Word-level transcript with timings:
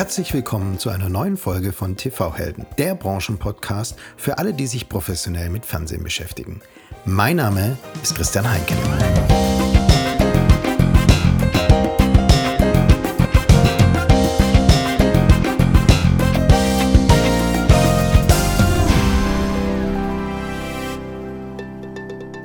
Herzlich 0.00 0.32
willkommen 0.32 0.78
zu 0.78 0.88
einer 0.88 1.10
neuen 1.10 1.36
Folge 1.36 1.74
von 1.74 1.94
TV 1.94 2.34
Helden, 2.34 2.64
der 2.78 2.94
Branchenpodcast 2.94 3.96
für 4.16 4.38
alle, 4.38 4.54
die 4.54 4.66
sich 4.66 4.88
professionell 4.88 5.50
mit 5.50 5.66
Fernsehen 5.66 6.02
beschäftigen. 6.02 6.62
Mein 7.04 7.36
Name 7.36 7.76
ist 8.02 8.14
Christian 8.14 8.50
Heinke. 8.50 8.72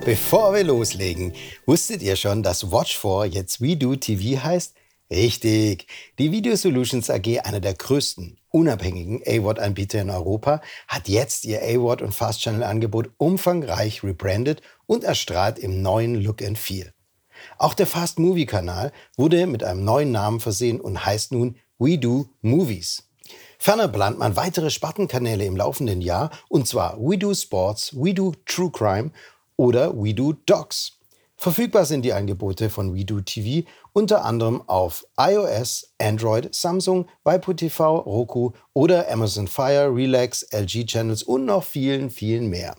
Bevor 0.03 0.53
wir 0.53 0.65
loslegen, 0.65 1.31
wusstet 1.65 2.01
ihr 2.01 2.17
schon, 2.17 2.43
dass 2.43 2.69
Watch 2.69 2.97
4 2.99 3.27
jetzt 3.27 3.61
WeDo 3.61 3.95
TV 3.95 4.43
heißt? 4.43 4.73
Richtig. 5.11 5.85
Die 6.17 6.31
Video 6.31 6.55
Solutions 6.55 7.11
AG, 7.11 7.39
einer 7.43 7.59
der 7.59 7.75
größten 7.75 8.37
unabhängigen 8.49 9.21
AWOD-Anbieter 9.23 10.01
in 10.01 10.09
Europa, 10.09 10.61
hat 10.87 11.07
jetzt 11.07 11.45
ihr 11.45 11.61
AWOD 11.61 12.01
und 12.01 12.15
Fast 12.15 12.41
Channel 12.41 12.63
Angebot 12.63 13.11
umfangreich 13.17 14.03
rebrandet 14.03 14.63
und 14.87 15.03
erstrahlt 15.03 15.59
im 15.59 15.83
neuen 15.83 16.15
Look 16.15 16.41
and 16.41 16.57
Feel. 16.57 16.91
Auch 17.59 17.75
der 17.75 17.85
Fast 17.85 18.17
Movie 18.17 18.47
Kanal 18.47 18.91
wurde 19.15 19.45
mit 19.45 19.63
einem 19.63 19.83
neuen 19.83 20.11
Namen 20.11 20.39
versehen 20.39 20.81
und 20.81 21.05
heißt 21.05 21.31
nun 21.31 21.57
WeDo 21.77 22.27
Movies. 22.41 23.03
Ferner 23.59 23.87
plant 23.87 24.17
man 24.17 24.35
weitere 24.35 24.71
Spartenkanäle 24.71 25.45
im 25.45 25.55
laufenden 25.55 26.01
Jahr, 26.01 26.31
und 26.49 26.67
zwar 26.67 26.97
WeDo 26.99 27.33
Sports, 27.35 27.95
WeDo 27.95 28.33
True 28.45 28.71
Crime 28.71 29.11
oder 29.55 29.95
WeDo 29.95 30.33
Docs. 30.45 30.93
Verfügbar 31.37 31.85
sind 31.85 32.03
die 32.03 32.13
Angebote 32.13 32.69
von 32.69 32.95
WeDo 32.95 33.21
TV 33.21 33.67
unter 33.93 34.25
anderem 34.25 34.61
auf 34.67 35.05
iOS, 35.17 35.93
Android, 35.99 36.53
Samsung, 36.55 37.07
waipu.tv, 37.23 37.97
Roku 37.99 38.51
oder 38.73 39.11
Amazon 39.11 39.47
Fire, 39.47 39.93
Relax, 39.93 40.43
LG 40.51 40.85
Channels 40.85 41.23
und 41.23 41.45
noch 41.45 41.63
vielen, 41.63 42.09
vielen 42.09 42.49
mehr. 42.49 42.75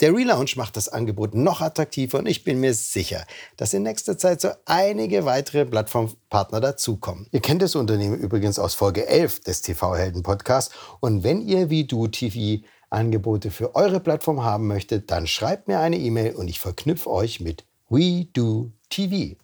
Der 0.00 0.14
Relaunch 0.14 0.56
macht 0.56 0.76
das 0.76 0.88
Angebot 0.88 1.34
noch 1.34 1.60
attraktiver 1.60 2.18
und 2.18 2.26
ich 2.26 2.44
bin 2.44 2.60
mir 2.60 2.74
sicher, 2.74 3.24
dass 3.56 3.74
in 3.74 3.82
nächster 3.82 4.18
Zeit 4.18 4.40
so 4.40 4.50
einige 4.64 5.24
weitere 5.24 5.64
Plattformpartner 5.64 6.60
dazukommen. 6.60 7.26
Ihr 7.32 7.40
kennt 7.40 7.62
das 7.62 7.74
Unternehmen 7.74 8.18
übrigens 8.18 8.58
aus 8.58 8.74
Folge 8.74 9.06
11 9.06 9.40
des 9.40 9.62
TV-Helden 9.62 10.22
Podcasts 10.22 10.74
und 11.00 11.22
wenn 11.22 11.46
ihr 11.46 11.70
wie 11.70 11.84
du 11.84 12.08
TV 12.08 12.64
Angebote 12.90 13.50
für 13.50 13.74
eure 13.74 14.00
Plattform 14.00 14.42
haben 14.42 14.66
möchtet, 14.66 15.10
dann 15.10 15.26
schreibt 15.26 15.68
mir 15.68 15.80
eine 15.80 15.98
E-Mail 15.98 16.34
und 16.34 16.48
ich 16.48 16.58
verknüpfe 16.58 17.10
euch 17.10 17.40
mit 17.40 17.64
We 17.90 18.26
Do 18.34 18.70
TV. 18.90 19.38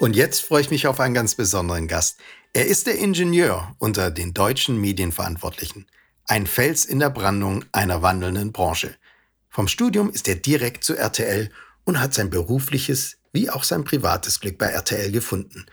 Und 0.00 0.16
jetzt 0.16 0.40
freue 0.40 0.60
ich 0.60 0.70
mich 0.70 0.88
auf 0.88 0.98
einen 0.98 1.14
ganz 1.14 1.36
besonderen 1.36 1.86
Gast. 1.86 2.18
Er 2.52 2.66
ist 2.66 2.88
der 2.88 2.98
Ingenieur 2.98 3.76
unter 3.78 4.10
den 4.10 4.34
deutschen 4.34 4.80
Medienverantwortlichen. 4.80 5.86
Ein 6.26 6.48
Fels 6.48 6.84
in 6.84 6.98
der 6.98 7.10
Brandung 7.10 7.64
einer 7.70 8.02
wandelnden 8.02 8.50
Branche. 8.50 8.96
Vom 9.50 9.68
Studium 9.68 10.10
ist 10.10 10.26
er 10.26 10.34
direkt 10.34 10.82
zu 10.82 10.96
RTL 10.96 11.48
und 11.84 12.00
hat 12.00 12.12
sein 12.12 12.28
berufliches 12.28 13.18
wie 13.32 13.50
auch 13.50 13.62
sein 13.62 13.84
privates 13.84 14.40
Glück 14.40 14.58
bei 14.58 14.66
RTL 14.66 15.12
gefunden. 15.12 15.66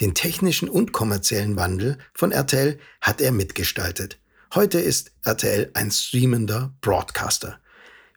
Den 0.00 0.12
technischen 0.12 0.68
und 0.68 0.92
kommerziellen 0.92 1.56
Wandel 1.56 1.96
von 2.12 2.30
RTL 2.30 2.78
hat 3.00 3.22
er 3.22 3.32
mitgestaltet. 3.32 4.20
Heute 4.54 4.78
ist 4.78 5.12
RTL 5.24 5.70
ein 5.72 5.90
streamender 5.90 6.74
Broadcaster. 6.82 7.58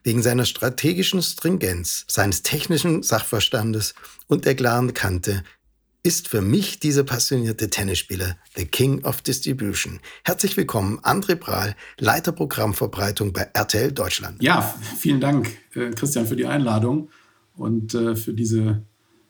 Wegen 0.06 0.22
seiner 0.22 0.44
strategischen 0.44 1.22
Stringenz, 1.22 2.04
seines 2.10 2.42
technischen 2.42 3.04
Sachverstandes 3.04 3.96
und 4.28 4.44
der 4.44 4.54
klaren 4.54 4.94
Kante 4.94 5.44
ist 6.04 6.28
für 6.28 6.42
mich 6.42 6.82
dieser 6.82 7.06
passionierte 7.06 7.70
Tennisspieler 7.70 8.36
the 8.58 8.66
King 8.66 9.06
of 9.06 9.22
Distribution. 9.22 10.02
Herzlich 10.26 10.58
willkommen, 10.58 11.00
André 11.00 11.36
Prahl, 11.36 11.78
Leiter 11.98 12.34
Programmverbreitung 12.34 13.32
bei 13.32 13.50
RTL 13.54 13.94
Deutschland. 13.94 14.44
Ja, 14.44 14.76
vielen 14.98 15.22
Dank, 15.22 15.50
äh, 15.74 15.92
Christian, 15.92 16.28
für 16.28 16.36
die 16.36 16.48
Einladung 16.48 17.10
und 17.56 17.96
äh, 17.96 18.18
für 18.18 18.34
diese 18.34 18.84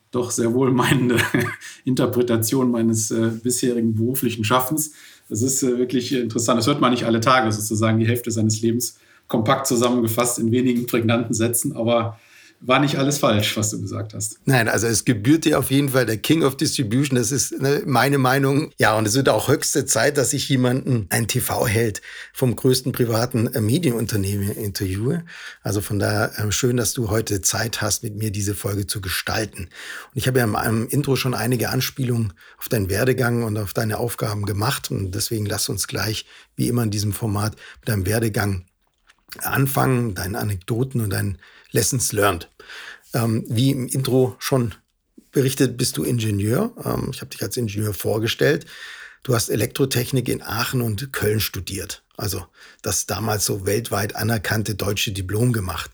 doch 0.09 0.31
sehr 0.31 0.56
wohlmeinende 0.56 1.19
Interpretation 1.86 2.72
meines 2.72 3.12
äh, 3.12 3.30
bisherigen 3.44 3.94
beruflichen 3.94 4.44
Schaffens. 4.44 4.94
Das 5.30 5.44
ist 5.44 5.62
wirklich 5.62 6.12
interessant. 6.14 6.58
Das 6.58 6.66
hört 6.66 6.81
man 6.81 6.90
nicht 6.90 7.03
alle 7.06 7.19
Tage, 7.19 7.52
sozusagen 7.52 8.00
die 8.00 8.08
Hälfte 8.08 8.31
seines 8.31 8.59
Lebens 8.62 8.98
kompakt 9.28 9.68
zusammengefasst 9.68 10.40
in 10.40 10.52
wenigen 10.52 10.86
prägnanten 10.86 11.34
Sätzen. 11.34 11.76
Aber 11.76 12.18
war 12.66 12.80
nicht 12.80 12.98
alles 12.98 13.18
falsch, 13.18 13.58
was 13.58 13.72
du 13.72 13.82
gesagt 13.82 14.14
hast. 14.14 14.40
Nein, 14.46 14.70
also 14.70 14.88
es 14.88 15.04
gebührt 15.04 15.44
dir 15.44 15.60
auf 15.60 15.70
jeden 15.70 15.90
Fall 15.90 16.06
der 16.06 16.18
King 16.18 16.44
of 16.44 16.56
Distribution. 16.56 17.18
Das 17.18 17.32
ist 17.34 17.60
ne, 17.62 17.84
meine 17.86 18.18
Meinung. 18.18 18.72
Ja, 18.78 18.98
und 18.98 19.06
es 19.06 19.16
wird 19.16 19.28
auch 19.28 19.50
höchste 19.50 19.86
Zeit, 19.86 20.18
dass 20.18 20.32
ich 20.32 20.48
jemanden, 20.48 21.08
einen 21.10 21.28
TV-Held 21.28 22.02
vom 22.32 22.56
größten 22.56 22.94
privaten 22.94 23.48
äh, 23.48 23.60
Medienunternehmen 23.60 24.50
interviewe. 24.52 25.26
Also 25.62 25.82
von 25.82 26.00
daher 26.00 26.32
äh, 26.38 26.52
schön, 26.54 26.78
dass 26.78 26.94
du 26.94 27.10
heute 27.10 27.42
Zeit 27.42 27.82
hast, 27.82 28.02
mit 28.02 28.16
mir 28.16 28.32
diese 28.32 28.56
Folge 28.56 28.88
zu 28.88 29.02
gestalten. 29.02 29.64
Und 29.64 30.16
ich 30.16 30.28
habe 30.28 30.40
ja 30.40 30.46
in 30.46 30.52
meinem 30.52 30.88
Intro 30.88 31.18
schon 31.18 31.34
einige 31.34 31.70
Anspielungen 31.70 32.32
auf 32.58 32.70
deinen 32.70 32.90
Werdegang 32.90 33.44
und 33.44 33.58
auf 33.58 33.74
deine 33.74 33.98
Aufgaben 33.98 34.46
gemacht. 34.46 34.90
Und 34.90 35.14
deswegen 35.14 35.46
lass 35.46 35.68
uns 35.68 35.88
gleich, 35.88 36.26
wie 36.56 36.70
immer 36.70 36.84
in 36.84 36.92
diesem 36.92 37.12
Format, 37.12 37.58
mit 37.82 37.90
deinem 37.90 38.06
Werdegang 38.06 38.66
anfangen, 39.40 40.16
deinen 40.16 40.36
Anekdoten 40.36 41.02
und 41.02 41.12
deinen 41.12 41.38
Lessons 41.72 42.12
learned. 42.12 42.50
Ähm, 43.14 43.46
wie 43.48 43.72
im 43.72 43.88
Intro 43.88 44.36
schon 44.40 44.74
berichtet, 45.32 45.78
bist 45.78 45.98
du 45.98 46.04
Ingenieur. 46.04 46.74
Ähm, 46.84 47.10
ich 47.12 47.22
habe 47.22 47.30
dich 47.30 47.42
als 47.42 47.58
Ingenieur 47.58 47.94
vorgestellt. 47.94 48.66
Du 49.24 49.34
hast 49.34 49.50
Elektrotechnik 49.50 50.28
in 50.28 50.42
Aachen 50.42 50.82
und 50.82 51.14
Köln 51.14 51.40
studiert. 51.40 52.04
Also 52.18 52.46
das 52.82 53.06
damals 53.06 53.46
so 53.46 53.66
weltweit 53.66 54.16
anerkannte 54.16 54.76
deutsche 54.76 55.12
Diplom 55.12 55.54
gemacht. 55.54 55.92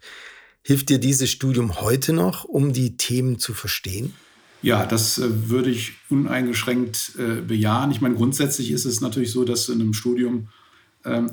Hilft 0.61 0.89
dir 0.89 0.99
dieses 0.99 1.29
Studium 1.29 1.79
heute 1.79 2.13
noch, 2.13 2.43
um 2.43 2.73
die 2.73 2.97
Themen 2.97 3.39
zu 3.39 3.53
verstehen? 3.53 4.13
Ja, 4.61 4.85
das 4.85 5.17
äh, 5.17 5.49
würde 5.49 5.69
ich 5.69 5.93
uneingeschränkt 6.09 7.13
äh, 7.17 7.41
bejahen. 7.41 7.91
Ich 7.91 8.01
meine, 8.01 8.15
grundsätzlich 8.15 8.71
ist 8.71 8.85
es 8.85 8.99
natürlich 8.99 9.31
so, 9.31 9.45
dass 9.45 9.69
in 9.69 9.79
einem 9.79 9.93
Studium 9.93 10.49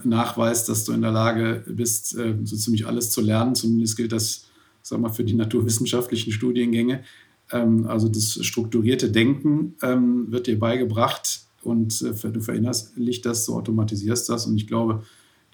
nachweist, 0.04 0.69
dass 0.69 0.84
du 0.84 0.93
in 0.93 1.03
der 1.03 1.10
Lage 1.10 1.65
bist, 1.66 2.16
äh, 2.16 2.37
so 2.44 2.56
ziemlich 2.56 2.87
alles 2.87 3.10
zu 3.10 3.21
lernen. 3.21 3.54
Zumindest 3.54 3.97
gilt 3.97 4.12
das, 4.12 4.47
sag 4.82 5.00
mal, 5.00 5.10
für 5.10 5.25
die 5.25 5.34
naturwissenschaftlichen 5.34 6.32
Studiengänge. 6.32 7.03
Ähm, 7.50 7.87
also 7.87 8.09
das 8.09 8.44
strukturierte 8.44 9.10
Denken 9.10 9.75
ähm, 9.82 10.31
wird 10.31 10.47
dir 10.47 10.59
beigebracht 10.59 11.41
und 11.62 12.00
äh, 12.03 12.31
du 12.31 12.41
verinnerlichst 12.41 13.27
das, 13.27 13.47
du 13.47 13.54
automatisierst 13.54 14.28
das. 14.28 14.47
Und 14.47 14.56
ich 14.56 14.66
glaube, 14.66 15.03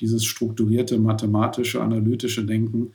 dieses 0.01 0.25
strukturierte, 0.25 0.99
mathematische, 0.99 1.81
analytische 1.81 2.45
Denken 2.45 2.93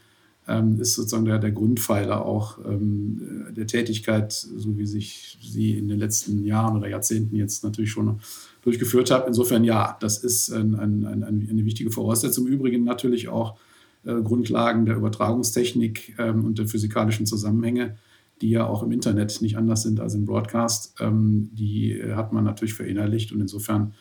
ähm, 0.47 0.79
ist 0.79 0.95
sozusagen 0.95 1.25
der, 1.25 1.39
der 1.39 1.51
Grundpfeiler 1.51 2.25
auch 2.25 2.59
ähm, 2.65 3.47
der 3.55 3.67
Tätigkeit, 3.67 4.31
so 4.33 4.77
wie 4.77 4.85
sich 4.85 5.37
sie 5.41 5.77
in 5.77 5.87
den 5.87 5.99
letzten 5.99 6.45
Jahren 6.45 6.77
oder 6.77 6.87
Jahrzehnten 6.87 7.35
jetzt 7.35 7.63
natürlich 7.63 7.91
schon 7.91 8.19
durchgeführt 8.67 9.11
hat. 9.11 9.25
Insofern 9.27 9.63
ja, 9.63 9.95
das 10.01 10.17
ist 10.17 10.49
ein, 10.49 10.75
ein, 10.75 11.05
ein, 11.05 11.23
eine 11.23 11.63
wichtige 11.63 11.89
Voraussetzung. 11.89 12.47
Im 12.47 12.53
Übrigen 12.53 12.83
natürlich 12.83 13.29
auch 13.29 13.57
äh, 14.03 14.21
Grundlagen 14.21 14.85
der 14.85 14.97
Übertragungstechnik 14.97 16.15
ähm, 16.19 16.43
und 16.43 16.57
der 16.57 16.67
physikalischen 16.67 17.25
Zusammenhänge, 17.25 17.95
die 18.41 18.49
ja 18.49 18.67
auch 18.67 18.83
im 18.83 18.91
Internet 18.91 19.41
nicht 19.41 19.57
anders 19.57 19.83
sind 19.83 20.01
als 20.01 20.15
im 20.15 20.25
Broadcast. 20.25 20.95
Ähm, 20.99 21.49
die 21.53 21.97
hat 22.13 22.33
man 22.33 22.43
natürlich 22.43 22.73
verinnerlicht 22.73 23.31
und 23.31 23.39
insofern 23.39 23.93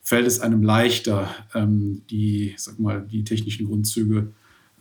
fällt 0.00 0.26
es 0.26 0.40
einem 0.40 0.64
leichter, 0.64 1.28
ähm, 1.54 2.02
die, 2.10 2.54
sag 2.56 2.80
mal, 2.80 3.06
die 3.08 3.22
technischen 3.22 3.68
Grundzüge 3.68 4.32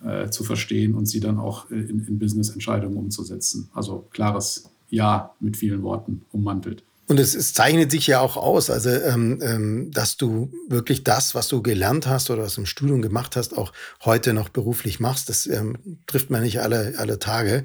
äh, 0.04 0.32
zu 0.32 0.44
verstehen 0.44 0.96
und 0.96 1.06
sie 1.06 1.20
dann 1.20 1.38
auch 1.38 1.70
in, 1.70 2.04
in 2.08 2.18
Business-Entscheidungen 2.18 2.98
umzusetzen. 2.98 3.70
Also 3.76 4.08
klares 4.10 4.72
Ja 4.90 5.36
mit 5.40 5.56
vielen 5.56 5.84
Worten 5.84 6.24
ummantelt. 6.32 6.84
Und 7.10 7.20
es, 7.20 7.34
es, 7.34 7.56
zeichnet 7.56 7.90
sich 7.90 8.06
ja 8.06 8.20
auch 8.20 8.38
aus, 8.38 8.70
also 8.70 8.92
ähm, 8.92 9.40
ähm, 9.42 9.92
dass 9.92 10.16
du 10.16 10.52
wirklich 10.68 11.04
das, 11.04 11.34
was 11.34 11.48
du 11.48 11.64
gelernt 11.64 12.06
hast 12.06 12.30
oder 12.30 12.44
was 12.44 12.54
du 12.54 12.62
im 12.62 12.68
Studium 12.68 13.02
gemacht 13.02 13.36
hast, 13.36 13.58
auch 13.58 13.74
heute 14.06 14.32
noch 14.32 14.50
beruflich 14.50 15.00
machst. 15.00 15.28
Das 15.28 15.48
ähm, 15.48 15.76
trifft 16.06 16.30
man 16.30 16.44
nicht 16.44 16.62
alle, 16.62 16.94
alle 16.98 17.18
Tage. 17.18 17.64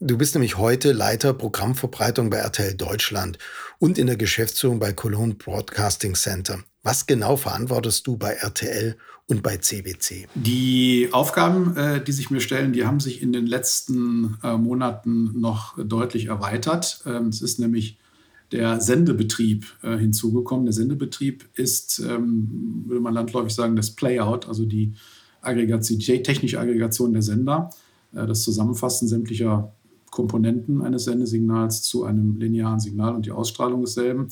Du 0.00 0.18
bist 0.18 0.34
nämlich 0.34 0.58
heute 0.58 0.90
Leiter 0.90 1.32
Programmverbreitung 1.34 2.30
bei 2.30 2.38
RTL 2.38 2.74
Deutschland 2.74 3.38
und 3.78 3.96
in 3.96 4.08
der 4.08 4.16
Geschäftsführung 4.16 4.80
bei 4.80 4.92
Cologne 4.92 5.34
Broadcasting 5.34 6.16
Center. 6.16 6.58
Was 6.82 7.06
genau 7.06 7.36
verantwortest 7.36 8.04
du 8.08 8.16
bei 8.16 8.32
RTL 8.32 8.96
und 9.28 9.44
bei 9.44 9.58
CBC? 9.58 10.26
Die 10.34 11.10
Aufgaben, 11.12 11.76
äh, 11.76 12.02
die 12.02 12.10
sich 12.10 12.30
mir 12.30 12.40
stellen, 12.40 12.72
die 12.72 12.84
haben 12.84 12.98
sich 12.98 13.22
in 13.22 13.32
den 13.32 13.46
letzten 13.46 14.36
äh, 14.42 14.56
Monaten 14.56 15.40
noch 15.40 15.78
deutlich 15.78 16.26
erweitert. 16.26 17.04
Ähm, 17.06 17.28
es 17.28 17.40
ist 17.40 17.60
nämlich 17.60 17.99
der 18.52 18.80
Sendebetrieb 18.80 19.66
äh, 19.82 19.96
hinzugekommen. 19.96 20.66
Der 20.66 20.72
Sendebetrieb 20.72 21.48
ist, 21.54 22.00
ähm, 22.00 22.84
würde 22.86 23.00
man 23.00 23.14
landläufig 23.14 23.54
sagen, 23.54 23.76
das 23.76 23.90
Playout, 23.92 24.48
also 24.48 24.64
die, 24.64 24.94
Aggregation, 25.42 25.98
technische 25.98 26.60
Aggregation 26.60 27.12
der 27.12 27.22
Sender, 27.22 27.70
äh, 28.12 28.26
das 28.26 28.42
Zusammenfassen 28.42 29.08
sämtlicher 29.08 29.72
Komponenten 30.10 30.82
eines 30.82 31.04
Sendesignals 31.04 31.82
zu 31.82 32.04
einem 32.04 32.38
linearen 32.38 32.80
Signal 32.80 33.14
und 33.14 33.26
die 33.26 33.30
Ausstrahlung 33.30 33.80
desselben. 33.80 34.28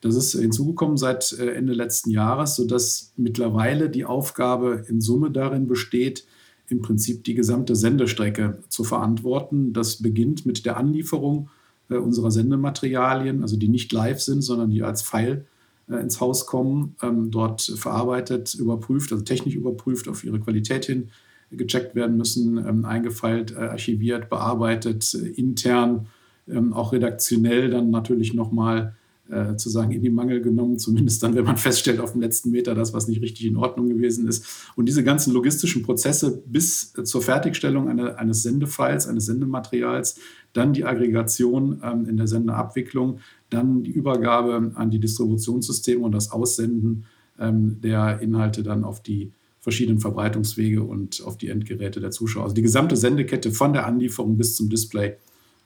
Das 0.00 0.14
ist 0.14 0.32
hinzugekommen 0.32 0.96
seit 0.96 1.32
äh, 1.38 1.52
Ende 1.52 1.74
letzten 1.74 2.10
Jahres, 2.10 2.56
sodass 2.56 3.12
mittlerweile 3.16 3.90
die 3.90 4.04
Aufgabe 4.04 4.84
in 4.88 5.00
Summe 5.00 5.30
darin 5.30 5.66
besteht, 5.66 6.24
im 6.68 6.82
Prinzip 6.82 7.24
die 7.24 7.34
gesamte 7.34 7.74
Sendestrecke 7.74 8.58
zu 8.68 8.84
verantworten. 8.84 9.72
Das 9.72 10.02
beginnt 10.02 10.44
mit 10.44 10.66
der 10.66 10.76
Anlieferung 10.76 11.48
unserer 11.96 12.30
Sendematerialien, 12.30 13.42
also 13.42 13.56
die 13.56 13.68
nicht 13.68 13.92
live 13.92 14.20
sind, 14.20 14.42
sondern 14.42 14.70
die 14.70 14.82
als 14.82 15.02
File 15.02 15.46
äh, 15.88 15.96
ins 15.96 16.20
Haus 16.20 16.46
kommen, 16.46 16.96
ähm, 17.02 17.30
dort 17.30 17.62
verarbeitet, 17.62 18.54
überprüft, 18.54 19.12
also 19.12 19.24
technisch 19.24 19.54
überprüft, 19.54 20.08
auf 20.08 20.24
ihre 20.24 20.40
Qualität 20.40 20.84
hin 20.84 21.08
gecheckt 21.50 21.94
werden 21.94 22.16
müssen, 22.18 22.58
ähm, 22.58 22.84
eingefeilt, 22.84 23.52
äh, 23.52 23.60
archiviert, 23.60 24.28
bearbeitet, 24.28 25.14
äh, 25.14 25.28
intern, 25.28 26.08
ähm, 26.46 26.72
auch 26.74 26.92
redaktionell 26.92 27.70
dann 27.70 27.90
natürlich 27.90 28.34
nochmal 28.34 28.94
äh, 29.30 29.56
zu 29.56 29.68
sagen, 29.68 29.92
in 29.92 30.02
die 30.02 30.10
Mangel 30.10 30.40
genommen, 30.40 30.78
zumindest 30.78 31.22
dann, 31.22 31.34
wenn 31.34 31.44
man 31.44 31.56
feststellt 31.56 32.00
auf 32.00 32.12
dem 32.12 32.20
letzten 32.20 32.50
Meter, 32.50 32.74
das, 32.74 32.92
was 32.92 33.08
nicht 33.08 33.22
richtig 33.22 33.46
in 33.46 33.56
Ordnung 33.56 33.88
gewesen 33.88 34.26
ist. 34.26 34.44
Und 34.76 34.86
diese 34.86 35.04
ganzen 35.04 35.32
logistischen 35.32 35.82
Prozesse 35.82 36.42
bis 36.46 36.92
zur 36.92 37.22
Fertigstellung 37.22 37.88
eine, 37.88 38.18
eines 38.18 38.42
Sendefiles, 38.42 39.06
eines 39.06 39.26
Sendematerials, 39.26 40.18
dann 40.52 40.72
die 40.72 40.84
Aggregation 40.84 41.80
ähm, 41.82 42.06
in 42.06 42.16
der 42.16 42.26
Sendeabwicklung, 42.26 43.20
dann 43.50 43.82
die 43.82 43.90
Übergabe 43.90 44.72
an 44.74 44.90
die 44.90 45.00
Distributionssysteme 45.00 46.04
und 46.04 46.12
das 46.12 46.30
Aussenden 46.30 47.04
ähm, 47.38 47.80
der 47.80 48.20
Inhalte 48.20 48.62
dann 48.62 48.84
auf 48.84 49.02
die 49.02 49.32
verschiedenen 49.60 50.00
Verbreitungswege 50.00 50.82
und 50.82 51.22
auf 51.24 51.36
die 51.36 51.48
Endgeräte 51.48 52.00
der 52.00 52.10
Zuschauer. 52.10 52.44
Also 52.44 52.54
die 52.54 52.62
gesamte 52.62 52.96
Sendekette 52.96 53.50
von 53.50 53.72
der 53.72 53.86
Anlieferung 53.86 54.36
bis 54.38 54.56
zum 54.56 54.70
Display 54.70 55.16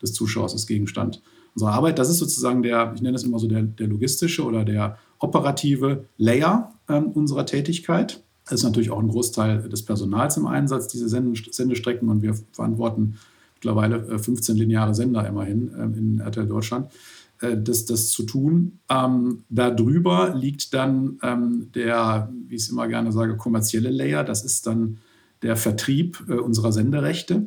des 0.00 0.12
Zuschauers 0.12 0.54
ist 0.54 0.66
Gegenstand 0.66 1.22
unserer 1.54 1.72
Arbeit. 1.72 1.98
Das 1.98 2.08
ist 2.08 2.18
sozusagen 2.18 2.62
der, 2.62 2.92
ich 2.94 3.02
nenne 3.02 3.16
es 3.16 3.24
immer 3.24 3.38
so 3.38 3.46
der, 3.46 3.62
der 3.62 3.86
logistische 3.86 4.44
oder 4.44 4.64
der 4.64 4.98
operative 5.18 6.04
Layer 6.16 6.72
äh, 6.88 6.94
unserer 6.94 7.46
Tätigkeit. 7.46 8.22
Es 8.46 8.52
ist 8.52 8.64
natürlich 8.64 8.90
auch 8.90 8.98
ein 8.98 9.08
Großteil 9.08 9.68
des 9.68 9.84
Personals 9.84 10.36
im 10.36 10.46
Einsatz, 10.46 10.88
diese 10.88 11.08
Sendestrecken. 11.08 12.08
Und 12.08 12.22
wir 12.22 12.34
verantworten 12.52 13.18
mittlerweile 13.54 14.18
15 14.18 14.56
äh, 14.56 14.58
lineare 14.58 14.94
Sender 14.94 15.26
immerhin 15.26 15.72
äh, 15.74 15.98
in 15.98 16.20
RTL 16.20 16.46
Deutschland, 16.46 16.90
äh, 17.40 17.56
das, 17.56 17.84
das 17.84 18.10
zu 18.10 18.24
tun. 18.24 18.80
Ähm, 18.88 19.44
darüber 19.48 20.34
liegt 20.34 20.74
dann 20.74 21.18
ähm, 21.22 21.70
der, 21.74 22.32
wie 22.48 22.56
ich 22.56 22.62
es 22.62 22.70
immer 22.70 22.88
gerne 22.88 23.12
sage, 23.12 23.36
kommerzielle 23.36 23.90
Layer. 23.90 24.24
Das 24.24 24.44
ist 24.44 24.66
dann 24.66 24.98
der 25.42 25.56
Vertrieb 25.56 26.24
äh, 26.28 26.34
unserer 26.34 26.72
Senderechte 26.72 27.46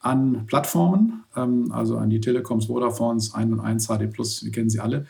an 0.00 0.46
Plattformen, 0.46 1.24
ähm, 1.36 1.72
also 1.72 1.96
an 1.96 2.10
die 2.10 2.20
Telekoms, 2.20 2.68
Vodafones, 2.68 3.34
1 3.34 3.52
und 3.52 3.60
1, 3.60 3.86
HD 3.86 4.10
Plus, 4.12 4.44
wir 4.44 4.50
kennen 4.50 4.70
sie 4.70 4.80
alle. 4.80 5.06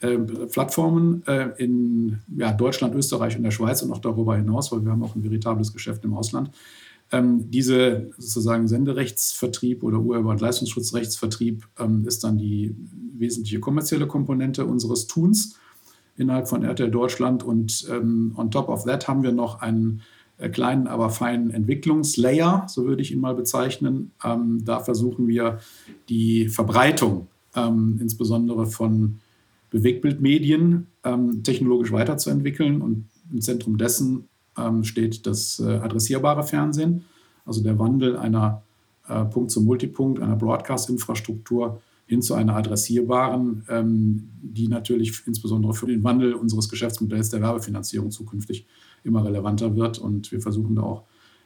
Äh, 0.00 0.18
Plattformen 0.18 1.22
äh, 1.26 1.50
in 1.56 2.18
ja, 2.36 2.52
Deutschland, 2.52 2.94
Österreich 2.94 3.36
und 3.36 3.42
der 3.42 3.50
Schweiz 3.50 3.82
und 3.82 3.92
auch 3.92 3.98
darüber 3.98 4.36
hinaus, 4.36 4.70
weil 4.70 4.84
wir 4.84 4.92
haben 4.92 5.02
auch 5.02 5.14
ein 5.14 5.22
veritables 5.22 5.72
Geschäft 5.72 6.04
im 6.04 6.14
Ausland. 6.14 6.50
Ähm, 7.12 7.50
diese 7.50 8.10
sozusagen 8.16 8.66
Senderechtsvertrieb 8.66 9.82
oder 9.82 9.98
Urheber- 9.98 10.30
und 10.30 10.40
Leistungsschutzrechtsvertrieb 10.40 11.66
ähm, 11.78 12.06
ist 12.06 12.24
dann 12.24 12.38
die 12.38 12.74
wesentliche 13.16 13.60
kommerzielle 13.60 14.06
Komponente 14.06 14.64
unseres 14.66 15.06
Tuns 15.06 15.56
innerhalb 16.16 16.48
von 16.48 16.64
RTL 16.64 16.90
Deutschland. 16.90 17.42
Und 17.42 17.86
ähm, 17.90 18.34
on 18.36 18.50
top 18.50 18.68
of 18.68 18.84
that 18.84 19.06
haben 19.06 19.22
wir 19.22 19.32
noch 19.32 19.60
einen 19.60 20.02
kleinen, 20.52 20.86
aber 20.86 21.10
feinen 21.10 21.50
Entwicklungslayer, 21.50 22.66
so 22.68 22.86
würde 22.86 23.02
ich 23.02 23.12
ihn 23.12 23.20
mal 23.20 23.34
bezeichnen. 23.34 24.12
Ähm, 24.24 24.64
da 24.64 24.80
versuchen 24.80 25.28
wir 25.28 25.60
die 26.08 26.48
Verbreitung 26.48 27.28
ähm, 27.54 27.98
insbesondere 28.00 28.66
von 28.66 29.20
Bewegtbildmedien 29.70 30.86
ähm, 31.04 31.42
technologisch 31.42 31.92
weiterzuentwickeln. 31.92 32.80
Und 32.80 33.08
im 33.32 33.40
Zentrum 33.40 33.78
dessen 33.78 34.28
ähm, 34.56 34.84
steht 34.84 35.26
das 35.26 35.60
äh, 35.60 35.64
adressierbare 35.64 36.44
Fernsehen, 36.44 37.04
also 37.44 37.62
der 37.62 37.78
Wandel 37.78 38.16
einer 38.16 38.62
äh, 39.08 39.24
Punkt 39.24 39.50
zu 39.50 39.60
Multipunkt, 39.62 40.20
einer 40.20 40.36
Broadcast-Infrastruktur 40.36 41.80
hin 42.06 42.22
zu 42.22 42.34
einer 42.34 42.54
adressierbaren, 42.56 43.64
ähm, 43.68 44.28
die 44.42 44.68
natürlich 44.68 45.22
insbesondere 45.26 45.74
für 45.74 45.86
den 45.86 46.04
Wandel 46.04 46.34
unseres 46.34 46.68
Geschäftsmodells 46.68 47.30
der 47.30 47.40
Werbefinanzierung 47.40 48.10
zukünftig 48.10 48.66
immer 49.04 49.24
relevanter 49.24 49.76
wird. 49.76 49.98
Und 49.98 50.32
wir 50.32 50.40
versuchen 50.40 50.76
da 50.76 50.82
auch 50.82 51.04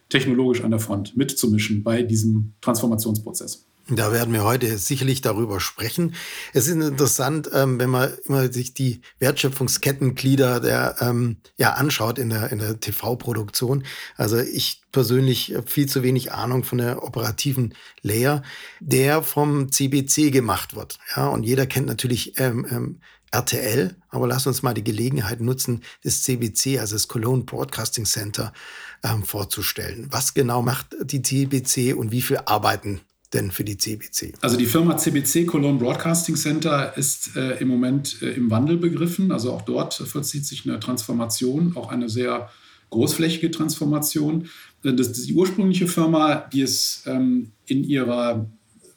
technologisch 0.09 0.63
an 0.65 0.71
der 0.71 0.81
Front 0.81 1.17
mitzumischen 1.17 1.83
bei 1.83 2.03
diesem 2.03 2.55
Transformationsprozess. 2.61 3.69
Da 3.91 4.13
werden 4.13 4.35
wir 4.35 4.45
heute 4.45 4.77
sicherlich 4.77 5.23
darüber 5.23 5.61
sprechen. 5.61 6.15
Es 6.53 6.67
ist 6.67 6.75
interessant, 6.75 7.49
ähm, 7.55 7.81
wenn 7.81 7.89
man 7.89 8.13
immer 8.27 8.53
sich 8.53 8.75
die 8.75 9.01
Wertschöpfungskettenglieder 9.19 10.61
der, 10.61 10.97
ähm, 11.01 11.39
ja, 11.57 11.73
anschaut 11.73 12.19
in 12.19 12.29
der, 12.29 12.53
in 12.53 12.59
der 12.59 12.79
TV-Produktion. 12.81 13.85
Also 14.17 14.39
ich 14.39 14.83
persönlich 14.93 15.55
viel 15.65 15.89
zu 15.89 16.03
wenig 16.03 16.33
Ahnung 16.33 16.65
von 16.65 16.79
der 16.79 17.03
operativen 17.03 17.75
Layer, 18.03 18.43
der 18.81 19.23
vom 19.23 19.73
CBC 19.73 20.31
gemacht 20.33 20.77
wird. 20.77 20.99
Ja, 21.17 21.29
und 21.29 21.45
jeder 21.45 21.67
kennt 21.67 21.87
natürlich 21.87 22.39
ähm, 22.39 22.67
ähm, 22.71 23.01
RTL, 23.31 23.95
aber 24.09 24.27
lass 24.27 24.47
uns 24.47 24.63
mal 24.63 24.75
die 24.75 24.85
Gelegenheit 24.85 25.41
nutzen, 25.41 25.83
das 26.03 26.23
CBC, 26.23 26.79
also 26.79 26.95
das 26.95 27.09
Cologne 27.09 27.45
Broadcasting 27.45 28.05
Center, 28.05 28.53
ähm, 29.05 29.23
vorzustellen. 29.23 30.09
Was 30.11 30.35
genau 30.35 30.63
macht 30.63 30.97
die 31.03 31.23
CBC 31.23 31.95
und 31.95 32.11
wie 32.11 32.23
viel 32.23 32.39
arbeiten 32.47 33.01
denn 33.33 33.51
für 33.51 33.65
die 33.65 33.77
CBC? 33.77 34.33
Also 34.41 34.57
die 34.57 34.67
Firma 34.67 34.97
CBC 34.97 35.47
Cologne 35.47 35.79
Broadcasting 35.79 36.37
Center 36.37 36.97
ist 36.97 37.37
äh, 37.37 37.59
im 37.59 37.69
Moment 37.69 38.23
äh, 38.23 38.31
im 38.31 38.51
Wandel 38.51 38.79
begriffen. 38.79 39.33
Also 39.33 39.53
auch 39.53 39.63
dort 39.63 39.95
vollzieht 39.95 40.47
sich 40.47 40.69
eine 40.69 40.81
Transformation, 40.81 41.77
auch 41.77 41.91
eine 41.91 42.09
sehr 42.09 42.51
großflächige 42.91 43.51
Transformation. 43.51 44.49
Äh, 44.83 44.95
das, 44.95 45.13
die 45.13 45.35
ursprüngliche 45.35 45.87
Firma, 45.87 46.37
die 46.53 46.63
es 46.63 47.03
ähm, 47.07 47.53
in 47.67 47.85
ihrer 47.85 48.49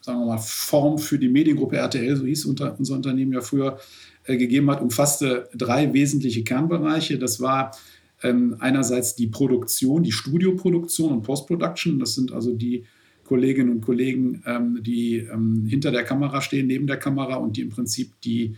sagen 0.03 0.19
wir 0.19 0.25
mal, 0.25 0.37
Form 0.39 0.97
für 0.97 1.19
die 1.19 1.29
Mediengruppe 1.29 1.77
RTL, 1.77 2.17
so 2.17 2.25
hieß 2.25 2.45
unser 2.45 2.75
Unternehmen 2.95 3.33
ja 3.33 3.41
früher, 3.41 3.79
gegeben 4.25 4.69
hat, 4.69 4.81
umfasste 4.81 5.49
drei 5.55 5.93
wesentliche 5.93 6.43
Kernbereiche. 6.43 7.17
Das 7.17 7.39
war 7.39 7.71
ähm, 8.23 8.55
einerseits 8.59 9.15
die 9.15 9.27
Produktion, 9.27 10.03
die 10.03 10.11
Studioproduktion 10.11 11.11
und 11.11 11.21
Postproduction. 11.23 11.99
Das 11.99 12.15
sind 12.15 12.31
also 12.31 12.53
die 12.53 12.85
Kolleginnen 13.23 13.71
und 13.71 13.81
Kollegen, 13.81 14.43
ähm, 14.45 14.79
die 14.81 15.17
ähm, 15.17 15.65
hinter 15.67 15.91
der 15.91 16.03
Kamera 16.03 16.41
stehen, 16.41 16.67
neben 16.67 16.87
der 16.87 16.97
Kamera 16.97 17.35
und 17.35 17.57
die 17.57 17.61
im 17.61 17.69
Prinzip 17.69 18.19
die 18.21 18.55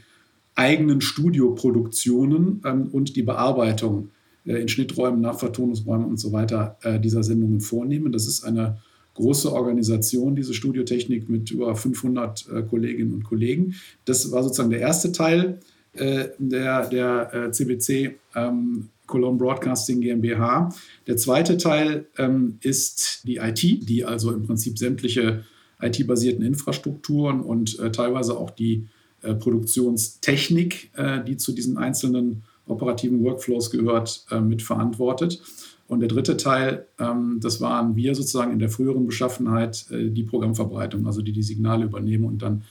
eigenen 0.55 1.01
Studioproduktionen 1.01 2.59
und 2.91 3.15
die 3.15 3.23
Bearbeitung 3.23 4.09
äh, 4.45 4.61
in 4.61 4.67
Schnitträumen, 4.67 5.21
Nachvertonungsräumen 5.21 6.07
und 6.07 6.17
so 6.17 6.31
weiter 6.31 6.77
äh, 6.81 6.99
dieser 6.99 7.23
Sendungen 7.23 7.61
vornehmen. 7.61 8.11
Das 8.11 8.27
ist 8.27 8.43
eine 8.43 8.77
große 9.15 9.51
Organisation, 9.51 10.35
diese 10.35 10.53
Studiotechnik 10.53 11.29
mit 11.29 11.51
über 11.51 11.75
500 11.75 12.47
äh, 12.49 12.61
Kolleginnen 12.63 13.13
und 13.13 13.23
Kollegen. 13.23 13.75
Das 14.05 14.31
war 14.31 14.43
sozusagen 14.43 14.71
der 14.71 14.79
erste 14.79 15.11
Teil 15.11 15.59
äh, 15.93 16.29
der, 16.39 16.89
der 16.89 17.33
äh, 17.33 17.51
CBC 17.51 18.15
ähm, 18.35 18.89
Cologne 19.05 19.37
Broadcasting 19.37 20.01
GmbH. 20.01 20.73
Der 21.07 21.17
zweite 21.17 21.57
Teil 21.57 22.07
ähm, 22.17 22.57
ist 22.61 23.27
die 23.27 23.37
IT, 23.37 23.61
die 23.61 24.05
also 24.05 24.31
im 24.31 24.43
Prinzip 24.43 24.77
sämtliche 24.77 25.43
IT-basierten 25.81 26.43
Infrastrukturen 26.43 27.41
und 27.41 27.77
äh, 27.79 27.91
teilweise 27.91 28.37
auch 28.37 28.49
die 28.49 28.87
äh, 29.21 29.35
Produktionstechnik, 29.35 30.91
äh, 30.95 31.23
die 31.23 31.37
zu 31.37 31.51
diesen 31.51 31.77
einzelnen 31.77 32.43
operativen 32.65 33.23
Workflows 33.23 33.69
gehört, 33.69 34.25
äh, 34.31 34.39
mitverantwortet. 34.39 35.41
Und 35.87 35.99
der 35.99 36.09
dritte 36.09 36.37
Teil, 36.37 36.87
ähm, 36.99 37.39
das 37.41 37.61
waren 37.61 37.95
wir 37.95 38.15
sozusagen 38.15 38.53
in 38.53 38.59
der 38.59 38.69
früheren 38.69 39.05
Beschaffenheit, 39.05 39.85
äh, 39.91 40.09
die 40.09 40.23
Programmverbreitung, 40.23 41.05
also 41.05 41.21
die 41.21 41.33
die 41.33 41.43
Signale 41.43 41.85
übernehmen 41.85 42.25
und 42.25 42.41
dann 42.41 42.63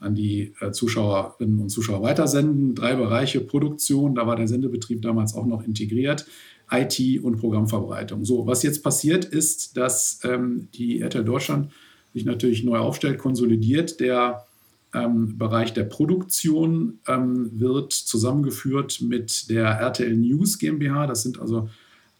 an 0.00 0.14
die 0.14 0.52
äh, 0.60 0.70
Zuschauerinnen 0.70 1.60
und 1.60 1.68
Zuschauer 1.68 2.02
weitersenden. 2.02 2.74
Drei 2.74 2.94
Bereiche 2.94 3.40
Produktion, 3.40 4.14
da 4.14 4.26
war 4.26 4.36
der 4.36 4.48
Sendebetrieb 4.48 5.02
damals 5.02 5.34
auch 5.34 5.46
noch 5.46 5.62
integriert, 5.64 6.26
IT 6.70 7.22
und 7.22 7.36
Programmverbreitung. 7.36 8.24
So, 8.24 8.46
was 8.46 8.62
jetzt 8.62 8.82
passiert 8.82 9.24
ist, 9.24 9.76
dass 9.76 10.20
ähm, 10.24 10.68
die 10.74 11.00
RTL 11.00 11.24
Deutschland 11.24 11.70
sich 12.12 12.24
natürlich 12.24 12.64
neu 12.64 12.78
aufstellt, 12.78 13.18
konsolidiert. 13.18 14.00
Der 14.00 14.46
ähm, 14.94 15.36
Bereich 15.36 15.74
der 15.74 15.84
Produktion 15.84 17.00
ähm, 17.06 17.50
wird 17.52 17.92
zusammengeführt 17.92 19.00
mit 19.02 19.50
der 19.50 19.66
RTL 19.66 20.16
News 20.16 20.58
GmbH. 20.58 21.06
Das 21.06 21.22
sind 21.22 21.40
also 21.40 21.68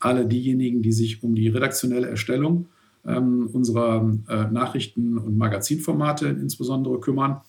alle 0.05 0.27
diejenigen, 0.27 0.83
die 0.83 0.93
sich 0.93 1.23
um 1.23 1.35
die 1.35 1.49
redaktionelle 1.49 2.09
Erstellung 2.09 2.67
ähm, 3.07 3.49
unserer 3.53 4.17
äh, 4.29 4.51
Nachrichten- 4.51 5.19
und 5.19 5.37
Magazinformate 5.37 6.29
insbesondere 6.29 7.01
kümmern. 7.01 7.41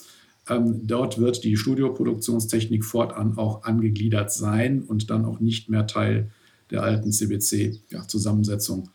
Ähm, 0.48 0.82
dort 0.88 1.18
wird 1.20 1.44
die 1.44 1.58
Studioproduktionstechnik 1.58 2.86
fortan 2.86 3.38
auch 3.38 3.64
angegliedert 3.64 4.32
sein 4.32 4.84
und 4.84 5.10
dann 5.10 5.26
auch 5.26 5.40
nicht 5.40 5.70
mehr 5.70 5.88
Teil 5.88 6.32
der 6.72 6.84
alten 6.84 7.12
CBC-Zusammensetzung 7.12 8.90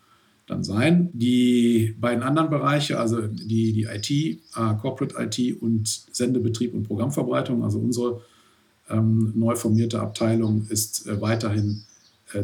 dann 0.47 0.65
sein. 0.65 1.11
Die 1.13 1.95
beiden 2.01 2.23
anderen 2.23 2.51
Bereiche, 2.51 2.99
also 2.99 3.27
die, 3.27 3.73
die 3.73 3.85
IT, 3.85 4.11
äh, 4.11 4.39
Corporate 4.81 5.15
IT 5.19 5.61
und 5.61 5.87
Sendebetrieb 6.13 6.75
und 6.75 6.85
Programmverbreitung, 6.85 7.63
also 7.63 7.79
unsere 7.79 8.23
ähm, 8.89 9.33
neu 9.37 9.55
formierte 9.55 10.01
Abteilung 10.01 10.67
ist 10.69 11.07
äh, 11.07 11.21
weiterhin 11.21 11.85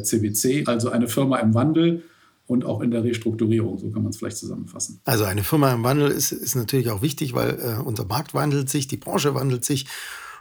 CBC, 0.03 0.67
also 0.67 0.91
eine 0.91 1.09
Firma 1.09 1.39
im 1.39 1.55
Wandel 1.55 2.03
und 2.47 2.65
auch 2.65 2.81
in 2.81 2.91
der 2.91 3.03
Restrukturierung, 3.03 3.79
so 3.79 3.91
kann 3.91 4.03
man 4.03 4.11
es 4.11 4.19
vielleicht 4.19 4.39
zusammenfassen. 4.39 5.01
Also 5.05 5.25
eine 5.25 5.43
Firma 5.43 5.73
im 5.73 5.83
Wandel 5.83 6.11
ist, 6.11 6.33
ist 6.33 6.55
natürlich 6.55 6.91
auch 6.91 7.03
wichtig, 7.03 7.35
weil 7.35 7.59
äh, 7.61 7.83
unser 7.83 8.05
Markt 8.05 8.35
wandelt 8.35 8.71
sich, 8.71 8.87
die 8.87 8.97
Branche 8.97 9.35
wandelt 9.35 9.65
sich 9.65 9.87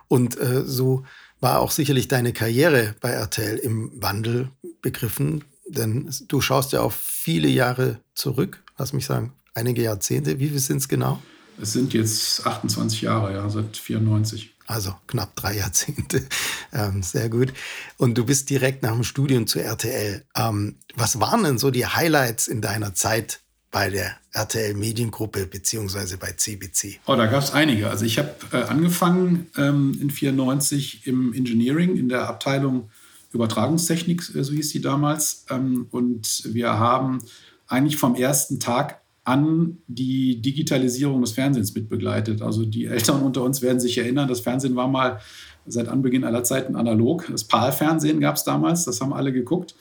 und 0.07 0.39
äh, 0.39 0.63
so 0.65 1.03
war 1.39 1.59
auch 1.59 1.71
sicherlich 1.71 2.07
deine 2.07 2.33
Karriere 2.33 2.95
bei 3.01 3.09
RTL 3.09 3.57
im 3.57 3.91
Wandel 3.95 4.49
begriffen, 4.81 5.43
denn 5.67 6.11
du 6.27 6.41
schaust 6.41 6.73
ja 6.73 6.81
auf 6.81 6.95
viele 6.95 7.47
Jahre 7.47 7.99
zurück, 8.13 8.63
lass 8.77 8.93
mich 8.93 9.05
sagen, 9.05 9.33
einige 9.53 9.81
Jahrzehnte. 9.81 10.39
Wie 10.39 10.49
viel 10.49 10.59
sind 10.59 10.77
es 10.77 10.87
genau? 10.87 11.19
Es 11.61 11.73
sind 11.73 11.93
jetzt 11.93 12.45
28 12.45 13.01
Jahre, 13.01 13.33
ja, 13.33 13.49
seit 13.49 13.77
94. 13.77 14.54
Also 14.67 14.95
knapp 15.07 15.35
drei 15.35 15.57
Jahrzehnte. 15.57 16.27
Ähm, 16.73 17.03
sehr 17.03 17.29
gut. 17.29 17.53
Und 17.95 18.17
du 18.17 18.25
bist 18.25 18.49
direkt 18.49 18.83
nach 18.83 18.91
dem 18.91 19.05
Studium 19.05 19.47
zu 19.47 19.61
RTL. 19.61 20.25
Ähm, 20.35 20.75
was 20.93 21.21
waren 21.21 21.43
denn 21.43 21.57
so 21.57 21.71
die 21.71 21.85
Highlights 21.85 22.49
in 22.49 22.59
deiner 22.59 22.93
Zeit 22.93 23.39
bei 23.71 23.89
der 23.89 24.17
RTL 24.33 24.73
Mediengruppe 24.73 25.45
beziehungsweise 25.45 26.17
bei 26.17 26.33
CBC? 26.33 26.99
Oh, 27.05 27.15
da 27.15 27.27
gab 27.27 27.41
es 27.43 27.53
einige. 27.53 27.89
Also 27.89 28.03
ich 28.03 28.17
habe 28.17 28.35
äh, 28.51 28.63
angefangen 28.63 29.47
ähm, 29.55 29.97
in 30.01 30.09
94 30.09 31.07
im 31.07 31.33
Engineering 31.33 31.95
in 31.95 32.09
der 32.09 32.27
Abteilung 32.27 32.89
Übertragungstechnik, 33.31 34.35
äh, 34.35 34.43
so 34.43 34.53
hieß 34.53 34.69
sie 34.69 34.81
damals. 34.81 35.45
Ähm, 35.49 35.87
und 35.91 36.43
wir 36.53 36.79
haben 36.79 37.23
eigentlich 37.67 37.97
vom 37.97 38.15
ersten 38.15 38.59
Tag 38.59 39.01
an 39.25 39.77
die 39.87 40.41
Digitalisierung 40.41 41.21
des 41.21 41.31
Fernsehens 41.31 41.73
mitbegleitet. 41.73 42.41
Also 42.41 42.63
die 42.63 42.85
Eltern 42.85 43.21
unter 43.21 43.43
uns 43.43 43.61
werden 43.61 43.79
sich 43.79 43.97
erinnern, 43.97 44.27
das 44.27 44.39
Fernsehen 44.39 44.75
war 44.75 44.87
mal 44.87 45.19
seit 45.65 45.87
Anbeginn 45.87 46.23
aller 46.23 46.43
Zeiten 46.43 46.75
analog. 46.75 47.25
Das 47.29 47.43
PAL-Fernsehen 47.43 48.19
gab 48.19 48.35
es 48.35 48.43
damals, 48.43 48.85
das 48.85 49.01
haben 49.01 49.13
alle 49.13 49.33
geguckt. 49.33 49.75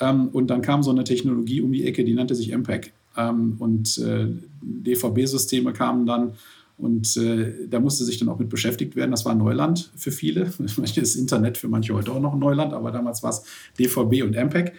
Ähm, 0.00 0.28
und 0.28 0.48
dann 0.48 0.62
kam 0.62 0.82
so 0.82 0.92
eine 0.92 1.04
Technologie 1.04 1.60
um 1.60 1.72
die 1.72 1.84
Ecke, 1.84 2.04
die 2.04 2.14
nannte 2.14 2.36
sich 2.36 2.56
MPEG. 2.56 2.92
Ähm, 3.16 3.56
und 3.58 3.98
äh, 3.98 4.28
DVB-Systeme 4.62 5.72
kamen 5.72 6.06
dann 6.06 6.34
und 6.76 7.16
äh, 7.16 7.68
da 7.68 7.78
musste 7.78 8.04
sich 8.04 8.18
dann 8.18 8.28
auch 8.28 8.38
mit 8.38 8.48
beschäftigt 8.48 8.96
werden. 8.96 9.12
Das 9.12 9.24
war 9.24 9.34
Neuland 9.34 9.92
für 9.96 10.10
viele. 10.10 10.52
Das 10.76 11.16
Internet 11.16 11.58
für 11.58 11.68
manche 11.68 11.94
heute 11.94 12.12
auch 12.12 12.20
noch 12.20 12.36
Neuland, 12.36 12.72
aber 12.72 12.90
damals 12.90 13.22
war 13.22 13.30
es 13.30 13.42
DVB 13.78 14.22
und 14.22 14.34
MPEG. 14.34 14.72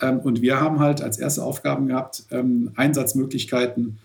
Ähm, 0.00 0.20
und 0.20 0.42
wir 0.42 0.60
haben 0.60 0.80
halt 0.80 1.02
als 1.02 1.18
erste 1.18 1.44
Aufgaben 1.44 1.88
gehabt, 1.88 2.24
ähm, 2.30 2.70
Einsatzmöglichkeiten 2.76 3.98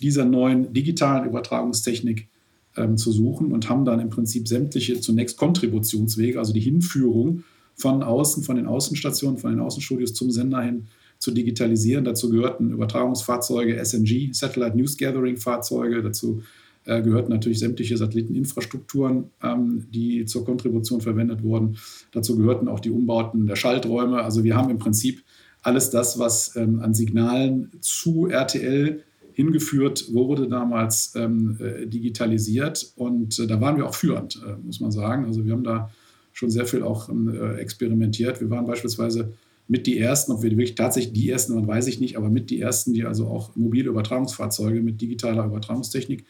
dieser 0.00 0.24
neuen 0.24 0.72
digitalen 0.72 1.28
Übertragungstechnik 1.28 2.28
ähm, 2.76 2.96
zu 2.96 3.12
suchen 3.12 3.52
und 3.52 3.68
haben 3.68 3.84
dann 3.84 4.00
im 4.00 4.10
Prinzip 4.10 4.48
sämtliche 4.48 5.00
zunächst 5.00 5.36
Kontributionswege, 5.36 6.38
also 6.38 6.52
die 6.52 6.60
Hinführung 6.60 7.44
von 7.74 8.02
außen, 8.02 8.42
von 8.42 8.56
den 8.56 8.66
Außenstationen, 8.66 9.38
von 9.38 9.50
den 9.50 9.60
Außenstudios 9.60 10.14
zum 10.14 10.30
Sender 10.30 10.62
hin 10.62 10.88
zu 11.18 11.30
digitalisieren. 11.30 12.04
Dazu 12.04 12.30
gehörten 12.30 12.72
Übertragungsfahrzeuge, 12.72 13.82
SNG, 13.82 14.32
Satellite 14.32 14.76
News 14.76 14.96
Gathering 14.96 15.36
Fahrzeuge, 15.36 16.02
dazu 16.02 16.42
äh, 16.84 17.02
gehörten 17.02 17.30
natürlich 17.30 17.58
sämtliche 17.58 17.96
Satelliteninfrastrukturen, 17.96 19.30
ähm, 19.42 19.86
die 19.92 20.24
zur 20.24 20.44
Kontribution 20.44 21.00
verwendet 21.00 21.42
wurden. 21.42 21.78
Dazu 22.12 22.36
gehörten 22.36 22.68
auch 22.68 22.80
die 22.80 22.90
Umbauten 22.90 23.46
der 23.46 23.56
Schalträume. 23.56 24.22
Also 24.22 24.44
wir 24.44 24.56
haben 24.56 24.70
im 24.70 24.78
Prinzip 24.78 25.22
alles 25.66 25.90
das, 25.90 26.18
was 26.18 26.54
ähm, 26.54 26.80
an 26.80 26.94
Signalen 26.94 27.72
zu 27.80 28.28
RTL 28.28 29.02
hingeführt 29.32 30.14
wurde, 30.14 30.48
damals 30.48 31.12
ähm, 31.16 31.58
äh, 31.60 31.86
digitalisiert. 31.86 32.92
Und 32.96 33.38
äh, 33.38 33.46
da 33.46 33.60
waren 33.60 33.76
wir 33.76 33.86
auch 33.86 33.94
führend, 33.94 34.40
äh, 34.46 34.56
muss 34.64 34.80
man 34.80 34.92
sagen. 34.92 35.26
Also 35.26 35.44
wir 35.44 35.52
haben 35.52 35.64
da 35.64 35.90
schon 36.32 36.50
sehr 36.50 36.66
viel 36.66 36.82
auch 36.82 37.08
ähm, 37.08 37.28
äh, 37.28 37.56
experimentiert. 37.56 38.40
Wir 38.40 38.48
waren 38.48 38.66
beispielsweise 38.66 39.34
mit 39.66 39.88
die 39.88 39.98
ersten, 39.98 40.32
ob 40.32 40.42
wir 40.42 40.50
wirklich 40.50 40.76
tatsächlich 40.76 41.12
die 41.12 41.28
ersten 41.28 41.56
waren, 41.56 41.66
weiß 41.66 41.88
ich 41.88 41.98
nicht, 41.98 42.16
aber 42.16 42.30
mit 42.30 42.48
die 42.50 42.60
ersten, 42.60 42.92
die 42.92 43.04
also 43.04 43.26
auch 43.26 43.56
mobile 43.56 43.90
Übertragungsfahrzeuge 43.90 44.80
mit 44.80 45.00
digitaler 45.00 45.44
Übertragungstechnik 45.46 46.24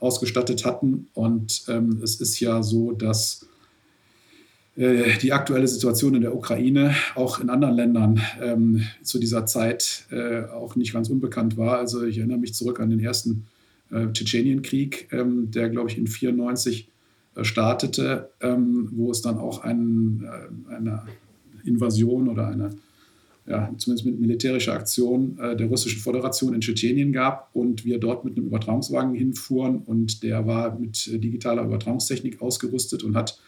ausgestattet 0.00 0.64
hatten. 0.64 1.06
Und 1.14 1.62
ähm, 1.68 2.00
es 2.02 2.16
ist 2.20 2.40
ja 2.40 2.64
so, 2.64 2.90
dass 2.90 3.46
die 4.74 5.32
aktuelle 5.32 5.68
Situation 5.68 6.14
in 6.14 6.22
der 6.22 6.34
Ukraine 6.34 6.94
auch 7.14 7.40
in 7.40 7.50
anderen 7.50 7.74
Ländern 7.74 8.22
ähm, 8.40 8.82
zu 9.02 9.18
dieser 9.18 9.44
Zeit 9.44 10.06
äh, 10.10 10.44
auch 10.44 10.76
nicht 10.76 10.94
ganz 10.94 11.10
unbekannt 11.10 11.58
war. 11.58 11.76
Also 11.76 12.04
ich 12.04 12.16
erinnere 12.16 12.38
mich 12.38 12.54
zurück 12.54 12.80
an 12.80 12.88
den 12.88 13.00
ersten 13.00 13.44
äh, 13.92 14.10
Tschetschenienkrieg, 14.12 15.08
ähm, 15.12 15.50
der, 15.50 15.68
glaube 15.68 15.90
ich, 15.90 15.98
in 15.98 16.06
1994 16.06 16.88
äh, 17.34 17.44
startete, 17.44 18.30
ähm, 18.40 18.88
wo 18.92 19.10
es 19.10 19.22
dann 19.22 19.38
auch 19.38 19.62
ein, 19.62 20.24
äh, 20.24 20.74
eine 20.74 21.02
Invasion 21.64 22.28
oder 22.28 22.48
eine, 22.48 22.70
ja, 23.46 23.72
zumindest 23.76 24.06
mit 24.06 24.20
militärischer 24.20 24.72
Aktion 24.72 25.38
äh, 25.38 25.56
der 25.56 25.66
russischen 25.66 26.00
Föderation 26.00 26.54
in 26.54 26.60
Tschetschenien 26.60 27.12
gab 27.12 27.50
und 27.54 27.84
wir 27.84 27.98
dort 27.98 28.24
mit 28.24 28.36
einem 28.36 28.46
Übertragungswagen 28.46 29.14
hinfuhren 29.14 29.78
und 29.78 30.22
der 30.22 30.46
war 30.46 30.78
mit 30.78 31.06
digitaler 31.22 31.64
Übertragungstechnik 31.64 32.40
ausgerüstet 32.40 33.02
und 33.02 33.16
hat 33.16 33.38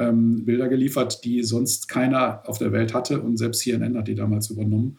ähm, 0.00 0.44
Bilder 0.44 0.68
geliefert, 0.68 1.24
die 1.24 1.42
sonst 1.42 1.88
keiner 1.88 2.42
auf 2.48 2.58
der 2.58 2.72
Welt 2.72 2.94
hatte. 2.94 3.20
Und 3.20 3.36
selbst 3.36 3.60
CNN 3.60 3.96
hat 3.96 4.08
die 4.08 4.14
damals 4.14 4.50
übernommen, 4.50 4.98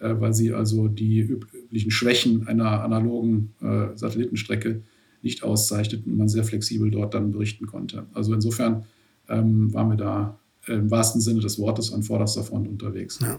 äh, 0.00 0.14
weil 0.18 0.32
sie 0.32 0.52
also 0.52 0.88
die 0.88 1.20
üblichen 1.20 1.90
Schwächen 1.90 2.48
einer 2.48 2.82
analogen 2.82 3.54
äh, 3.60 3.96
Satellitenstrecke 3.96 4.82
nicht 5.22 5.42
auszeichneten 5.42 6.12
und 6.12 6.18
man 6.18 6.28
sehr 6.28 6.44
flexibel 6.44 6.90
dort 6.90 7.14
dann 7.14 7.32
berichten 7.32 7.66
konnte. 7.66 8.06
Also 8.14 8.34
insofern 8.34 8.84
ähm, 9.28 9.72
waren 9.74 9.90
wir 9.90 9.96
da 9.96 10.38
im 10.68 10.90
wahrsten 10.90 11.20
Sinne 11.20 11.40
des 11.40 11.58
Wortes 11.58 11.92
an 11.92 12.02
vorderster 12.02 12.44
Front 12.44 12.68
unterwegs. 12.68 13.18
Ja. 13.20 13.38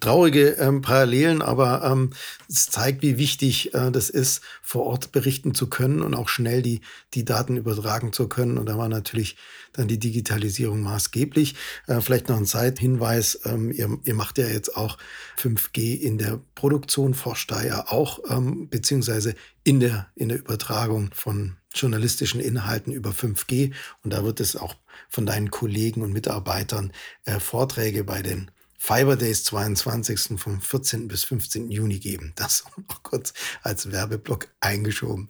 Traurige 0.00 0.50
ähm, 0.58 0.82
Parallelen, 0.82 1.42
aber 1.42 1.82
ähm, 1.84 2.10
es 2.48 2.66
zeigt, 2.66 3.02
wie 3.02 3.18
wichtig 3.18 3.74
äh, 3.74 3.90
das 3.90 4.10
ist, 4.10 4.42
vor 4.62 4.84
Ort 4.84 5.12
berichten 5.12 5.54
zu 5.54 5.68
können 5.68 6.02
und 6.02 6.14
auch 6.14 6.28
schnell 6.28 6.62
die, 6.62 6.80
die 7.14 7.24
Daten 7.24 7.56
übertragen 7.56 8.12
zu 8.12 8.28
können. 8.28 8.58
Und 8.58 8.66
da 8.66 8.78
war 8.78 8.88
natürlich 8.88 9.36
dann 9.72 9.88
die 9.88 9.98
Digitalisierung 9.98 10.80
maßgeblich. 10.80 11.54
Äh, 11.86 12.00
vielleicht 12.00 12.28
noch 12.28 12.36
ein 12.36 12.46
Zeithinweis, 12.46 13.40
ähm, 13.44 13.70
ihr, 13.70 13.98
ihr 14.04 14.14
macht 14.14 14.38
ja 14.38 14.46
jetzt 14.46 14.76
auch 14.76 14.98
5G 15.38 15.98
in 16.00 16.18
der 16.18 16.40
Produktion, 16.54 17.14
forscht 17.14 17.50
da 17.50 17.62
ja 17.62 17.86
auch, 17.88 18.20
ähm, 18.30 18.68
beziehungsweise 18.68 19.34
in 19.68 19.80
der, 19.80 20.06
in 20.14 20.30
der 20.30 20.38
Übertragung 20.38 21.10
von 21.12 21.58
journalistischen 21.74 22.40
Inhalten 22.40 22.90
über 22.90 23.10
5G. 23.10 23.74
Und 24.02 24.14
da 24.14 24.24
wird 24.24 24.40
es 24.40 24.56
auch 24.56 24.74
von 25.10 25.26
deinen 25.26 25.50
Kollegen 25.50 26.00
und 26.00 26.10
Mitarbeitern 26.10 26.90
äh, 27.26 27.38
Vorträge 27.38 28.02
bei 28.02 28.22
den 28.22 28.50
Fiber 28.78 29.16
Days 29.16 29.44
22. 29.44 30.40
vom 30.40 30.62
14. 30.62 31.06
bis 31.06 31.24
15. 31.24 31.70
Juni 31.70 31.98
geben. 31.98 32.32
Das 32.34 32.64
noch 32.88 33.02
kurz 33.02 33.34
als 33.62 33.92
Werbeblock 33.92 34.48
eingeschoben. 34.60 35.26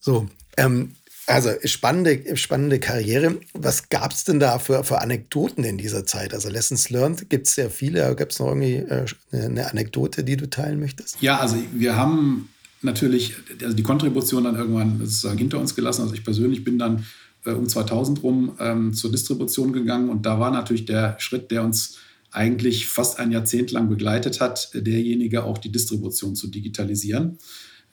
So, 0.00 0.26
ähm, 0.56 0.96
also 1.26 1.50
spannende, 1.64 2.34
spannende 2.38 2.80
Karriere. 2.80 3.38
Was 3.52 3.90
gab 3.90 4.12
es 4.12 4.24
denn 4.24 4.40
da 4.40 4.58
für, 4.58 4.84
für 4.84 5.02
Anekdoten 5.02 5.64
in 5.64 5.76
dieser 5.76 6.06
Zeit? 6.06 6.32
Also 6.32 6.48
Lessons 6.48 6.88
Learned 6.88 7.28
gibt 7.28 7.46
es 7.46 7.54
sehr 7.54 7.68
viele. 7.68 8.16
Gibt 8.16 8.32
es 8.32 8.38
noch 8.38 8.46
irgendwie 8.46 8.76
äh, 8.76 9.04
eine 9.32 9.70
Anekdote, 9.70 10.24
die 10.24 10.38
du 10.38 10.48
teilen 10.48 10.80
möchtest? 10.80 11.20
Ja, 11.20 11.40
also 11.40 11.62
wir 11.74 11.94
haben 11.94 12.48
natürlich 12.82 13.34
also 13.62 13.74
die 13.74 13.82
Kontribution 13.82 14.44
dann 14.44 14.56
irgendwann 14.56 14.98
sozusagen 14.98 15.38
hinter 15.38 15.58
uns 15.58 15.74
gelassen. 15.74 16.02
Also 16.02 16.14
ich 16.14 16.24
persönlich 16.24 16.64
bin 16.64 16.78
dann 16.78 17.04
äh, 17.44 17.50
um 17.50 17.68
2000 17.68 18.22
rum 18.22 18.52
ähm, 18.58 18.92
zur 18.92 19.10
Distribution 19.10 19.72
gegangen. 19.72 20.10
Und 20.10 20.26
da 20.26 20.38
war 20.38 20.50
natürlich 20.50 20.84
der 20.84 21.16
Schritt, 21.18 21.50
der 21.50 21.64
uns 21.64 21.98
eigentlich 22.30 22.88
fast 22.88 23.18
ein 23.18 23.32
Jahrzehnt 23.32 23.70
lang 23.70 23.88
begleitet 23.88 24.40
hat, 24.40 24.70
derjenige 24.74 25.44
auch 25.44 25.58
die 25.58 25.72
Distribution 25.72 26.34
zu 26.34 26.48
digitalisieren, 26.48 27.38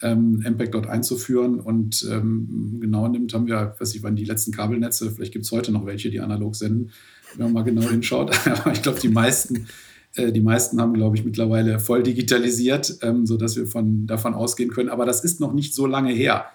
ähm, 0.02 0.44
MPEG 0.46 0.72
dort 0.72 0.88
einzuführen. 0.88 1.60
Und 1.60 2.06
ähm, 2.12 2.80
genau 2.82 3.08
nimmt, 3.08 3.34
haben 3.34 3.48
wir, 3.48 3.76
weiß 3.80 3.96
ich 3.96 4.04
wann 4.04 4.16
die 4.16 4.26
letzten 4.26 4.52
Kabelnetze, 4.52 5.12
vielleicht 5.12 5.32
gibt 5.32 5.46
es 5.46 5.52
heute 5.52 5.72
noch 5.72 5.86
welche, 5.86 6.10
die 6.10 6.20
analog 6.20 6.56
senden, 6.56 6.92
wenn 7.38 7.46
man 7.46 7.54
mal 7.54 7.64
genau 7.64 7.90
hinschaut, 7.90 8.32
aber 8.48 8.74
ich 8.74 8.82
glaube, 8.82 9.00
die 9.00 9.10
meisten 9.10 9.68
die 10.16 10.42
meisten 10.42 10.80
haben, 10.80 10.94
glaube 10.94 11.16
ich, 11.18 11.26
mittlerweile 11.26 11.80
voll 11.80 12.04
digitalisiert, 12.04 13.00
ähm, 13.02 13.26
sodass 13.26 13.56
wir 13.56 13.66
von, 13.66 14.06
davon 14.06 14.36
ausgehen 14.36 14.70
können. 14.70 14.90
Aber 14.90 15.06
das 15.06 15.24
ist 15.24 15.40
noch 15.40 15.54
nicht 15.54 15.74
so 15.74 15.88
lange 15.88 16.12
her. 16.12 16.46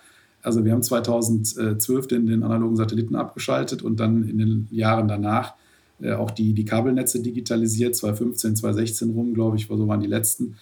Also 0.42 0.64
wir 0.64 0.72
haben 0.72 0.82
2012 0.82 2.06
den, 2.06 2.26
den 2.26 2.42
analogen 2.42 2.76
Satelliten 2.76 3.16
abgeschaltet 3.16 3.82
und 3.82 3.98
dann 3.98 4.28
in 4.28 4.38
den 4.38 4.68
Jahren 4.70 5.08
danach 5.08 5.54
äh, 6.00 6.12
auch 6.12 6.30
die, 6.30 6.54
die 6.54 6.64
Kabelnetze 6.64 7.20
digitalisiert. 7.20 7.96
2015, 7.96 8.56
2016 8.56 9.10
rum, 9.10 9.34
glaube 9.34 9.56
ich, 9.56 9.66
so 9.66 9.88
waren 9.88 10.00
die 10.00 10.06
letzten. 10.06 10.56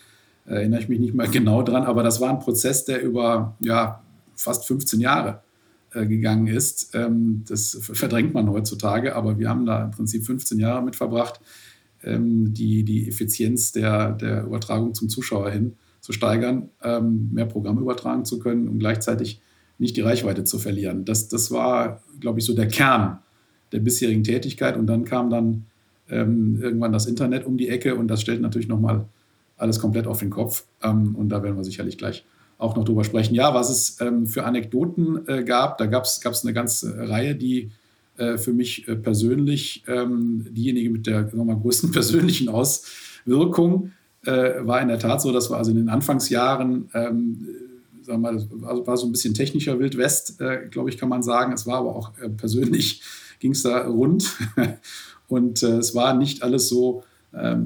Äh, 0.46 0.54
erinnere 0.54 0.80
ich 0.80 0.88
mich 0.88 1.00
nicht 1.00 1.14
mal 1.14 1.28
genau 1.30 1.62
dran, 1.62 1.84
aber 1.84 2.02
das 2.02 2.20
war 2.20 2.30
ein 2.30 2.38
Prozess, 2.38 2.84
der 2.84 3.02
über 3.02 3.56
ja, 3.60 4.02
fast 4.34 4.66
15 4.66 5.00
Jahre 5.00 5.42
äh, 5.92 6.06
gegangen 6.06 6.46
ist. 6.46 6.94
Ähm, 6.94 7.44
das 7.46 7.78
verdrängt 7.82 8.32
man 8.32 8.48
heutzutage, 8.48 9.14
aber 9.14 9.38
wir 9.38 9.48
haben 9.48 9.66
da 9.66 9.84
im 9.84 9.90
Prinzip 9.90 10.24
15 10.24 10.58
Jahre 10.58 10.82
mit 10.82 10.96
verbracht, 10.96 11.40
die, 12.04 12.84
die 12.84 13.08
Effizienz 13.08 13.72
der, 13.72 14.12
der 14.12 14.44
Übertragung 14.44 14.94
zum 14.94 15.08
Zuschauer 15.08 15.50
hin 15.50 15.74
zu 16.00 16.12
steigern, 16.12 16.68
ähm, 16.82 17.30
mehr 17.32 17.46
Programme 17.46 17.80
übertragen 17.80 18.24
zu 18.24 18.38
können 18.38 18.68
und 18.68 18.78
gleichzeitig 18.78 19.40
nicht 19.78 19.96
die 19.96 20.02
Reichweite 20.02 20.44
zu 20.44 20.58
verlieren. 20.58 21.04
Das, 21.04 21.28
das 21.28 21.50
war, 21.50 22.02
glaube 22.20 22.38
ich, 22.38 22.44
so 22.44 22.54
der 22.54 22.68
Kern 22.68 23.18
der 23.72 23.80
bisherigen 23.80 24.22
Tätigkeit. 24.22 24.76
Und 24.76 24.86
dann 24.86 25.04
kam 25.04 25.30
dann 25.30 25.66
ähm, 26.08 26.60
irgendwann 26.62 26.92
das 26.92 27.06
Internet 27.06 27.44
um 27.44 27.56
die 27.56 27.68
Ecke 27.68 27.96
und 27.96 28.08
das 28.08 28.20
stellt 28.20 28.40
natürlich 28.40 28.68
nochmal 28.68 29.06
alles 29.56 29.80
komplett 29.80 30.06
auf 30.06 30.20
den 30.20 30.30
Kopf. 30.30 30.64
Ähm, 30.82 31.14
und 31.16 31.28
da 31.28 31.42
werden 31.42 31.56
wir 31.56 31.64
sicherlich 31.64 31.98
gleich 31.98 32.24
auch 32.58 32.76
noch 32.76 32.84
drüber 32.84 33.04
sprechen. 33.04 33.34
Ja, 33.34 33.54
was 33.54 33.68
es 33.68 34.00
ähm, 34.00 34.26
für 34.26 34.44
Anekdoten 34.44 35.26
äh, 35.26 35.44
gab, 35.44 35.78
da 35.78 35.86
gab 35.86 36.04
es 36.04 36.44
eine 36.44 36.54
ganze 36.54 37.08
Reihe, 37.08 37.34
die 37.34 37.70
äh, 38.18 38.38
für 38.38 38.52
mich 38.52 38.88
äh, 38.88 38.96
persönlich 38.96 39.84
ähm, 39.86 40.46
diejenige 40.50 40.90
mit 40.90 41.06
der 41.06 41.34
mal, 41.34 41.56
größten 41.56 41.90
persönlichen 41.92 42.48
Auswirkung 42.48 43.92
äh, 44.24 44.54
war 44.66 44.80
in 44.80 44.88
der 44.88 44.98
Tat 44.98 45.22
so, 45.22 45.32
dass 45.32 45.50
wir 45.50 45.56
also 45.56 45.70
in 45.70 45.76
den 45.76 45.88
Anfangsjahren, 45.88 46.90
ähm, 46.94 47.48
sagen 48.02 48.22
wir 48.22 48.32
mal, 48.32 48.46
war, 48.50 48.86
war 48.86 48.96
so 48.96 49.06
ein 49.06 49.12
bisschen 49.12 49.34
technischer 49.34 49.78
Wildwest, 49.78 50.40
äh, 50.40 50.68
glaube 50.70 50.90
ich, 50.90 50.98
kann 50.98 51.08
man 51.08 51.22
sagen. 51.22 51.52
Es 51.52 51.66
war 51.66 51.78
aber 51.78 51.94
auch 51.94 52.16
äh, 52.18 52.28
persönlich 52.28 53.02
ging 53.40 53.52
es 53.52 53.62
da 53.62 53.86
rund 53.86 54.36
und 55.28 55.62
es 55.62 55.94
war 55.94 56.14
nicht 56.14 56.42
alles 56.42 56.68
so 56.68 57.04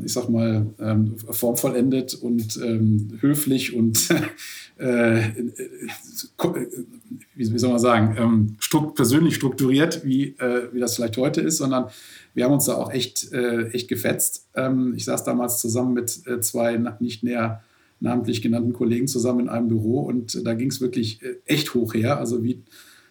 ich 0.04 0.12
sag 0.12 0.28
mal, 0.28 0.66
ähm, 0.80 1.16
formvollendet 1.18 2.14
und 2.14 2.58
ähm, 2.62 3.18
höflich 3.20 3.74
und 3.74 4.08
äh, 4.78 5.20
wie, 7.34 7.58
soll 7.58 7.70
man 7.70 7.78
sagen, 7.78 8.56
persönlich 8.94 9.36
strukturiert, 9.36 10.04
wie, 10.04 10.36
äh, 10.38 10.68
wie 10.72 10.80
das 10.80 10.96
vielleicht 10.96 11.16
heute 11.16 11.40
ist, 11.40 11.58
sondern 11.58 11.86
wir 12.34 12.44
haben 12.44 12.52
uns 12.52 12.64
da 12.66 12.74
auch 12.74 12.92
echt, 12.92 13.32
äh, 13.32 13.68
echt 13.68 13.88
gefetzt. 13.88 14.48
ich 14.94 15.04
saß 15.04 15.24
damals 15.24 15.60
zusammen 15.60 15.94
mit 15.94 16.10
zwei 16.44 16.76
nicht 17.00 17.22
näher 17.22 17.62
namentlich 17.98 18.40
genannten 18.40 18.72
Kollegen 18.72 19.08
zusammen 19.08 19.40
in 19.40 19.48
einem 19.48 19.68
Büro 19.68 20.00
und 20.00 20.46
da 20.46 20.54
ging 20.54 20.70
es 20.70 20.80
wirklich 20.80 21.20
echt 21.44 21.74
hoch 21.74 21.94
her, 21.94 22.18
also 22.18 22.42
wie 22.44 22.62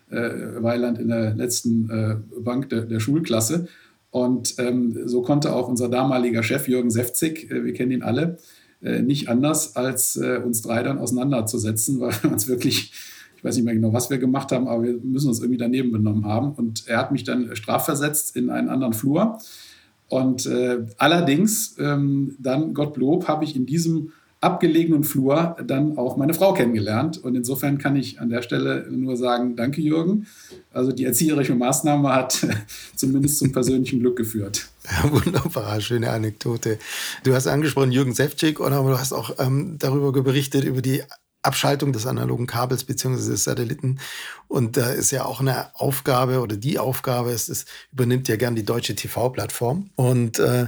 Weiland 0.10 0.98
in 1.00 1.10
der 1.10 1.36
letzten 1.36 2.26
Bank 2.40 2.70
der, 2.70 2.82
der 2.86 3.00
Schulklasse. 3.00 3.68
Und 4.12 4.56
ähm, 4.58 5.08
so 5.08 5.22
konnte 5.22 5.54
auch 5.56 5.68
unser 5.68 5.88
damaliger 5.88 6.42
Chef 6.42 6.68
Jürgen 6.68 6.90
Sefzig, 6.90 7.50
äh, 7.52 7.64
wir 7.64 7.74
kennen 7.74 7.92
ihn 7.92 8.04
alle, 8.04 8.38
äh, 8.82 9.02
nicht 9.02 9.30
anders, 9.30 9.76
als 9.76 10.16
äh, 10.16 10.42
uns 10.44 10.62
drei 10.62 10.84
dann 10.84 10.98
auseinanderzusetzen, 10.98 12.00
weil 12.00 12.14
wir 12.22 12.32
uns 12.32 12.48
wirklich, 12.48 12.92
ich 13.38 13.44
weiß 13.44 13.56
nicht 13.56 13.66
mehr 13.66 13.76
genau, 13.76 13.94
was 13.94 14.10
wir 14.10 14.18
gemacht 14.18 14.52
haben, 14.52 14.68
aber 14.68 14.84
wir 14.84 14.94
müssen 15.04 15.28
uns 15.28 15.40
irgendwie 15.40 15.60
daneben 15.60 15.92
benommen 15.92 16.26
haben. 16.26 16.54
Und 16.54 16.88
er 16.88 16.98
hat 16.98 17.12
mich 17.12 17.24
dann 17.24 17.56
strafversetzt 17.56 18.36
in 18.36 18.50
einen 18.50 18.70
anderen 18.70 18.94
Flur. 18.94 19.38
Und 20.08 20.48
äh, 20.48 20.88
allerdings, 20.98 21.76
ähm, 21.78 22.36
dann 22.40 22.74
Gottlob, 22.74 23.28
habe 23.28 23.44
ich 23.44 23.56
in 23.56 23.68
diesem 23.68 24.12
abgelegenen 24.42 25.04
Flur 25.04 25.58
dann 25.66 25.98
auch 25.98 26.16
meine 26.16 26.34
Frau 26.34 26.54
kennengelernt. 26.54 27.18
Und 27.18 27.36
insofern 27.36 27.78
kann 27.78 27.96
ich 27.96 28.22
an 28.22 28.30
der 28.30 28.42
Stelle 28.42 28.88
nur 28.90 29.18
sagen, 29.18 29.56
danke 29.56 29.82
Jürgen. 29.82 30.28
Also 30.72 30.92
die 30.92 31.04
erzieherische 31.04 31.56
Maßnahme 31.56 32.10
hat 32.14 32.48
zumindest 32.96 33.40
zum 33.40 33.52
persönlichen 33.52 34.00
Glück 34.00 34.16
geführt. 34.16 34.70
Ja, 34.86 35.12
wunderbar, 35.12 35.82
schöne 35.82 36.10
Anekdote. 36.10 36.80
Du 37.24 37.34
hast 37.34 37.48
angesprochen 37.48 37.92
Jürgen 37.92 38.14
Sefcik, 38.14 38.62
aber 38.62 38.92
du 38.92 39.00
hast 39.00 39.14
auch 39.14 39.32
ähm, 39.40 39.76
darüber 39.78 40.12
berichtet, 40.24 40.64
über 40.64 40.82
die 40.82 41.04
Abschaltung 41.42 41.94
des 41.94 42.06
analogen 42.06 42.48
Kabels 42.48 42.84
beziehungsweise 42.84 43.32
des 43.32 43.44
Satelliten. 43.44 44.00
Und 44.48 44.78
da 44.78 44.90
ist 44.92 45.12
ja 45.12 45.26
auch 45.26 45.40
eine 45.40 45.74
Aufgabe 45.76 46.42
oder 46.42 46.58
die 46.58 46.80
Aufgabe, 46.80 47.32
es, 47.32 47.50
es 47.50 47.66
übernimmt 47.92 48.28
ja 48.28 48.36
gern 48.36 48.56
die 48.56 48.66
deutsche 48.66 48.96
TV-Plattform. 48.96 49.90
Und 49.96 50.40
äh, 50.40 50.68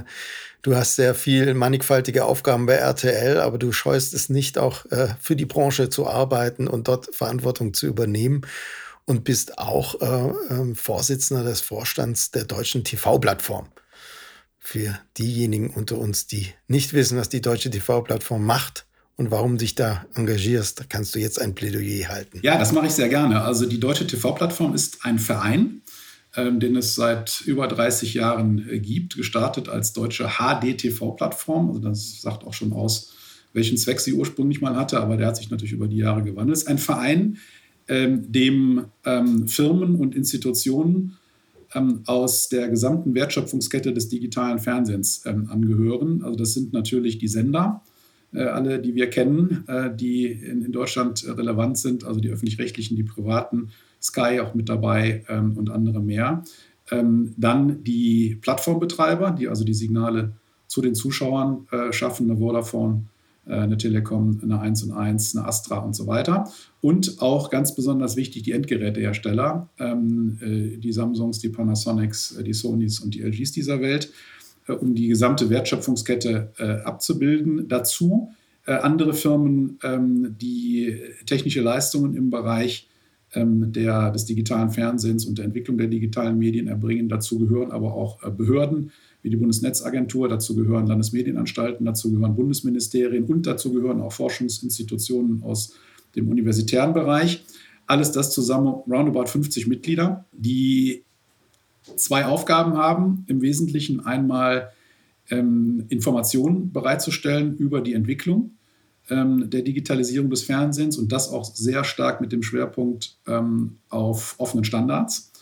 du 0.62 0.76
hast 0.76 0.96
sehr 0.96 1.14
viel 1.14 1.54
mannigfaltige 1.54 2.24
Aufgaben 2.24 2.66
bei 2.66 2.74
RTL, 2.74 3.38
aber 3.38 3.58
du 3.58 3.72
scheust 3.72 4.14
es 4.14 4.28
nicht, 4.28 4.58
auch 4.58 4.86
äh, 4.86 5.08
für 5.20 5.36
die 5.36 5.46
Branche 5.46 5.90
zu 5.90 6.08
arbeiten 6.08 6.68
und 6.68 6.88
dort 6.88 7.14
Verantwortung 7.14 7.74
zu 7.74 7.86
übernehmen. 7.86 8.42
Und 9.04 9.24
bist 9.24 9.58
auch 9.58 10.00
äh, 10.00 10.54
äh, 10.54 10.74
Vorsitzender 10.76 11.42
des 11.42 11.60
Vorstands 11.60 12.30
der 12.30 12.44
deutschen 12.44 12.84
TV-Plattform. 12.84 13.66
Für 14.60 14.96
diejenigen 15.18 15.70
unter 15.70 15.98
uns, 15.98 16.28
die 16.28 16.52
nicht 16.68 16.92
wissen, 16.92 17.18
was 17.18 17.28
die 17.28 17.40
deutsche 17.40 17.68
TV-Plattform 17.68 18.46
macht, 18.46 18.86
und 19.16 19.30
warum 19.30 19.58
dich 19.58 19.74
da 19.74 20.04
engagierst, 20.14 20.88
kannst 20.88 21.14
du 21.14 21.18
jetzt 21.18 21.40
ein 21.40 21.54
Plädoyer 21.54 22.08
halten. 22.08 22.40
Ja, 22.42 22.58
das 22.58 22.72
mache 22.72 22.86
ich 22.86 22.92
sehr 22.92 23.08
gerne. 23.08 23.42
Also 23.42 23.66
die 23.66 23.78
Deutsche 23.78 24.06
TV-Plattform 24.06 24.74
ist 24.74 25.04
ein 25.04 25.18
Verein, 25.18 25.52
ähm, 25.60 25.82
den 26.36 26.76
es 26.76 26.94
seit 26.94 27.42
über 27.42 27.68
30 27.68 28.14
Jahren 28.14 28.66
äh, 28.68 28.78
gibt, 28.78 29.16
gestartet 29.16 29.68
als 29.68 29.92
deutsche 29.92 30.28
HD-TV-Plattform. 30.38 31.68
Also 31.68 31.80
das 31.80 32.22
sagt 32.22 32.44
auch 32.44 32.54
schon 32.54 32.72
aus, 32.72 33.12
welchen 33.52 33.76
Zweck 33.76 34.00
sie 34.00 34.14
ursprünglich 34.14 34.60
mal 34.60 34.76
hatte, 34.76 35.00
aber 35.00 35.16
der 35.16 35.26
hat 35.26 35.36
sich 35.36 35.50
natürlich 35.50 35.72
über 35.72 35.88
die 35.88 35.98
Jahre 35.98 36.22
gewandelt. 36.22 36.56
Es 36.56 36.62
ist 36.62 36.68
ein 36.68 36.78
Verein, 36.78 37.36
ähm, 37.88 38.30
dem 38.32 38.86
ähm, 39.04 39.46
Firmen 39.46 39.96
und 39.96 40.14
Institutionen 40.14 41.18
ähm, 41.74 42.00
aus 42.06 42.48
der 42.48 42.68
gesamten 42.68 43.14
Wertschöpfungskette 43.14 43.92
des 43.92 44.08
digitalen 44.08 44.58
Fernsehens 44.58 45.22
ähm, 45.26 45.48
angehören. 45.50 46.22
Also 46.22 46.36
das 46.36 46.54
sind 46.54 46.72
natürlich 46.72 47.18
die 47.18 47.28
Sender, 47.28 47.82
äh, 48.32 48.44
alle, 48.44 48.80
die 48.80 48.94
wir 48.94 49.10
kennen, 49.10 49.64
äh, 49.68 49.94
die 49.94 50.26
in 50.26 50.72
Deutschland 50.72 51.26
relevant 51.26 51.76
sind, 51.76 52.04
also 52.04 52.20
die 52.20 52.30
öffentlich-rechtlichen, 52.30 52.96
die 52.96 53.04
privaten, 53.04 53.70
Sky 54.02 54.40
auch 54.40 54.54
mit 54.54 54.68
dabei 54.68 55.24
ähm, 55.28 55.56
und 55.56 55.70
andere 55.70 56.00
mehr. 56.00 56.42
Ähm, 56.90 57.34
dann 57.36 57.84
die 57.84 58.38
Plattformbetreiber, 58.40 59.30
die 59.30 59.48
also 59.48 59.64
die 59.64 59.74
Signale 59.74 60.32
zu 60.66 60.82
den 60.82 60.94
Zuschauern 60.94 61.66
äh, 61.70 61.92
schaffen, 61.92 62.30
eine 62.30 62.38
Vodafone, 62.40 63.04
äh, 63.46 63.54
eine 63.54 63.76
Telekom, 63.76 64.40
eine 64.42 64.60
1 64.60 64.84
und 64.84 64.92
1, 64.92 65.36
eine 65.36 65.46
Astra 65.46 65.78
und 65.78 65.94
so 65.94 66.06
weiter. 66.06 66.50
Und 66.80 67.20
auch 67.20 67.50
ganz 67.50 67.74
besonders 67.74 68.16
wichtig 68.16 68.42
die 68.42 68.52
Endgerätehersteller, 68.52 69.68
ähm, 69.78 70.38
äh, 70.40 70.78
die 70.78 70.92
Samsungs, 70.92 71.38
die 71.38 71.48
Panasonics, 71.48 72.36
äh, 72.36 72.44
die 72.44 72.54
Sonys 72.54 73.00
und 73.00 73.14
die 73.14 73.22
LGs 73.22 73.52
dieser 73.52 73.80
Welt, 73.80 74.12
äh, 74.66 74.72
um 74.72 74.94
die 74.94 75.08
gesamte 75.08 75.50
Wertschöpfungskette 75.50 76.52
äh, 76.58 76.64
abzubilden. 76.82 77.68
Dazu 77.68 78.30
andere 78.64 79.12
Firmen, 79.12 79.80
ähm, 79.82 80.36
die 80.40 80.96
technische 81.26 81.62
Leistungen 81.62 82.14
im 82.14 82.30
Bereich 82.30 82.88
der, 83.34 84.10
des 84.10 84.26
digitalen 84.26 84.70
Fernsehens 84.70 85.24
und 85.24 85.38
der 85.38 85.46
Entwicklung 85.46 85.78
der 85.78 85.86
digitalen 85.86 86.38
Medien 86.38 86.68
erbringen. 86.68 87.08
Dazu 87.08 87.38
gehören 87.38 87.70
aber 87.70 87.94
auch 87.94 88.18
Behörden 88.30 88.90
wie 89.22 89.30
die 89.30 89.36
Bundesnetzagentur, 89.36 90.28
dazu 90.28 90.54
gehören 90.54 90.86
Landesmedienanstalten, 90.86 91.86
dazu 91.86 92.12
gehören 92.12 92.34
Bundesministerien 92.34 93.24
und 93.24 93.46
dazu 93.46 93.72
gehören 93.72 94.00
auch 94.00 94.12
Forschungsinstitutionen 94.12 95.42
aus 95.44 95.74
dem 96.16 96.28
universitären 96.28 96.92
Bereich. 96.92 97.44
Alles 97.86 98.12
das 98.12 98.32
zusammen 98.32 98.68
roundabout 98.88 99.26
50 99.26 99.66
Mitglieder, 99.66 100.24
die 100.32 101.04
zwei 101.96 102.26
Aufgaben 102.26 102.74
haben. 102.74 103.24
Im 103.28 103.42
Wesentlichen 103.42 104.00
einmal 104.00 104.70
ähm, 105.30 105.84
Informationen 105.88 106.72
bereitzustellen 106.72 107.56
über 107.56 107.80
die 107.80 107.94
Entwicklung 107.94 108.52
ähm, 109.10 109.50
der 109.50 109.62
Digitalisierung 109.62 110.30
des 110.30 110.42
Fernsehens 110.42 110.96
und 110.96 111.12
das 111.12 111.28
auch 111.28 111.44
sehr 111.44 111.84
stark 111.84 112.20
mit 112.20 112.32
dem 112.32 112.42
Schwerpunkt 112.42 113.16
ähm, 113.26 113.76
auf 113.88 114.36
offenen 114.38 114.64
Standards. 114.64 115.32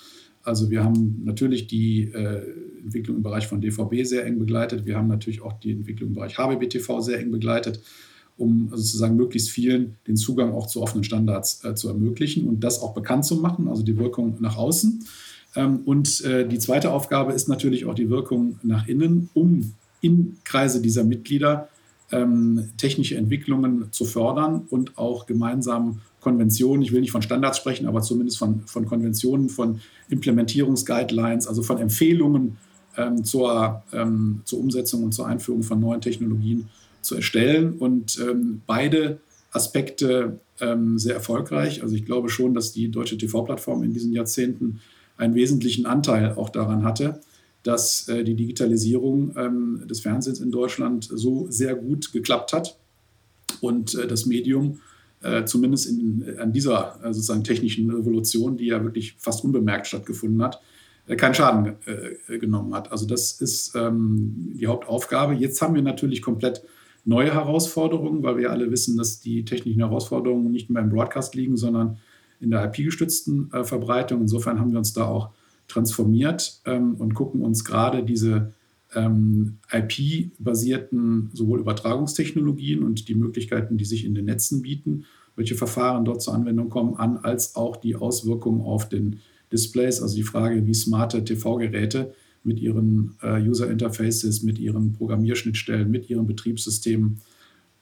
Also 0.43 0.71
wir 0.71 0.83
haben 0.83 1.21
natürlich 1.25 1.67
die 1.67 2.05
äh, 2.13 2.43
Entwicklung 2.83 3.19
im 3.19 3.23
Bereich 3.23 3.47
von 3.47 3.61
DVB 3.61 4.05
sehr 4.05 4.25
eng 4.25 4.39
begleitet. 4.39 4.87
Wir 4.87 4.97
haben 4.97 5.09
natürlich 5.09 5.43
auch 5.43 5.53
die 5.61 5.73
Entwicklung 5.73 6.11
im 6.11 6.15
Bereich 6.15 6.39
HBBTV 6.39 7.01
sehr 7.01 7.21
eng 7.21 7.31
begleitet, 7.31 7.81
um 8.39 8.69
also 8.71 8.83
sozusagen 8.83 9.17
möglichst 9.17 9.51
vielen 9.51 9.97
den 10.07 10.17
Zugang 10.17 10.53
auch 10.53 10.67
zu 10.67 10.81
offenen 10.83 11.05
Standards 11.05 11.63
äh, 11.65 11.75
zu 11.75 11.89
ermöglichen 11.89 12.49
und 12.49 12.65
das 12.65 12.81
auch 12.81 12.95
bekannt 12.95 13.27
zu 13.27 13.37
machen, 13.37 13.69
also 13.69 13.83
die 13.83 13.99
Wirkung 13.99 14.39
nach 14.41 14.57
außen. 14.57 15.05
Ähm, 15.57 15.81
und 15.85 16.25
äh, 16.25 16.49
die 16.49 16.59
zweite 16.59 16.91
Aufgabe 16.91 17.33
ist 17.33 17.49
natürlich 17.49 17.85
auch 17.85 17.95
die 17.95 18.09
Wirkung 18.09 18.59
nach 18.63 18.89
innen, 18.89 19.29
um 19.35 19.75
im 20.01 20.39
Kreise 20.45 20.81
dieser 20.81 21.05
Mitglieder 21.05 21.69
ähm, 22.13 22.71
technische 22.77 23.17
Entwicklungen 23.17 23.89
zu 23.93 24.05
fördern 24.05 24.67
und 24.71 24.99
auch 24.99 25.27
gemeinsam 25.27 26.01
Konventionen, 26.21 26.83
ich 26.83 26.93
will 26.93 27.01
nicht 27.01 27.13
von 27.13 27.23
Standards 27.23 27.59
sprechen, 27.59 27.87
aber 27.87 28.03
zumindest 28.03 28.39
von, 28.39 28.61
von 28.67 28.87
Konventionen, 28.87 29.49
von 29.49 29.81
Implementierungsguidelines, 30.09 31.47
also 31.47 31.63
von 31.63 31.79
Empfehlungen 31.79 32.59
ähm, 32.97 33.25
zur, 33.25 33.83
ähm, 33.93 34.43
zur 34.45 34.61
Umsetzung 34.61 35.05
und 35.05 35.13
zur 35.13 35.27
Einführung 35.27 35.63
von 35.63 35.81
neuen 35.81 36.01
Technologien 36.01 36.69
zu 37.01 37.15
erstellen. 37.15 37.75
Und 37.79 38.19
ähm, 38.21 38.61
beide 38.67 39.21
Aspekte 39.53 40.41
ähm, 40.61 40.99
sehr 40.99 41.15
erfolgreich. 41.15 41.83
Also 41.83 41.95
ich 41.95 42.05
glaube 42.05 42.29
schon, 42.29 42.55
dass 42.55 42.73
die 42.73 42.91
deutsche 42.91 43.19
TV-Plattform 43.19 43.83
in 43.83 43.93
diesen 43.93 44.13
Jahrzehnten 44.13 44.81
einen 45.17 45.35
wesentlichen 45.35 45.87
Anteil 45.87 46.35
auch 46.37 46.51
daran 46.51 46.85
hatte, 46.85 47.21
dass 47.63 48.09
äh, 48.09 48.25
die 48.25 48.35
Digitalisierung 48.35 49.35
ähm, 49.37 49.83
des 49.87 50.01
Fernsehens 50.01 50.41
in 50.41 50.51
Deutschland 50.51 51.09
so 51.13 51.47
sehr 51.51 51.75
gut 51.75 52.13
geklappt 52.13 52.53
hat 52.53 52.79
und 53.61 53.95
äh, 53.95 54.07
das 54.07 54.27
Medium 54.27 54.81
äh, 55.23 55.45
zumindest 55.45 55.87
in, 55.89 56.39
an 56.39 56.53
dieser 56.53 56.99
sozusagen 57.05 57.45
technischen 57.45 57.91
Revolution, 57.91 58.57
die 58.57 58.67
ja 58.67 58.83
wirklich 58.83 59.15
fast 59.19 59.45
unbemerkt 59.45 59.87
stattgefunden 59.87 60.43
hat, 60.43 60.61
keinen 61.17 61.35
Schaden 61.35 61.75
genommen 62.29 62.73
hat. 62.73 62.93
Also 62.93 63.05
das 63.05 63.41
ist 63.41 63.75
ähm, 63.75 64.53
die 64.55 64.69
Hauptaufgabe. 64.69 65.35
Jetzt 65.35 65.61
haben 65.61 65.75
wir 65.75 65.83
natürlich 65.83 66.23
komplett 66.23 66.63
neue 67.05 67.35
Herausforderungen, 67.35 68.23
weil 68.23 68.37
wir 68.37 68.53
alle 68.53 68.71
wissen, 68.71 68.97
dass 68.97 69.19
die 69.19 69.45
technischen 69.45 69.81
Herausforderungen 69.81 70.53
nicht 70.53 70.71
mehr 70.71 70.83
im 70.83 70.89
Broadcast 70.89 71.35
liegen, 71.35 71.57
sondern 71.57 71.99
in 72.39 72.53
der 72.53 72.65
IP-gestützten 72.67 73.51
Verbreitung. 73.65 74.21
Insofern 74.21 74.61
haben 74.61 74.71
wir 74.71 74.79
uns 74.79 74.93
da 74.93 75.07
auch 75.07 75.31
transformiert 75.71 76.61
ähm, 76.67 76.95
und 76.95 77.15
gucken 77.15 77.43
uns 77.43 77.65
gerade 77.65 78.05
diese 78.05 78.53
ähm, 78.95 79.59
IP-basierten 79.73 81.31
sowohl 81.33 81.61
Übertragungstechnologien 81.61 82.83
und 82.83 83.09
die 83.09 83.15
Möglichkeiten, 83.15 83.79
die 83.79 83.85
sich 83.85 84.05
in 84.05 84.15
den 84.15 84.25
Netzen 84.27 84.63
bieten, 84.63 85.05
welche 85.37 85.55
Verfahren 85.55 86.05
dort 86.05 86.23
zur 86.23 86.35
Anwendung 86.35 86.69
kommen, 86.69 86.97
an, 86.97 87.19
als 87.19 87.57
auch 87.57 87.77
die 87.77 87.97
Auswirkungen 87.97 88.63
auf 88.63 88.89
den 88.89 89.21
Displays, 89.53 90.03
also 90.03 90.17
die 90.17 90.23
Frage, 90.23 90.67
wie 90.67 90.75
smarte 90.75 91.25
TV-Geräte 91.25 92.13
mit 92.43 92.61
ihren 92.61 93.17
äh, 93.23 93.41
User 93.41 93.71
Interfaces, 93.71 94.43
mit 94.43 94.59
ihren 94.59 94.93
Programmierschnittstellen, 94.93 95.91
mit 95.91 96.11
ihren 96.11 96.27
Betriebssystemen 96.27 97.21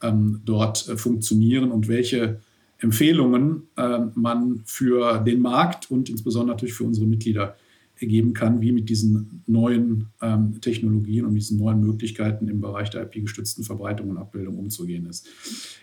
ähm, 0.02 0.40
dort 0.44 0.88
äh, 0.88 0.96
funktionieren 0.96 1.70
und 1.70 1.88
welche 1.88 2.40
Empfehlungen 2.78 3.62
äh, 3.76 3.98
man 4.14 4.62
für 4.64 5.18
den 5.18 5.40
Markt 5.40 5.90
und 5.90 6.08
insbesondere 6.08 6.54
natürlich 6.54 6.74
für 6.74 6.84
unsere 6.84 7.06
Mitglieder 7.06 7.56
geben 8.06 8.32
kann, 8.32 8.60
wie 8.60 8.72
mit 8.72 8.88
diesen 8.88 9.42
neuen 9.46 10.06
ähm, 10.22 10.60
Technologien 10.60 11.24
und 11.24 11.34
diesen 11.34 11.58
neuen 11.58 11.80
Möglichkeiten 11.80 12.48
im 12.48 12.60
Bereich 12.60 12.90
der 12.90 13.02
IP-gestützten 13.02 13.64
Verbreitung 13.64 14.10
und 14.10 14.18
Abbildung 14.18 14.58
umzugehen 14.58 15.06
ist. 15.06 15.26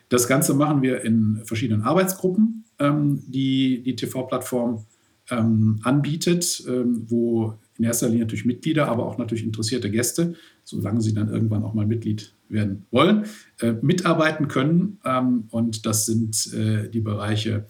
Das 0.10 0.28
Ganze 0.28 0.54
machen 0.54 0.82
wir 0.82 1.02
in 1.04 1.42
verschiedenen 1.46 1.82
Arbeitsgruppen, 1.82 2.66
ähm, 2.80 3.22
die 3.28 3.84
die 3.84 3.96
TV-Plattform 3.96 4.86
ähm, 5.30 5.80
anbietet, 5.84 6.64
ähm, 6.68 7.06
wo 7.08 7.56
in 7.78 7.86
erster 7.86 8.08
Linie 8.08 8.24
natürlich 8.24 8.46
Mitglieder, 8.46 8.88
aber 8.88 9.06
auch 9.06 9.18
natürlich 9.18 9.44
interessierte 9.44 9.92
Gäste, 9.92 10.36
solange 10.64 11.02
sie 11.02 11.14
dann 11.14 11.30
irgendwann 11.30 11.64
auch 11.64 11.74
mal 11.74 11.86
Mitglied 11.86 12.34
werden 12.48 12.86
wollen, 12.92 13.26
äh, 13.60 13.74
mitarbeiten 13.82 14.48
können. 14.48 15.00
Ähm, 15.04 15.46
und 15.50 15.86
das 15.86 16.06
sind 16.06 16.54
äh, 16.54 16.90
die 16.90 17.02
Bereiche 17.02 17.66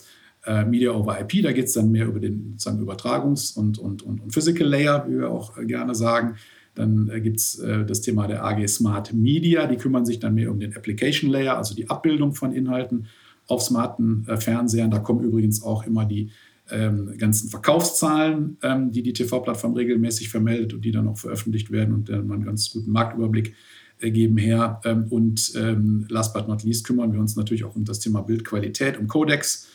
äh, 0.46 0.66
Media 0.66 0.92
over 0.92 1.20
IP. 1.20 1.44
Da 1.44 1.52
geht 1.52 1.66
es 1.66 1.74
dann 1.74 1.92
mehr 1.92 2.08
über 2.08 2.20
den 2.20 2.54
sozusagen 2.58 2.84
Übertragungs- 2.84 3.58
und, 3.58 3.80
und, 3.80 4.04
und, 4.04 4.22
und 4.22 4.34
Physical 4.34 4.68
Layer, 4.68 5.06
wie 5.08 5.20
wir 5.20 5.30
auch 5.30 5.58
äh, 5.58 5.66
gerne 5.66 5.96
sagen. 5.96 6.36
Dann 6.76 7.10
äh, 7.10 7.22
gibt 7.22 7.38
es 7.38 7.60
äh, 7.60 7.86
das 7.86 8.02
Thema 8.02 8.28
der 8.28 8.44
AG 8.44 8.68
Smart 8.68 9.14
Media. 9.14 9.68
Die 9.68 9.78
kümmern 9.78 10.06
sich 10.06 10.20
dann 10.20 10.36
mehr 10.36 10.52
um 10.52 10.60
den 10.60 10.76
Application 10.76 11.30
Layer, 11.30 11.58
also 11.58 11.76
die 11.76 11.90
Abbildung 11.90 12.34
von 12.34 12.52
Inhalten 12.52 13.08
auf 13.48 13.62
smarten 13.62 14.26
Fernsehern. 14.40 14.90
Da 14.90 14.98
kommen 14.98 15.24
übrigens 15.24 15.62
auch 15.62 15.86
immer 15.86 16.06
die 16.06 16.32
ähm, 16.72 17.16
ganzen 17.18 17.50
Verkaufszahlen, 17.50 18.58
ähm, 18.64 18.92
die 18.92 19.04
die 19.04 19.14
TV-Plattform 19.14 19.74
regelmäßig 19.74 20.30
vermeldet 20.30 20.74
und 20.74 20.84
die 20.84 20.92
dann 20.92 21.08
auch 21.08 21.18
veröffentlicht 21.18 21.72
werden 21.72 21.94
und 21.94 22.10
dann 22.10 22.32
einen 22.32 22.44
ganz 22.44 22.72
guten 22.72 22.92
Marktüberblick 22.92 23.54
äh, 24.00 24.12
geben 24.12 24.38
her. 24.38 24.82
Ähm, 24.84 25.06
und 25.10 25.54
ähm, 25.56 26.06
last 26.10 26.34
but 26.34 26.48
not 26.48 26.64
least 26.64 26.86
kümmern 26.86 27.14
wir 27.14 27.20
uns 27.20 27.36
natürlich 27.36 27.64
auch 27.64 27.76
um 27.76 27.86
das 27.86 28.00
Thema 28.00 28.22
Bildqualität, 28.22 28.98
um 28.98 29.08
Codex 29.08 29.68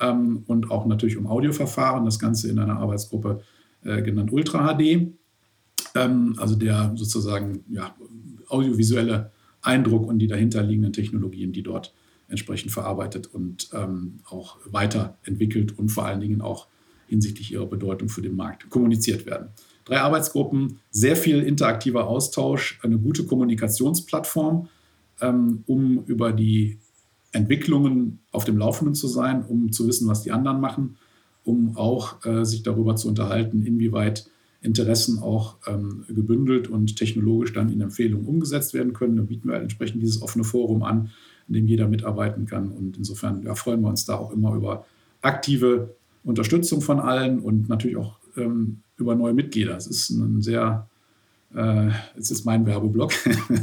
ähm, 0.00 0.44
und 0.46 0.70
auch 0.70 0.86
natürlich 0.86 1.16
um 1.16 1.26
Audioverfahren. 1.26 2.04
Das 2.04 2.18
Ganze 2.18 2.48
in 2.48 2.58
einer 2.58 2.78
Arbeitsgruppe 2.78 3.42
äh, 3.84 4.02
genannt 4.02 4.32
Ultra 4.32 4.74
HD. 4.74 5.12
Ähm, 5.94 6.34
also 6.38 6.56
der 6.56 6.92
sozusagen 6.96 7.64
ja, 7.70 7.94
audiovisuelle 8.48 9.30
Eindruck 9.62 10.06
und 10.06 10.18
die 10.18 10.26
dahinterliegenden 10.26 10.92
Technologien, 10.92 11.52
die 11.52 11.62
dort 11.62 11.92
entsprechend 12.28 12.72
verarbeitet 12.72 13.28
und 13.32 13.68
ähm, 13.72 14.20
auch 14.28 14.58
weiterentwickelt 14.66 15.78
und 15.78 15.90
vor 15.90 16.06
allen 16.06 16.20
Dingen 16.20 16.40
auch 16.40 16.66
hinsichtlich 17.08 17.52
ihrer 17.52 17.66
Bedeutung 17.66 18.08
für 18.08 18.22
den 18.22 18.34
Markt 18.34 18.68
kommuniziert 18.68 19.26
werden. 19.26 19.48
Drei 19.84 20.00
Arbeitsgruppen, 20.00 20.80
sehr 20.90 21.16
viel 21.16 21.42
interaktiver 21.42 22.08
Austausch, 22.08 22.80
eine 22.82 22.98
gute 22.98 23.24
Kommunikationsplattform, 23.24 24.68
ähm, 25.20 25.62
um 25.66 26.04
über 26.06 26.32
die 26.32 26.78
Entwicklungen 27.36 28.20
auf 28.32 28.44
dem 28.44 28.58
Laufenden 28.58 28.94
zu 28.94 29.08
sein, 29.08 29.44
um 29.44 29.72
zu 29.72 29.86
wissen, 29.86 30.08
was 30.08 30.22
die 30.22 30.32
anderen 30.32 30.60
machen, 30.60 30.96
um 31.44 31.76
auch 31.76 32.24
äh, 32.24 32.44
sich 32.44 32.62
darüber 32.62 32.96
zu 32.96 33.08
unterhalten, 33.08 33.64
inwieweit 33.64 34.28
Interessen 34.62 35.20
auch 35.20 35.56
ähm, 35.66 36.04
gebündelt 36.08 36.68
und 36.68 36.96
technologisch 36.96 37.52
dann 37.52 37.72
in 37.72 37.80
Empfehlungen 37.80 38.26
umgesetzt 38.26 38.74
werden 38.74 38.92
können. 38.92 39.16
Da 39.16 39.22
bieten 39.22 39.48
wir 39.48 39.54
halt 39.54 39.62
entsprechend 39.62 40.02
dieses 40.02 40.22
offene 40.22 40.44
Forum 40.44 40.82
an, 40.82 41.10
in 41.46 41.54
dem 41.54 41.66
jeder 41.66 41.88
mitarbeiten 41.88 42.46
kann. 42.46 42.70
Und 42.70 42.96
insofern 42.96 43.42
ja, 43.44 43.54
freuen 43.54 43.80
wir 43.82 43.88
uns 43.88 44.04
da 44.04 44.16
auch 44.16 44.32
immer 44.32 44.54
über 44.54 44.84
aktive 45.22 45.94
Unterstützung 46.24 46.80
von 46.80 46.98
allen 46.98 47.38
und 47.38 47.68
natürlich 47.68 47.96
auch 47.96 48.18
ähm, 48.36 48.80
über 48.96 49.14
neue 49.14 49.34
Mitglieder. 49.34 49.76
Es 49.76 49.86
ist 49.86 50.10
ein 50.10 50.42
sehr, 50.42 50.88
es 51.54 52.30
ist 52.30 52.44
mein 52.44 52.66
Werbeblock, 52.66 53.12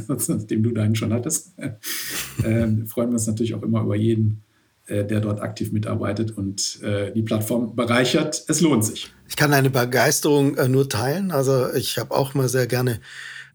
dem 0.49 0.63
du 0.63 0.71
deinen 0.71 0.95
schon 0.95 1.13
hattest. 1.13 1.53
äh, 1.59 2.67
freuen 2.87 3.09
wir 3.09 3.13
uns 3.13 3.27
natürlich 3.27 3.53
auch 3.53 3.61
immer 3.61 3.81
über 3.81 3.95
jeden, 3.95 4.43
äh, 4.85 5.05
der 5.05 5.21
dort 5.21 5.41
aktiv 5.41 5.71
mitarbeitet 5.71 6.37
und 6.37 6.81
äh, 6.81 7.13
die 7.13 7.21
Plattform 7.21 7.73
bereichert. 7.73 8.43
Es 8.49 8.59
lohnt 8.59 8.83
sich. 8.83 9.13
Ich 9.29 9.37
kann 9.37 9.53
eine 9.53 9.69
Begeisterung 9.69 10.57
äh, 10.57 10.67
nur 10.67 10.89
teilen. 10.89 11.31
Also 11.31 11.73
ich 11.73 11.97
habe 11.97 12.13
auch 12.13 12.33
mal 12.33 12.49
sehr 12.49 12.67
gerne 12.67 12.99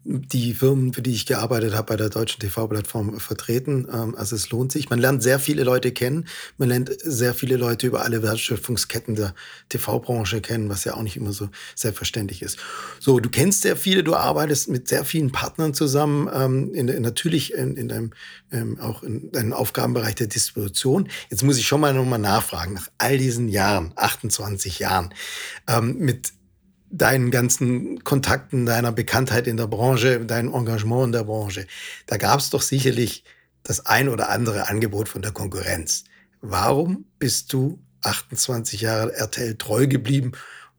die 0.05 0.53
Firmen, 0.53 0.93
für 0.93 1.01
die 1.01 1.11
ich 1.11 1.25
gearbeitet 1.25 1.75
habe, 1.75 1.87
bei 1.87 1.95
der 1.97 2.09
deutschen 2.09 2.39
TV-Plattform 2.39 3.19
vertreten. 3.19 3.87
Ähm, 3.91 4.15
also 4.15 4.35
es 4.35 4.49
lohnt 4.49 4.71
sich. 4.71 4.89
Man 4.89 4.99
lernt 4.99 5.21
sehr 5.21 5.39
viele 5.39 5.63
Leute 5.63 5.91
kennen. 5.91 6.25
Man 6.57 6.69
lernt 6.69 6.91
sehr 7.03 7.33
viele 7.33 7.57
Leute 7.57 7.87
über 7.87 8.03
alle 8.03 8.23
Wertschöpfungsketten 8.23 9.15
der 9.15 9.35
TV-Branche 9.67 10.41
kennen, 10.41 10.69
was 10.69 10.85
ja 10.85 10.93
auch 10.93 11.03
nicht 11.03 11.17
immer 11.17 11.33
so 11.33 11.49
selbstverständlich 11.75 12.41
ist. 12.41 12.57
So, 12.99 13.19
du 13.19 13.29
kennst 13.29 13.61
sehr 13.61 13.75
viele, 13.75 14.03
du 14.03 14.15
arbeitest 14.15 14.69
mit 14.69 14.87
sehr 14.87 15.03
vielen 15.03 15.31
Partnern 15.31 15.73
zusammen, 15.73 16.29
ähm, 16.33 16.73
in, 16.73 16.87
in, 16.87 17.01
natürlich 17.01 17.53
in, 17.53 17.75
in 17.75 17.89
deinem, 17.89 18.11
ähm, 18.51 18.79
auch 18.79 19.03
in 19.03 19.31
deinem 19.31 19.53
Aufgabenbereich 19.53 20.15
der 20.15 20.27
Distribution. 20.27 21.09
Jetzt 21.29 21.43
muss 21.43 21.57
ich 21.57 21.67
schon 21.67 21.81
mal 21.81 21.93
nochmal 21.93 22.19
nachfragen, 22.19 22.73
nach 22.73 22.87
all 22.97 23.17
diesen 23.17 23.49
Jahren, 23.49 23.91
28 23.95 24.79
Jahren, 24.79 25.13
mit 25.83 26.33
deinen 26.91 27.31
ganzen 27.31 28.03
Kontakten, 28.03 28.65
deiner 28.65 28.91
Bekanntheit 28.91 29.47
in 29.47 29.57
der 29.57 29.67
Branche, 29.67 30.25
deinem 30.25 30.53
Engagement 30.53 31.07
in 31.07 31.11
der 31.11 31.23
Branche, 31.23 31.67
da 32.07 32.17
gab 32.17 32.39
es 32.39 32.49
doch 32.49 32.61
sicherlich 32.61 33.23
das 33.63 33.85
ein 33.85 34.09
oder 34.09 34.29
andere 34.29 34.69
Angebot 34.69 35.09
von 35.09 35.21
der 35.21 35.31
Konkurrenz. 35.31 36.05
Warum 36.41 37.05
bist 37.19 37.53
du 37.53 37.79
28 38.01 38.81
Jahre 38.81 39.13
RTL 39.13 39.55
treu 39.55 39.87
geblieben 39.87 40.31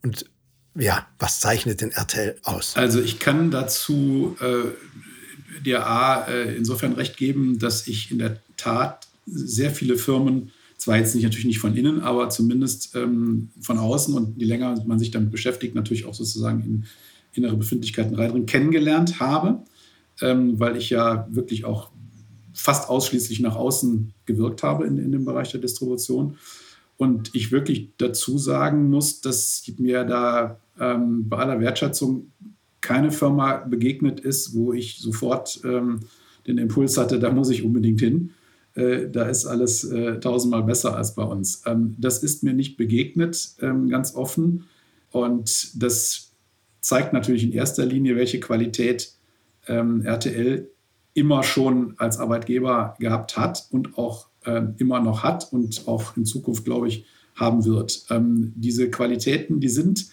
und 0.03 0.27
ja, 0.75 1.07
was 1.19 1.41
zeichnet 1.41 1.81
den 1.81 1.93
RTL 1.93 2.39
aus? 2.45 2.77
Also 2.77 3.01
ich 3.01 3.19
kann 3.19 3.51
dazu 3.51 4.37
äh, 4.41 5.61
dir 5.63 5.87
A 5.87 6.27
äh, 6.27 6.55
insofern 6.57 6.95
recht 6.95 7.17
geben, 7.17 7.59
dass 7.59 7.87
ich 7.87 8.11
in 8.11 8.19
der 8.19 8.39
Tat 8.57 9.09
sehr 9.27 9.71
viele 9.71 9.97
Firmen 9.97 10.53
zwar 10.81 10.97
jetzt 10.97 11.15
nicht, 11.15 11.25
natürlich 11.25 11.47
nicht 11.47 11.59
von 11.59 11.77
innen, 11.77 12.01
aber 12.01 12.31
zumindest 12.31 12.97
ähm, 12.97 13.51
von 13.61 13.79
außen 13.79 14.15
und 14.15 14.39
je 14.39 14.47
länger 14.47 14.83
man 14.87 14.99
sich 14.99 15.11
damit 15.11 15.31
beschäftigt, 15.31 15.75
natürlich 15.75 16.07
auch 16.07 16.15
sozusagen 16.15 16.61
in 16.65 16.87
innere 17.33 17.57
Befindlichkeiten 17.57 18.15
reindringen, 18.15 18.47
kennengelernt 18.47 19.21
habe, 19.21 19.63
ähm, 20.21 20.59
weil 20.59 20.77
ich 20.77 20.91
ja 20.91 21.29
wirklich 21.31 21.65
auch 21.65 21.91
fast 22.55 22.89
ausschließlich 22.89 23.41
nach 23.41 23.57
außen 23.57 24.13
gewirkt 24.27 24.63
habe 24.63 24.87
in, 24.87 24.99
in 24.99 25.13
dem 25.13 25.25
Bereich 25.25 25.51
der 25.51 25.61
Distribution. 25.61 26.37
Und 26.97 27.35
ich 27.35 27.53
wirklich 27.53 27.91
dazu 27.99 28.37
sagen 28.37 28.91
muss, 28.91 29.21
dass 29.21 29.63
mir 29.79 30.05
da 30.05 30.59
ähm, 30.79 31.29
bei 31.29 31.39
aller 31.39 31.61
Wertschätzung 31.61 32.33
keine 32.81 33.13
Firma 33.13 33.59
begegnet 33.59 34.21
ist, 34.21 34.55
wo 34.55 34.73
ich 34.73 34.99
sofort 34.99 35.61
ähm, 35.65 36.01
den 36.47 36.59
Impuls 36.59 36.97
hatte, 36.97 37.19
da 37.19 37.31
muss 37.31 37.51
ich 37.51 37.63
unbedingt 37.63 38.01
hin. 38.01 38.31
Äh, 38.81 39.11
da 39.11 39.25
ist 39.25 39.47
alles 39.47 39.85
äh, 39.85 40.19
tausendmal 40.21 40.63
besser 40.63 40.97
als 40.97 41.15
bei 41.15 41.23
uns. 41.23 41.63
Ähm, 41.67 41.95
das 41.99 42.23
ist 42.23 42.43
mir 42.43 42.55
nicht 42.55 42.77
begegnet, 42.77 43.55
ähm, 43.61 43.89
ganz 43.89 44.15
offen. 44.15 44.65
Und 45.11 45.83
das 45.83 46.31
zeigt 46.81 47.13
natürlich 47.13 47.45
in 47.45 47.53
erster 47.53 47.85
Linie, 47.85 48.17
welche 48.17 48.41
Qualität 48.41 49.13
ähm, 49.67 50.03
RTL 50.05 50.71
immer 51.13 51.43
schon 51.43 51.95
als 51.99 52.19
Arbeitgeber 52.19 52.97
gehabt 52.99 53.37
hat 53.37 53.67
und 53.71 53.99
auch 53.99 54.29
ähm, 54.47 54.75
immer 54.79 55.01
noch 55.01 55.23
hat 55.23 55.53
und 55.53 55.87
auch 55.87 56.17
in 56.17 56.25
Zukunft, 56.25 56.65
glaube 56.65 56.89
ich, 56.89 57.05
haben 57.35 57.65
wird. 57.65 58.07
Diese 58.11 58.91
Qualitäten, 58.91 59.61
die 59.61 59.71
sind 59.71 60.09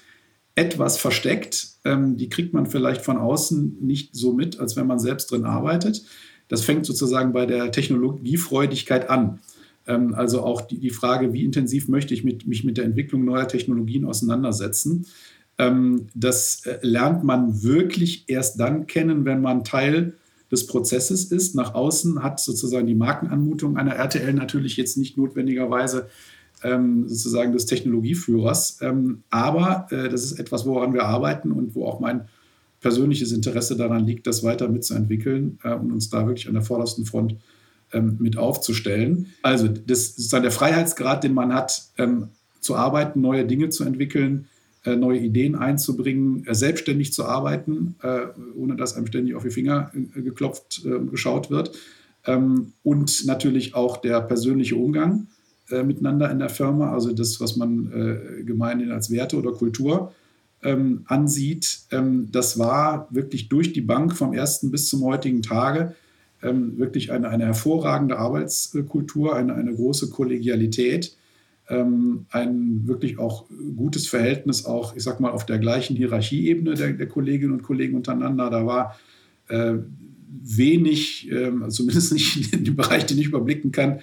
etwas 0.56 0.98
versteckt. 0.98 1.72
Die 1.84 2.30
kriegt 2.30 2.54
man 2.54 2.68
vielleicht 2.68 3.02
von 3.02 3.18
außen 3.18 3.80
nicht 3.82 4.16
so 4.16 4.32
mit, 4.32 4.62
als 4.62 4.78
wenn 4.78 4.88
man 4.88 4.98
selbst 4.98 5.30
drin 5.32 5.44
arbeitet. 5.44 6.04
Das 6.48 6.64
fängt 6.64 6.86
sozusagen 6.86 7.34
bei 7.34 7.46
der 7.46 7.72
Technologiefreudigkeit 7.72 9.10
an. 9.10 9.40
Ähm, 9.88 10.14
also 10.14 10.44
auch 10.44 10.62
die, 10.62 10.80
die 10.80 10.90
Frage, 10.90 11.34
wie 11.34 11.44
intensiv 11.44 11.88
möchte 11.88 12.14
ich 12.14 12.24
mit, 12.24 12.48
mich 12.48 12.64
mit 12.64 12.78
der 12.78 12.86
Entwicklung 12.86 13.26
neuer 13.26 13.48
Technologien 13.48 14.06
auseinandersetzen. 14.06 15.06
Ähm, 15.58 16.08
das 16.14 16.66
äh, 16.66 16.78
lernt 16.82 17.24
man 17.24 17.64
wirklich 17.64 18.26
erst 18.28 18.60
dann 18.60 18.88
kennen, 18.88 19.26
wenn 19.26 19.42
man 19.42 19.64
Teil 19.64 20.14
des 20.52 20.68
Prozesses 20.68 21.26
ist. 21.26 21.56
Nach 21.56 21.74
außen 21.74 22.24
hat 22.24 22.40
sozusagen 22.40 22.88
die 22.88 22.96
Markenanmutung 22.96 23.78
einer 23.78 23.96
RTL 23.96 24.34
natürlich 24.34 24.78
jetzt 24.78 24.98
nicht 24.98 25.18
notwendigerweise 25.18 26.08
ähm, 26.64 27.08
sozusagen 27.08 27.52
des 27.52 27.66
Technologieführers. 27.66 28.80
Ähm, 28.82 29.24
aber 29.30 29.88
äh, 29.92 30.10
das 30.10 30.24
ist 30.24 30.40
etwas, 30.40 30.66
woran 30.66 30.94
wir 30.94 31.04
arbeiten 31.04 31.52
und 31.52 31.76
wo 31.76 31.86
auch 31.86 32.00
mein 32.00 32.28
persönliches 32.88 33.34
Interesse 33.34 33.76
daran 33.76 34.06
liegt, 34.06 34.28
das 34.28 34.44
weiter 34.44 34.70
mitzuentwickeln 34.70 35.60
äh, 35.62 35.74
und 35.74 35.92
uns 35.92 36.10
da 36.10 36.26
wirklich 36.26 36.48
an 36.48 36.54
der 36.54 36.64
vordersten 36.64 37.06
Front 37.06 37.36
ähm, 37.92 38.16
mit 38.20 38.38
aufzustellen. 38.38 39.28
Also 39.42 39.68
das 39.68 40.16
dann 40.30 40.44
der 40.44 40.52
Freiheitsgrad, 40.52 41.22
den 41.22 41.34
man 41.34 41.54
hat, 41.54 41.82
ähm, 41.98 42.30
zu 42.62 42.78
arbeiten, 42.78 43.20
neue 43.20 43.46
Dinge 43.46 43.68
zu 43.68 43.84
entwickeln, 43.84 44.48
äh, 44.86 44.96
neue 44.96 45.20
Ideen 45.20 45.56
einzubringen, 45.56 46.48
äh, 46.48 46.56
selbstständig 46.56 47.12
zu 47.12 47.26
arbeiten, 47.26 47.96
äh, 48.04 48.28
ohne 48.56 48.78
dass 48.78 48.96
einem 48.96 49.08
ständig 49.08 49.36
auf 49.36 49.44
die 49.44 49.50
Finger 49.50 49.92
geklopft 50.16 50.86
und 50.86 51.12
geschaut 51.12 51.52
wird. 51.52 51.78
Ähm, 52.26 52.72
und 52.84 53.26
natürlich 53.26 53.76
auch 53.76 53.98
der 53.98 54.22
persönliche 54.22 54.78
Umgang 54.78 55.28
miteinander 55.70 56.32
in 56.32 56.40
der 56.40 56.48
Firma, 56.48 56.94
also 56.94 57.12
das, 57.12 57.42
was 57.42 57.58
man 57.58 58.46
gemeinhin 58.46 58.90
als 58.90 59.12
Werte 59.12 59.36
oder 59.36 59.52
Kultur 59.52 60.14
ähm, 60.64 61.04
ansieht. 61.06 61.80
Ähm, 61.92 62.30
das 62.32 62.60
war 62.60 63.08
wirklich 63.12 63.50
durch 63.50 63.74
die 63.74 63.82
Bank 63.82 64.16
vom 64.16 64.34
ersten 64.34 64.72
bis 64.72 64.90
zum 64.90 65.04
heutigen 65.04 65.42
Tage 65.42 65.96
wirklich 66.40 67.12
eine, 67.12 67.30
eine 67.30 67.46
hervorragende 67.46 68.20
Arbeitskultur, 68.20 69.36
eine, 69.36 69.56
eine 69.56 69.74
große 69.74 70.12
Kollegialität 70.12 71.18
ähm, 71.70 72.26
ein 72.30 72.88
wirklich 72.88 73.20
auch 73.20 73.46
gutes 73.76 74.08
Verhältnis, 74.08 74.66
auch, 74.66 74.96
ich 74.96 75.04
sag 75.04 75.20
mal, 75.20 75.32
auf 75.32 75.46
der 75.46 75.60
gleichen 75.60 75.96
Hierarchieebene 75.96 76.76
der, 76.76 76.94
der 76.94 77.08
Kolleginnen 77.08 77.54
und 77.54 77.64
Kollegen 77.64 77.96
untereinander. 77.96 78.50
Da 78.50 78.66
war 78.66 78.98
äh, 79.50 79.76
wenig, 80.44 81.30
äh, 81.32 81.52
zumindest 81.70 82.14
nicht 82.14 82.54
in 82.54 82.64
dem 82.64 82.76
Bereich, 82.76 83.06
den 83.06 83.18
ich 83.18 83.28
überblicken 83.28 83.72
kann, 83.72 84.00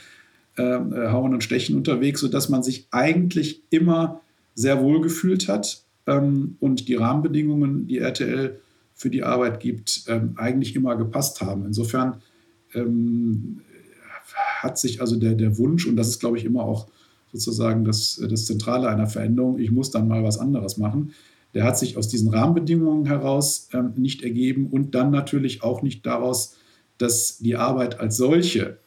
ähm, 0.57 0.93
äh, 0.93 1.09
Hauen 1.09 1.35
und 1.35 1.43
Stechen 1.43 1.77
unterwegs, 1.77 2.21
sodass 2.21 2.49
man 2.49 2.63
sich 2.63 2.87
eigentlich 2.91 3.63
immer 3.71 4.21
sehr 4.55 4.81
wohl 4.81 5.01
gefühlt 5.01 5.49
hat 5.49 5.84
ähm, 6.07 6.57
und 6.61 6.89
die 6.89 6.95
Rahmenbedingungen, 6.95 7.87
die 7.87 7.99
RTL 7.99 8.61
für 8.95 9.11
die 9.11 9.23
Arbeit 9.23 9.61
gibt, 9.61 10.05
ähm, 10.09 10.35
eigentlich 10.37 10.77
immer 10.77 10.97
gepasst 10.97 11.41
haben. 11.41 11.67
Insofern 11.67 12.23
ähm, 12.75 13.61
hat 14.63 14.79
sich 14.79 15.01
also 15.01 15.17
der, 15.17 15.35
der 15.35 15.59
Wunsch, 15.59 15.87
und 15.87 15.97
das 15.97 16.09
ist, 16.09 16.21
glaube 16.21 16.39
ich, 16.39 16.45
immer 16.45 16.65
auch 16.65 16.89
sozusagen 17.33 17.85
das, 17.85 18.23
das 18.31 18.47
Zentrale 18.47 18.89
einer 18.89 19.07
Veränderung, 19.07 19.59
ich 19.59 19.71
muss 19.71 19.91
dann 19.91 20.09
mal 20.09 20.23
was 20.23 20.39
anderes 20.39 20.77
machen. 20.77 21.13
Der 21.53 21.65
hat 21.65 21.79
sich 21.79 21.97
aus 21.97 22.09
diesen 22.09 22.31
Rahmenbedingungen 22.31 23.07
heraus 23.07 23.69
ähm, 23.73 23.93
nicht 23.97 24.23
ergeben 24.23 24.69
und 24.69 24.95
dann 24.95 25.11
natürlich 25.11 25.63
auch 25.63 25.83
nicht 25.83 26.07
daraus, 26.07 26.57
dass 26.99 27.39
die 27.39 27.57
Arbeit 27.57 27.99
als 27.99 28.17
solche 28.17 28.79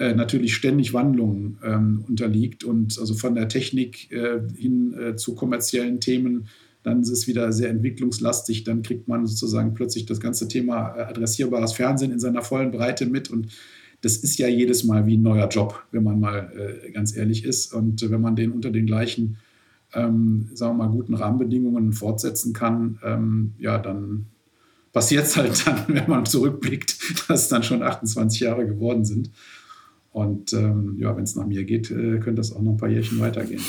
äh, 0.00 0.14
natürlich 0.14 0.54
ständig 0.54 0.94
Wandlungen 0.94 1.58
ähm, 1.62 2.04
unterliegt 2.08 2.64
und 2.64 2.98
also 2.98 3.12
von 3.12 3.34
der 3.34 3.48
Technik 3.48 4.10
äh, 4.10 4.40
hin 4.56 4.94
äh, 4.94 5.16
zu 5.16 5.34
kommerziellen 5.34 6.00
Themen, 6.00 6.48
dann 6.82 7.02
ist 7.02 7.10
es 7.10 7.26
wieder 7.28 7.52
sehr 7.52 7.68
entwicklungslastig, 7.68 8.64
dann 8.64 8.82
kriegt 8.82 9.08
man 9.08 9.26
sozusagen 9.26 9.74
plötzlich 9.74 10.06
das 10.06 10.18
ganze 10.18 10.48
Thema 10.48 10.96
äh, 10.96 11.02
adressierbares 11.02 11.74
Fernsehen 11.74 12.12
in 12.12 12.18
seiner 12.18 12.40
vollen 12.40 12.70
Breite 12.70 13.04
mit 13.04 13.30
und 13.30 13.48
das 14.00 14.16
ist 14.16 14.38
ja 14.38 14.48
jedes 14.48 14.84
Mal 14.84 15.04
wie 15.04 15.18
ein 15.18 15.22
neuer 15.22 15.48
Job, 15.48 15.84
wenn 15.92 16.02
man 16.02 16.18
mal 16.18 16.50
äh, 16.86 16.90
ganz 16.92 17.14
ehrlich 17.14 17.44
ist. 17.44 17.74
Und 17.74 18.10
wenn 18.10 18.22
man 18.22 18.34
den 18.34 18.52
unter 18.52 18.70
den 18.70 18.86
gleichen, 18.86 19.36
ähm, 19.92 20.48
sagen 20.54 20.78
wir 20.78 20.86
mal, 20.86 20.90
guten 20.90 21.12
Rahmenbedingungen 21.12 21.92
fortsetzen 21.92 22.54
kann, 22.54 22.98
ähm, 23.04 23.52
ja, 23.58 23.76
dann 23.76 24.24
passiert 24.94 25.26
es 25.26 25.36
halt 25.36 25.66
dann, 25.66 25.84
wenn 25.88 26.08
man 26.08 26.24
zurückblickt, 26.24 27.28
dass 27.28 27.42
es 27.42 27.48
dann 27.48 27.62
schon 27.62 27.82
28 27.82 28.40
Jahre 28.40 28.66
geworden 28.66 29.04
sind. 29.04 29.30
Und 30.12 30.52
ähm, 30.52 30.96
ja, 30.98 31.16
wenn 31.16 31.22
es 31.22 31.36
nach 31.36 31.46
mir 31.46 31.62
geht, 31.64 31.90
äh, 31.90 32.18
könnte 32.18 32.34
das 32.34 32.52
auch 32.52 32.60
noch 32.60 32.72
ein 32.72 32.76
paar 32.76 32.88
Jährchen 32.88 33.20
weitergehen. 33.20 33.62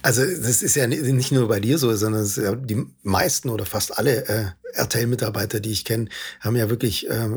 Also 0.00 0.22
das 0.22 0.62
ist 0.62 0.76
ja 0.76 0.86
nicht 0.86 1.30
nur 1.30 1.46
bei 1.48 1.60
dir 1.60 1.76
so, 1.76 1.94
sondern 1.94 2.26
ja 2.36 2.54
die 2.54 2.86
meisten 3.02 3.50
oder 3.50 3.66
fast 3.66 3.98
alle 3.98 4.26
äh, 4.28 4.44
RTL-Mitarbeiter, 4.72 5.60
die 5.60 5.72
ich 5.72 5.84
kenne, 5.84 6.08
haben 6.40 6.56
ja 6.56 6.70
wirklich 6.70 7.10
äh, 7.10 7.28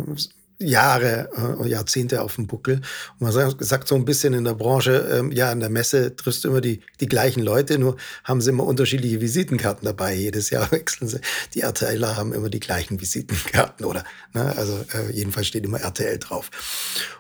Jahre, 0.62 1.30
äh, 1.62 1.68
Jahrzehnte 1.68 2.22
auf 2.22 2.36
dem 2.36 2.48
Buckel. 2.48 2.76
Und 2.76 3.22
man 3.22 3.32
sagt, 3.32 3.64
sagt 3.64 3.88
so 3.88 3.96
ein 3.96 4.06
bisschen 4.06 4.34
in 4.34 4.44
der 4.44 4.54
Branche, 4.54 5.10
ähm, 5.12 5.32
ja, 5.32 5.52
an 5.52 5.60
der 5.60 5.70
Messe 5.70 6.16
triffst 6.16 6.44
du 6.44 6.50
immer 6.50 6.62
die, 6.62 6.82
die 7.00 7.08
gleichen 7.08 7.42
Leute, 7.42 7.78
nur 7.78 7.98
haben 8.24 8.42
sie 8.42 8.50
immer 8.50 8.66
unterschiedliche 8.66 9.22
Visitenkarten 9.22 9.86
dabei. 9.86 10.14
Jedes 10.14 10.50
Jahr 10.50 10.72
wechseln 10.72 11.08
sie. 11.08 11.20
Die 11.54 11.62
RTLer 11.62 12.16
haben 12.16 12.34
immer 12.34 12.50
die 12.50 12.60
gleichen 12.60 13.02
Visitenkarten, 13.02 13.86
oder? 13.86 14.04
Ne? 14.34 14.54
Also 14.58 14.80
äh, 14.94 15.12
jedenfalls 15.12 15.48
steht 15.48 15.66
immer 15.66 15.82
RTL 15.82 16.18
drauf. 16.20 16.50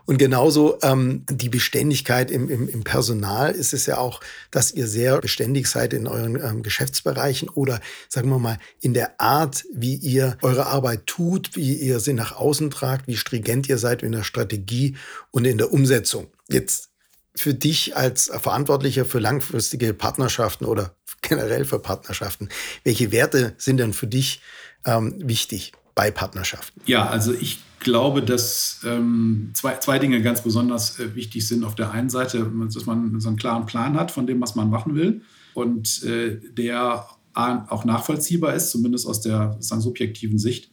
Und 0.06 0.17
genauso 0.17 0.77
ähm, 0.82 1.23
die 1.30 1.49
Beständigkeit 1.49 2.32
im, 2.32 2.49
im, 2.49 2.67
im 2.67 2.84
Personal 2.84 3.51
ist 3.51 3.73
es 3.73 3.86
ja 3.86 3.97
auch, 3.97 4.19
dass 4.49 4.71
ihr 4.71 4.88
sehr 4.88 5.19
beständig 5.21 5.67
seid 5.67 5.93
in 5.93 6.08
euren 6.08 6.36
ähm, 6.36 6.63
Geschäftsbereichen 6.63 7.49
oder 7.49 7.80
sagen 8.10 8.30
wir 8.30 8.39
mal 8.39 8.58
in 8.82 8.93
der 8.93 9.19
Art, 9.21 9.63
wie 9.73 9.95
ihr 9.95 10.38
eure 10.41 10.65
Arbeit 10.65 11.06
tut, 11.06 11.56
wie 11.56 11.75
ihr 11.75 11.99
sie 11.99 12.13
nach 12.13 12.36
außen 12.36 12.71
tragt, 12.71 13.08
wie 13.08 13.15
stringent 13.32 13.70
ihr 13.70 13.78
seid 13.78 14.04
in 14.04 14.12
der 14.12 14.24
Strategie 14.24 14.96
und 15.32 15.46
in 15.46 15.58
der 15.58 15.72
Umsetzung. 15.72 16.28
Jetzt 16.50 16.89
für 17.34 17.54
dich 17.54 17.96
als 17.96 18.26
Verantwortlicher 18.26 19.06
für 19.06 19.20
langfristige 19.20 19.94
Partnerschaften 19.94 20.65
oder 20.65 20.96
generell 21.22 21.63
für 21.63 21.80
Partnerschaften, 21.80 22.50
welche 22.84 23.12
Werte 23.12 23.54
sind 23.58 23.78
denn 23.78 23.94
für 23.94 24.08
dich 24.08 24.41
ähm, 24.86 25.15
wichtig 25.17 25.72
bei 25.96 26.12
Partnerschaften? 26.12 26.82
Ja, 26.86 27.08
also 27.08 27.34
ich 27.34 27.60
glaube, 27.80 28.22
dass 28.22 28.82
ähm, 28.86 29.52
zwei, 29.54 29.78
zwei 29.78 29.98
Dinge 29.98 30.22
ganz 30.22 30.41
besonders 30.41 31.00
äh, 31.00 31.15
wichtig 31.15 31.48
sind. 31.48 31.63
Auf 31.63 31.76
der 31.76 31.91
einen 31.91 32.10
Seite, 32.10 32.52
dass 32.74 32.86
man 32.86 33.20
so 33.22 33.30
einen 33.30 33.38
klaren 33.38 33.65
Plan 33.65 33.98
hat 33.98 34.12
von 34.12 34.28
dem, 34.28 34.41
was 34.41 34.56
man 34.56 34.70
machen 34.70 34.96
will 34.96 35.22
und 35.54 36.04
äh, 36.04 36.39
der 36.52 37.08
auch 37.34 37.86
nachvollziehbar 37.86 38.56
ist, 38.56 38.72
zumindest 38.72 39.08
aus 39.08 39.22
der 39.22 39.56
subjektiven 39.60 40.38
Sicht 40.38 40.71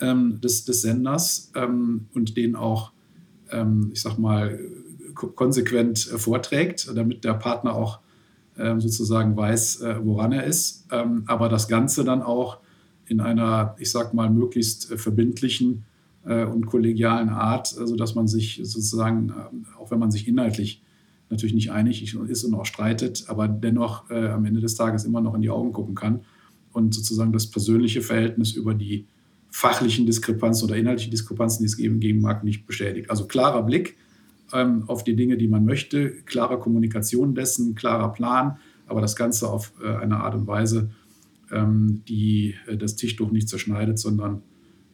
ähm, 0.00 0.40
des, 0.40 0.64
des 0.64 0.82
Senders 0.82 1.50
ähm, 1.54 2.06
und 2.14 2.36
den 2.36 2.56
auch, 2.56 2.92
ähm, 3.50 3.90
ich 3.92 4.02
sag 4.02 4.18
mal, 4.18 4.58
konsequent 5.14 6.10
äh, 6.12 6.18
vorträgt, 6.18 6.90
damit 6.94 7.24
der 7.24 7.34
Partner 7.34 7.74
auch 7.74 8.00
ähm, 8.56 8.80
sozusagen 8.80 9.36
weiß, 9.36 9.80
äh, 9.82 9.96
woran 10.02 10.32
er 10.32 10.44
ist. 10.44 10.86
Ähm, 10.90 11.24
aber 11.26 11.48
das 11.48 11.68
Ganze 11.68 12.04
dann 12.04 12.22
auch 12.22 12.58
in 13.06 13.20
einer, 13.20 13.74
ich 13.78 13.90
sag 13.90 14.14
mal, 14.14 14.30
möglichst 14.30 14.90
äh, 14.90 14.98
verbindlichen 14.98 15.84
äh, 16.24 16.44
und 16.44 16.66
kollegialen 16.66 17.30
Art, 17.30 17.76
also 17.78 17.96
dass 17.96 18.14
man 18.14 18.28
sich 18.28 18.60
sozusagen, 18.62 19.32
auch 19.78 19.90
wenn 19.90 19.98
man 19.98 20.10
sich 20.10 20.28
inhaltlich 20.28 20.82
natürlich 21.30 21.54
nicht 21.54 21.72
einig 21.72 22.14
ist 22.14 22.44
und 22.44 22.54
auch 22.54 22.64
streitet, 22.64 23.24
aber 23.28 23.48
dennoch 23.48 24.10
äh, 24.10 24.28
am 24.28 24.44
Ende 24.44 24.60
des 24.60 24.74
Tages 24.74 25.04
immer 25.04 25.20
noch 25.20 25.34
in 25.34 25.42
die 25.42 25.50
Augen 25.50 25.72
gucken 25.72 25.94
kann 25.94 26.20
und 26.72 26.94
sozusagen 26.94 27.32
das 27.32 27.46
persönliche 27.46 28.00
Verhältnis 28.00 28.52
über 28.52 28.74
die 28.74 29.06
fachlichen 29.50 30.06
Diskrepanzen 30.06 30.68
oder 30.68 30.76
inhaltlichen 30.76 31.10
Diskrepanzen, 31.10 31.62
die 31.62 31.66
es 31.66 31.76
geben, 31.76 32.00
geben 32.00 32.20
mag, 32.20 32.44
nicht 32.44 32.66
bestätigt. 32.66 33.10
Also 33.10 33.26
klarer 33.26 33.62
Blick 33.62 33.96
ähm, 34.52 34.84
auf 34.86 35.04
die 35.04 35.16
Dinge, 35.16 35.36
die 35.36 35.48
man 35.48 35.64
möchte, 35.64 36.10
klare 36.10 36.58
Kommunikation 36.58 37.34
dessen, 37.34 37.74
klarer 37.74 38.12
Plan, 38.12 38.58
aber 38.86 39.00
das 39.00 39.16
Ganze 39.16 39.48
auf 39.48 39.72
äh, 39.82 39.96
eine 39.96 40.18
Art 40.18 40.34
und 40.34 40.46
Weise, 40.46 40.90
ähm, 41.50 42.02
die 42.08 42.54
äh, 42.66 42.76
das 42.76 42.96
Tischtuch 42.96 43.30
nicht 43.30 43.48
zerschneidet, 43.48 43.98
sondern 43.98 44.42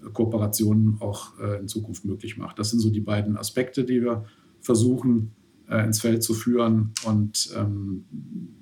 äh, 0.02 0.10
Kooperationen 0.12 0.96
auch 1.00 1.38
äh, 1.38 1.60
in 1.60 1.68
Zukunft 1.68 2.04
möglich 2.04 2.36
macht. 2.36 2.58
Das 2.58 2.70
sind 2.70 2.80
so 2.80 2.90
die 2.90 3.00
beiden 3.00 3.36
Aspekte, 3.36 3.84
die 3.84 4.02
wir 4.02 4.24
versuchen 4.60 5.32
äh, 5.68 5.84
ins 5.84 6.00
Feld 6.00 6.22
zu 6.22 6.34
führen. 6.34 6.92
Und 7.04 7.50
ähm, 7.56 8.04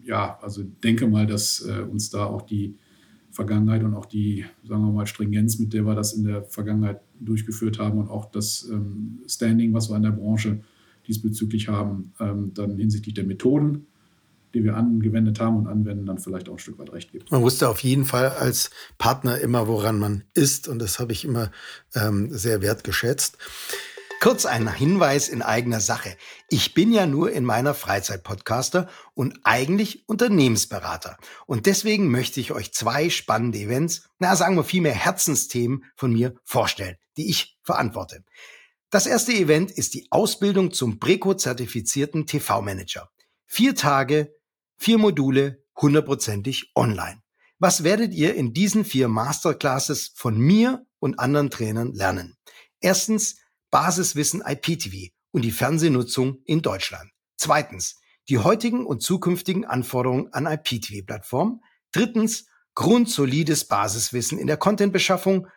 ja, 0.04 0.38
also 0.42 0.62
denke 0.62 1.06
mal, 1.06 1.26
dass 1.26 1.64
äh, 1.66 1.82
uns 1.82 2.10
da 2.10 2.24
auch 2.24 2.42
die 2.42 2.76
Vergangenheit 3.32 3.82
und 3.82 3.94
auch 3.94 4.06
die, 4.06 4.44
sagen 4.68 4.84
wir 4.84 4.92
mal, 4.92 5.06
Stringenz, 5.06 5.58
mit 5.58 5.72
der 5.72 5.84
wir 5.84 5.94
das 5.94 6.12
in 6.12 6.24
der 6.24 6.44
Vergangenheit 6.44 7.00
durchgeführt 7.18 7.78
haben 7.78 7.98
und 7.98 8.08
auch 8.08 8.30
das 8.30 8.68
ähm, 8.70 9.20
Standing, 9.26 9.72
was 9.72 9.88
wir 9.88 9.96
in 9.96 10.02
der 10.02 10.10
Branche 10.10 10.60
diesbezüglich 11.08 11.68
haben, 11.68 12.12
ähm, 12.20 12.52
dann 12.54 12.76
hinsichtlich 12.76 13.14
der 13.14 13.24
Methoden, 13.24 13.86
die 14.54 14.62
wir 14.62 14.76
angewendet 14.76 15.40
haben 15.40 15.56
und 15.56 15.66
anwenden, 15.66 16.04
dann 16.04 16.18
vielleicht 16.18 16.48
auch 16.50 16.54
ein 16.54 16.58
Stück 16.58 16.78
weit 16.78 16.92
recht 16.92 17.10
gibt. 17.10 17.32
Man 17.32 17.42
wusste 17.42 17.70
auf 17.70 17.82
jeden 17.82 18.04
Fall 18.04 18.28
als 18.28 18.70
Partner 18.98 19.38
immer, 19.38 19.66
woran 19.66 19.98
man 19.98 20.24
ist 20.34 20.68
und 20.68 20.78
das 20.78 20.98
habe 20.98 21.12
ich 21.12 21.24
immer 21.24 21.50
ähm, 21.94 22.28
sehr 22.30 22.60
wertgeschätzt. 22.60 23.38
Kurz 24.22 24.46
ein 24.46 24.72
Hinweis 24.72 25.28
in 25.28 25.42
eigener 25.42 25.80
Sache. 25.80 26.16
Ich 26.48 26.74
bin 26.74 26.92
ja 26.92 27.06
nur 27.06 27.32
in 27.32 27.44
meiner 27.44 27.74
Freizeit 27.74 28.22
Podcaster 28.22 28.88
und 29.14 29.40
eigentlich 29.42 30.08
Unternehmensberater. 30.08 31.16
Und 31.46 31.66
deswegen 31.66 32.08
möchte 32.08 32.38
ich 32.38 32.52
euch 32.52 32.72
zwei 32.72 33.10
spannende 33.10 33.58
Events, 33.58 34.04
na 34.20 34.36
sagen 34.36 34.54
wir 34.54 34.62
vielmehr 34.62 34.94
Herzensthemen 34.94 35.86
von 35.96 36.12
mir 36.12 36.36
vorstellen, 36.44 36.98
die 37.16 37.30
ich 37.30 37.58
verantworte. 37.64 38.22
Das 38.90 39.06
erste 39.06 39.32
Event 39.32 39.72
ist 39.72 39.92
die 39.94 40.06
Ausbildung 40.12 40.70
zum 40.70 41.00
Breco-zertifizierten 41.00 42.24
TV-Manager. 42.24 43.10
Vier 43.46 43.74
Tage, 43.74 44.32
vier 44.76 44.98
Module, 44.98 45.64
hundertprozentig 45.76 46.70
online. 46.76 47.20
Was 47.58 47.82
werdet 47.82 48.14
ihr 48.14 48.36
in 48.36 48.54
diesen 48.54 48.84
vier 48.84 49.08
Masterclasses 49.08 50.12
von 50.14 50.38
mir 50.38 50.86
und 51.00 51.18
anderen 51.18 51.50
Trainern 51.50 51.92
lernen? 51.92 52.36
Erstens, 52.78 53.41
Basiswissen 53.72 54.42
IPTV 54.46 55.08
und 55.32 55.42
die 55.42 55.50
Fernsehnutzung 55.50 56.42
in 56.44 56.62
Deutschland. 56.62 57.10
Zweitens, 57.36 57.96
die 58.28 58.38
heutigen 58.38 58.86
und 58.86 59.02
zukünftigen 59.02 59.64
Anforderungen 59.64 60.32
an 60.32 60.46
IPTV-Plattformen. 60.46 61.60
Drittens, 61.90 62.46
grundsolides 62.74 63.66
Basiswissen 63.66 64.38
in 64.38 64.46
der 64.46 64.58
Contentbeschaffung. 64.58 65.48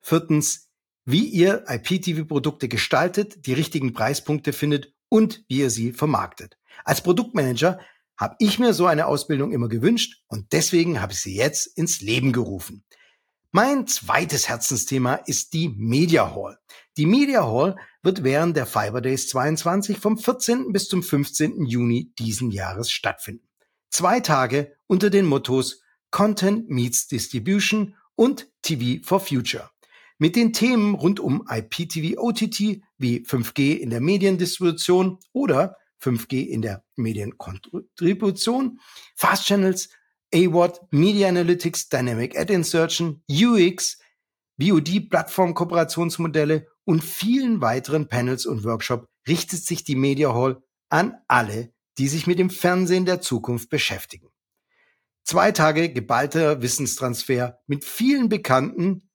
Viertens, 0.00 0.68
wie 1.04 1.24
ihr 1.24 1.64
IPTV-Produkte 1.66 2.68
gestaltet, 2.68 3.46
die 3.46 3.54
richtigen 3.54 3.92
Preispunkte 3.92 4.52
findet 4.52 4.92
und 5.08 5.42
wie 5.48 5.60
ihr 5.60 5.70
sie 5.70 5.92
vermarktet. 5.92 6.58
Als 6.84 7.00
Produktmanager 7.00 7.80
habe 8.16 8.36
ich 8.38 8.58
mir 8.58 8.74
so 8.74 8.86
eine 8.86 9.06
Ausbildung 9.06 9.50
immer 9.50 9.68
gewünscht 9.68 10.22
und 10.28 10.52
deswegen 10.52 11.00
habe 11.00 11.14
ich 11.14 11.20
sie 11.20 11.34
jetzt 11.34 11.66
ins 11.66 12.02
Leben 12.02 12.32
gerufen. 12.32 12.84
Mein 13.52 13.88
zweites 13.88 14.48
Herzensthema 14.48 15.14
ist 15.14 15.54
die 15.54 15.70
Media 15.70 16.32
Hall. 16.36 16.56
Die 17.00 17.06
Media 17.06 17.46
Hall 17.46 17.76
wird 18.02 18.24
während 18.24 18.58
der 18.58 18.66
Fiber 18.66 19.00
Days 19.00 19.26
22 19.30 19.96
vom 19.96 20.18
14. 20.18 20.70
bis 20.70 20.86
zum 20.86 21.02
15. 21.02 21.64
Juni 21.64 22.12
diesen 22.18 22.50
Jahres 22.50 22.90
stattfinden. 22.90 23.48
Zwei 23.88 24.20
Tage 24.20 24.76
unter 24.86 25.08
den 25.08 25.24
Mottos 25.24 25.80
Content 26.10 26.68
meets 26.68 27.08
Distribution 27.08 27.96
und 28.16 28.52
TV 28.60 29.02
for 29.02 29.18
Future. 29.18 29.70
Mit 30.18 30.36
den 30.36 30.52
Themen 30.52 30.94
rund 30.94 31.20
um 31.20 31.48
IPTV 31.48 32.20
OTT 32.20 32.82
wie 32.98 33.20
5G 33.20 33.78
in 33.78 33.88
der 33.88 34.02
Mediendistribution 34.02 35.20
oder 35.32 35.78
5G 36.02 36.48
in 36.48 36.60
der 36.60 36.84
Medienkontribution, 36.96 38.78
Fast 39.16 39.46
Channels, 39.46 39.88
AWOT, 40.34 40.78
Media 40.90 41.30
Analytics, 41.30 41.88
Dynamic 41.88 42.38
Ad 42.38 42.52
Insertion, 42.52 43.22
UX, 43.30 43.96
VOD-Plattform-Kooperationsmodelle 44.60 46.66
und 46.84 47.04
vielen 47.04 47.60
weiteren 47.60 48.08
Panels 48.08 48.46
und 48.46 48.64
Workshops 48.64 49.06
richtet 49.28 49.64
sich 49.64 49.84
die 49.84 49.96
Media 49.96 50.34
Hall 50.34 50.62
an 50.88 51.16
alle, 51.28 51.72
die 51.98 52.08
sich 52.08 52.26
mit 52.26 52.38
dem 52.38 52.48
Fernsehen 52.50 53.04
der 53.06 53.20
Zukunft 53.20 53.70
beschäftigen. 53.70 54.28
Zwei 55.24 55.52
Tage 55.52 55.92
geballter 55.92 56.62
Wissenstransfer 56.62 57.60
mit 57.66 57.84
vielen 57.84 58.28
Bekannten, 58.28 59.10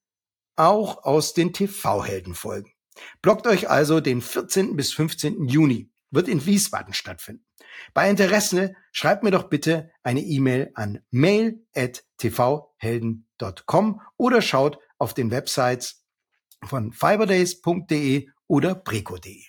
auch 0.56 1.04
aus 1.04 1.34
den 1.34 1.52
TV-Heldenfolgen. 1.52 2.72
Blockt 3.20 3.46
euch 3.46 3.68
also 3.68 4.00
den 4.00 4.22
14. 4.22 4.74
bis 4.76 4.94
15. 4.94 5.48
Juni, 5.48 5.90
wird 6.10 6.28
in 6.28 6.46
Wiesbaden 6.46 6.94
stattfinden. 6.94 7.44
Bei 7.92 8.08
Interesse 8.08 8.74
schreibt 8.92 9.22
mir 9.22 9.32
doch 9.32 9.50
bitte 9.50 9.90
eine 10.02 10.20
E-Mail 10.20 10.70
an 10.74 11.00
mail@tvhelden.com 11.10 14.00
oder 14.16 14.40
schaut 14.40 14.78
auf 14.98 15.14
den 15.14 15.30
Websites 15.30 16.02
von 16.64 16.92
fiberdays.de 16.92 18.28
oder 18.48 18.74
preco.de. 18.74 19.42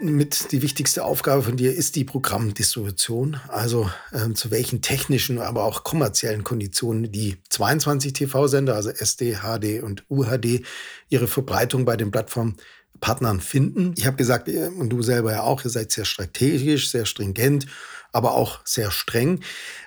Mit 0.00 0.52
die 0.52 0.62
wichtigste 0.62 1.04
Aufgabe 1.04 1.42
von 1.42 1.56
dir 1.56 1.74
ist 1.74 1.96
die 1.96 2.04
Programmdistribution. 2.04 3.40
Also 3.48 3.90
ähm, 4.12 4.36
zu 4.36 4.52
welchen 4.52 4.80
technischen, 4.80 5.40
aber 5.40 5.64
auch 5.64 5.82
kommerziellen 5.82 6.44
Konditionen 6.44 7.10
die 7.10 7.42
22 7.50 8.12
TV-Sender, 8.12 8.76
also 8.76 8.90
SD, 8.90 9.38
HD 9.42 9.82
und 9.82 10.04
UHD, 10.08 10.64
ihre 11.08 11.26
Verbreitung 11.26 11.84
bei 11.84 11.96
den 11.96 12.12
Plattformen 12.12 12.56
Partnern 13.00 13.40
finden. 13.40 13.94
Ich 13.96 14.06
habe 14.06 14.16
gesagt, 14.16 14.48
und 14.48 14.88
du 14.90 15.02
selber 15.02 15.32
ja 15.32 15.42
auch, 15.42 15.64
ihr 15.64 15.70
seid 15.70 15.92
sehr 15.92 16.04
strategisch, 16.04 16.90
sehr 16.90 17.06
stringent, 17.06 17.66
aber 18.12 18.34
auch 18.34 18.60
sehr 18.64 18.90
streng. 18.90 19.40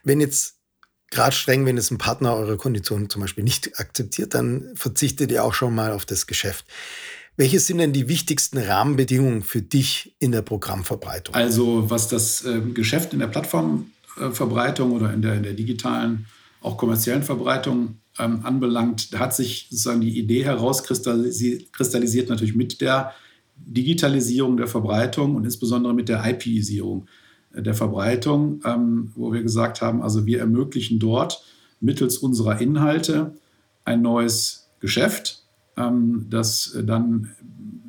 Wenn 0.04 0.20
jetzt 0.20 0.61
gerade 1.12 1.36
streng, 1.36 1.66
wenn 1.66 1.78
es 1.78 1.92
ein 1.92 2.00
Partner 2.00 2.34
eure 2.36 2.58
Konditionen 2.58 3.10
zum 3.10 3.22
Beispiel 3.22 3.44
nicht 3.44 3.80
akzeptiert, 3.80 4.34
dann 4.34 4.72
verzichtet 4.76 5.32
ihr 5.32 5.44
auch 5.44 5.54
schon 5.54 5.76
mal 5.76 5.92
auf 5.92 6.06
das 6.06 6.26
Geschäft. 6.26 6.66
Welche 7.38 7.60
sind 7.60 7.78
denn 7.78 7.94
die 7.94 8.08
wichtigsten 8.08 8.58
Rahmenbedingungen 8.58 9.44
für 9.44 9.62
dich 9.62 10.16
in 10.20 10.32
der 10.32 10.42
Programmverbreitung? 10.42 11.36
Also 11.36 11.90
was 11.90 12.08
das 12.08 12.44
äh, 12.46 12.62
Geschäft 12.62 13.14
in 13.14 13.20
der 13.20 13.28
Plattformverbreitung 13.28 14.92
oder 14.92 15.14
in 15.14 15.22
der, 15.22 15.36
in 15.36 15.44
der 15.44 15.54
digitalen, 15.54 16.26
auch 16.62 16.78
kommerziellen 16.78 17.24
Verbreitung 17.24 18.00
ähm, 18.20 18.42
anbelangt, 18.44 19.10
hat 19.18 19.36
sich 19.36 19.68
sozusagen 19.70 20.02
die 20.02 20.18
Idee 20.18 20.44
herauskristallisiert, 20.46 22.30
natürlich 22.30 22.56
mit 22.56 22.82
der 22.82 23.14
Digitalisierung 23.56 24.58
der 24.58 24.68
Verbreitung 24.68 25.36
und 25.36 25.46
insbesondere 25.46 25.94
mit 25.94 26.10
der 26.10 26.24
IPisierung 26.26 27.06
äh, 27.06 27.21
der 27.54 27.74
Verbreitung, 27.74 28.62
ähm, 28.66 29.12
wo 29.16 29.34
wir 29.34 29.42
gesagt 29.42 29.82
haben, 29.82 30.02
also 30.02 30.26
wir 30.26 30.40
ermöglichen 30.40 31.00
dort 31.00 31.44
mittels 31.80 32.18
unserer 32.18 32.62
Inhalte 32.62 33.36
ein 33.84 34.02
neues 34.02 34.70
Geschäft, 34.80 35.44
ähm, 35.78 36.28
das 36.30 36.78
dann 36.84 37.32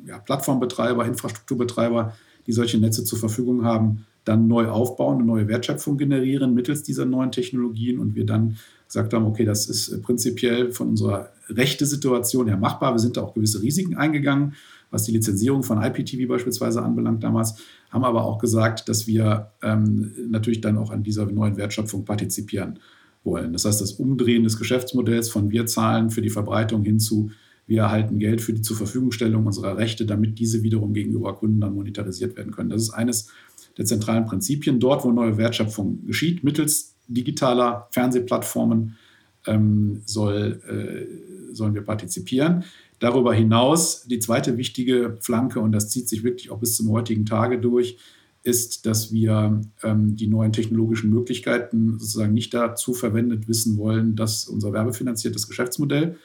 ja, 0.05 0.19
Plattformbetreiber, 0.19 1.05
Infrastrukturbetreiber, 1.05 2.13
die 2.45 2.51
solche 2.51 2.77
Netze 2.77 3.03
zur 3.03 3.19
Verfügung 3.19 3.63
haben, 3.63 4.05
dann 4.25 4.47
neu 4.47 4.67
aufbauen, 4.69 5.17
eine 5.17 5.25
neue 5.25 5.47
Wertschöpfung 5.47 5.97
generieren 5.97 6.53
mittels 6.53 6.83
dieser 6.83 7.05
neuen 7.05 7.31
Technologien 7.31 7.99
und 7.99 8.15
wir 8.15 8.25
dann 8.25 8.57
gesagt 8.87 9.13
haben, 9.13 9.25
okay, 9.25 9.43
das 9.43 9.67
ist 9.67 10.01
prinzipiell 10.01 10.71
von 10.71 10.89
unserer 10.89 11.29
rechte 11.49 11.85
Situation 11.85 12.47
her 12.47 12.57
machbar. 12.57 12.93
Wir 12.93 12.99
sind 12.99 13.17
da 13.17 13.21
auch 13.21 13.33
gewisse 13.33 13.61
Risiken 13.61 13.97
eingegangen, 13.97 14.53
was 14.93 15.03
die 15.03 15.11
Lizenzierung 15.11 15.63
von 15.63 15.81
IPTV 15.81 16.27
beispielsweise 16.27 16.83
anbelangt 16.83 17.23
damals, 17.23 17.55
haben 17.89 18.03
aber 18.03 18.23
auch 18.23 18.37
gesagt, 18.37 18.87
dass 18.87 19.07
wir 19.07 19.51
ähm, 19.63 20.11
natürlich 20.29 20.61
dann 20.61 20.77
auch 20.77 20.91
an 20.91 21.03
dieser 21.03 21.25
neuen 21.25 21.57
Wertschöpfung 21.57 22.05
partizipieren 22.05 22.79
wollen. 23.23 23.53
Das 23.53 23.65
heißt, 23.65 23.81
das 23.81 23.93
Umdrehen 23.93 24.43
des 24.43 24.57
Geschäftsmodells 24.57 25.29
von 25.29 25.49
wir 25.49 25.65
zahlen 25.65 26.11
für 26.11 26.21
die 26.21 26.29
Verbreitung 26.29 26.83
hin 26.83 26.99
zu 26.99 27.31
wir 27.65 27.83
erhalten 27.83 28.19
Geld 28.19 28.41
für 28.41 28.53
die 28.53 28.61
zur 28.61 28.75
Verfügungstellung 28.75 29.45
unserer 29.45 29.77
Rechte, 29.77 30.05
damit 30.05 30.37
diese 30.37 30.63
wiederum 30.63 30.93
gegenüber 30.93 31.33
Kunden 31.33 31.61
dann 31.61 31.73
monetarisiert 31.73 32.35
werden 32.35 32.51
können. 32.51 32.69
Das 32.69 32.81
ist 32.81 32.89
eines 32.89 33.29
der 33.77 33.85
zentralen 33.85 34.25
Prinzipien. 34.25 34.81
Dort, 34.81 35.05
wo 35.05 35.11
neue 35.11 35.37
Wertschöpfung 35.37 36.05
geschieht, 36.05 36.43
mittels 36.43 36.95
digitaler 37.07 37.87
Fernsehplattformen, 37.91 38.97
ähm, 39.45 40.01
soll, 40.05 40.61
äh, 40.67 41.53
sollen 41.53 41.73
wir 41.73 41.83
partizipieren. 41.83 42.63
Darüber 43.03 43.33
hinaus 43.33 44.05
die 44.07 44.19
zweite 44.19 44.55
wichtige 44.55 45.17
Flanke, 45.19 45.59
und 45.59 45.73
das 45.73 45.89
zieht 45.89 46.07
sich 46.07 46.23
wirklich 46.23 46.51
auch 46.51 46.59
bis 46.59 46.77
zum 46.77 46.89
heutigen 46.89 47.25
Tage 47.25 47.59
durch, 47.59 47.97
ist, 48.43 48.85
dass 48.85 49.11
wir 49.11 49.59
ähm, 49.83 50.15
die 50.15 50.27
neuen 50.27 50.53
technologischen 50.53 51.09
Möglichkeiten 51.09 51.99
sozusagen 51.99 52.33
nicht 52.33 52.53
dazu 52.53 52.93
verwendet 52.93 53.49
wissen 53.49 53.75
wollen, 53.75 54.15
dass 54.15 54.47
unser 54.47 54.71
werbefinanziertes 54.71 55.49
Geschäftsmodell 55.49 56.15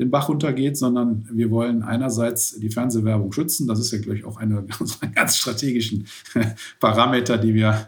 den 0.00 0.10
Bach 0.10 0.28
runtergeht, 0.28 0.76
sondern 0.76 1.28
wir 1.30 1.52
wollen 1.52 1.84
einerseits 1.84 2.58
die 2.58 2.70
Fernsehwerbung 2.70 3.30
schützen. 3.30 3.68
Das 3.68 3.78
ist 3.78 3.92
ja, 3.92 3.98
glaube 3.98 4.18
ich, 4.18 4.24
auch 4.24 4.38
eine 4.38 4.66
ganz 5.14 5.36
strategischen 5.36 6.08
Parameter, 6.80 7.38
die 7.38 7.54
wir 7.54 7.86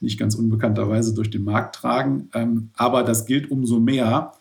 nicht 0.00 0.18
ganz 0.18 0.34
unbekannterweise 0.34 1.14
durch 1.14 1.30
den 1.30 1.44
Markt 1.44 1.76
tragen. 1.76 2.28
Ähm, 2.34 2.70
aber 2.74 3.04
das 3.04 3.24
gilt 3.24 3.52
umso 3.52 3.78
mehr, 3.78 4.32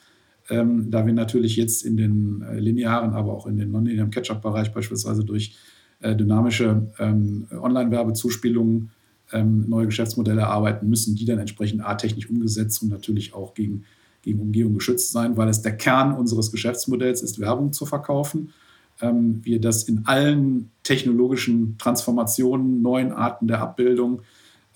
ähm, 0.50 0.90
da 0.90 1.06
wir 1.06 1.14
natürlich 1.14 1.56
jetzt 1.56 1.84
in 1.84 1.98
den 1.98 2.42
äh, 2.42 2.60
linearen, 2.60 3.14
aber 3.14 3.34
auch 3.34 3.48
in 3.48 3.58
den 3.58 3.72
nonlinearen 3.72 4.12
Catch-up-Bereich 4.12 4.74
beispielsweise 4.74 5.24
durch 5.24 5.56
äh, 6.00 6.16
dynamische 6.16 6.88
ähm, 7.00 7.48
Online-Werbezuspielungen 7.52 8.92
neue 9.34 9.88
Geschäftsmodelle 9.88 10.40
erarbeiten 10.40 10.88
müssen, 10.88 11.18
die 11.18 11.26
dann 11.26 11.38
entsprechend 11.38 11.86
a-technisch 11.86 12.30
umgesetzt 12.30 12.82
und 12.82 12.88
natürlich 12.88 13.34
auch 13.34 13.56
gegen 13.56 13.84
gegen 14.28 14.42
Umgehung 14.42 14.74
geschützt 14.74 15.14
sein, 15.14 15.38
weil 15.38 15.48
es 15.48 15.62
der 15.62 15.78
Kern 15.78 16.14
unseres 16.14 16.52
Geschäftsmodells 16.52 17.22
ist, 17.22 17.40
Werbung 17.40 17.72
zu 17.72 17.86
verkaufen. 17.86 18.52
Ähm, 19.00 19.40
wir 19.44 19.62
das 19.62 19.84
in 19.84 20.06
allen 20.06 20.70
technologischen 20.84 21.78
Transformationen, 21.78 22.82
neuen 22.82 23.14
Arten 23.14 23.48
der 23.48 23.62
Abbildung, 23.62 24.24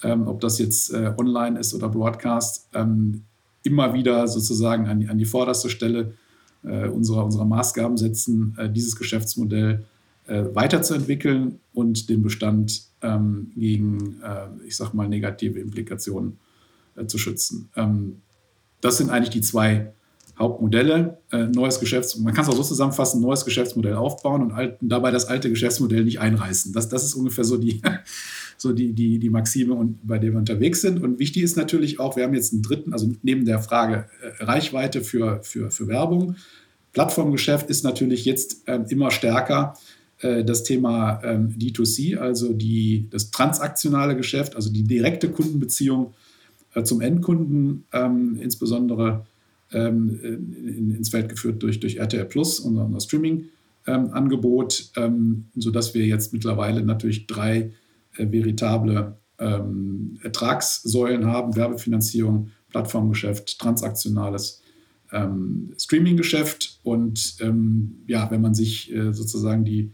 ähm, 0.03 0.27
ob 0.27 0.39
das 0.39 0.57
jetzt 0.57 0.93
äh, 0.93 1.13
online 1.17 1.59
ist 1.59 1.73
oder 1.73 1.89
Broadcast, 1.89 2.69
ähm, 2.73 3.23
immer 3.63 3.93
wieder 3.93 4.27
sozusagen 4.27 4.87
an, 4.87 5.07
an 5.09 5.17
die 5.17 5.25
vorderste 5.25 5.69
Stelle 5.69 6.13
äh, 6.63 6.87
unserer, 6.87 7.25
unserer 7.25 7.45
Maßgaben 7.45 7.97
setzen, 7.97 8.55
äh, 8.57 8.69
dieses 8.69 8.95
Geschäftsmodell 8.95 9.85
äh, 10.27 10.43
weiterzuentwickeln 10.53 11.59
und 11.73 12.09
den 12.09 12.21
Bestand 12.21 12.83
ähm, 13.01 13.51
gegen, 13.55 14.21
äh, 14.21 14.47
ich 14.67 14.75
sag 14.75 14.93
mal, 14.93 15.07
negative 15.07 15.59
Implikationen 15.59 16.37
äh, 16.95 17.05
zu 17.05 17.17
schützen. 17.17 17.69
Ähm, 17.75 18.21
das 18.81 18.97
sind 18.97 19.09
eigentlich 19.09 19.29
die 19.29 19.41
zwei 19.41 19.93
Hauptmodelle. 20.37 21.17
Äh, 21.31 21.47
neues 21.47 21.79
Geschäfts 21.79 22.17
man 22.17 22.33
kann 22.33 22.43
es 22.43 22.49
auch 22.49 22.55
so 22.55 22.63
zusammenfassen, 22.63 23.21
neues 23.21 23.45
Geschäftsmodell 23.45 23.95
aufbauen 23.95 24.41
und 24.41 24.51
alt, 24.51 24.77
dabei 24.81 25.11
das 25.11 25.25
alte 25.25 25.49
Geschäftsmodell 25.49 26.03
nicht 26.03 26.19
einreißen. 26.19 26.73
Das, 26.73 26.89
das 26.89 27.03
ist 27.03 27.13
ungefähr 27.13 27.43
so 27.43 27.57
die, 27.57 27.81
so 28.61 28.73
die, 28.73 28.93
die, 28.93 29.17
die 29.17 29.29
Maxime, 29.31 29.73
und, 29.73 30.07
bei 30.07 30.19
der 30.19 30.31
wir 30.31 30.37
unterwegs 30.37 30.81
sind. 30.81 31.01
Und 31.01 31.17
wichtig 31.17 31.41
ist 31.41 31.57
natürlich 31.57 31.99
auch, 31.99 32.15
wir 32.15 32.23
haben 32.23 32.35
jetzt 32.35 32.53
einen 32.53 32.61
dritten, 32.61 32.93
also 32.93 33.11
neben 33.23 33.43
der 33.43 33.59
Frage 33.59 34.05
äh, 34.21 34.43
Reichweite 34.43 35.01
für, 35.01 35.41
für, 35.41 35.71
für 35.71 35.87
Werbung, 35.87 36.35
Plattformgeschäft 36.93 37.69
ist 37.71 37.83
natürlich 37.83 38.25
jetzt 38.25 38.67
äh, 38.67 38.79
immer 38.89 39.09
stärker 39.09 39.73
äh, 40.19 40.43
das 40.43 40.63
Thema 40.63 41.21
ähm, 41.23 41.55
D2C, 41.57 42.17
also 42.17 42.53
die, 42.53 43.07
das 43.09 43.31
transaktionale 43.31 44.15
Geschäft, 44.15 44.55
also 44.55 44.71
die 44.71 44.83
direkte 44.83 45.31
Kundenbeziehung 45.31 46.13
äh, 46.75 46.83
zum 46.83 47.01
Endkunden, 47.01 47.85
ähm, 47.93 48.37
insbesondere 48.39 49.25
ähm, 49.71 50.19
in, 50.21 50.95
ins 50.97 51.09
Feld 51.09 51.29
geführt 51.29 51.63
durch, 51.63 51.79
durch 51.79 51.95
RTL 51.95 52.25
Plus, 52.25 52.59
unser, 52.59 52.85
unser 52.85 52.99
Streaming-Angebot, 52.99 54.91
ähm, 54.97 55.45
sodass 55.55 55.95
wir 55.95 56.05
jetzt 56.05 56.31
mittlerweile 56.31 56.83
natürlich 56.83 57.25
drei 57.25 57.71
veritable 58.17 59.17
ähm, 59.39 60.19
Ertragssäulen 60.23 61.25
haben: 61.25 61.55
Werbefinanzierung, 61.55 62.51
Plattformgeschäft, 62.69 63.59
transaktionales 63.59 64.61
ähm, 65.11 65.73
Streaming-Geschäft. 65.77 66.79
Und 66.83 67.35
ähm, 67.39 68.03
ja, 68.07 68.29
wenn 68.31 68.41
man 68.41 68.53
sich 68.53 68.93
äh, 68.93 69.13
sozusagen 69.13 69.65
die 69.65 69.91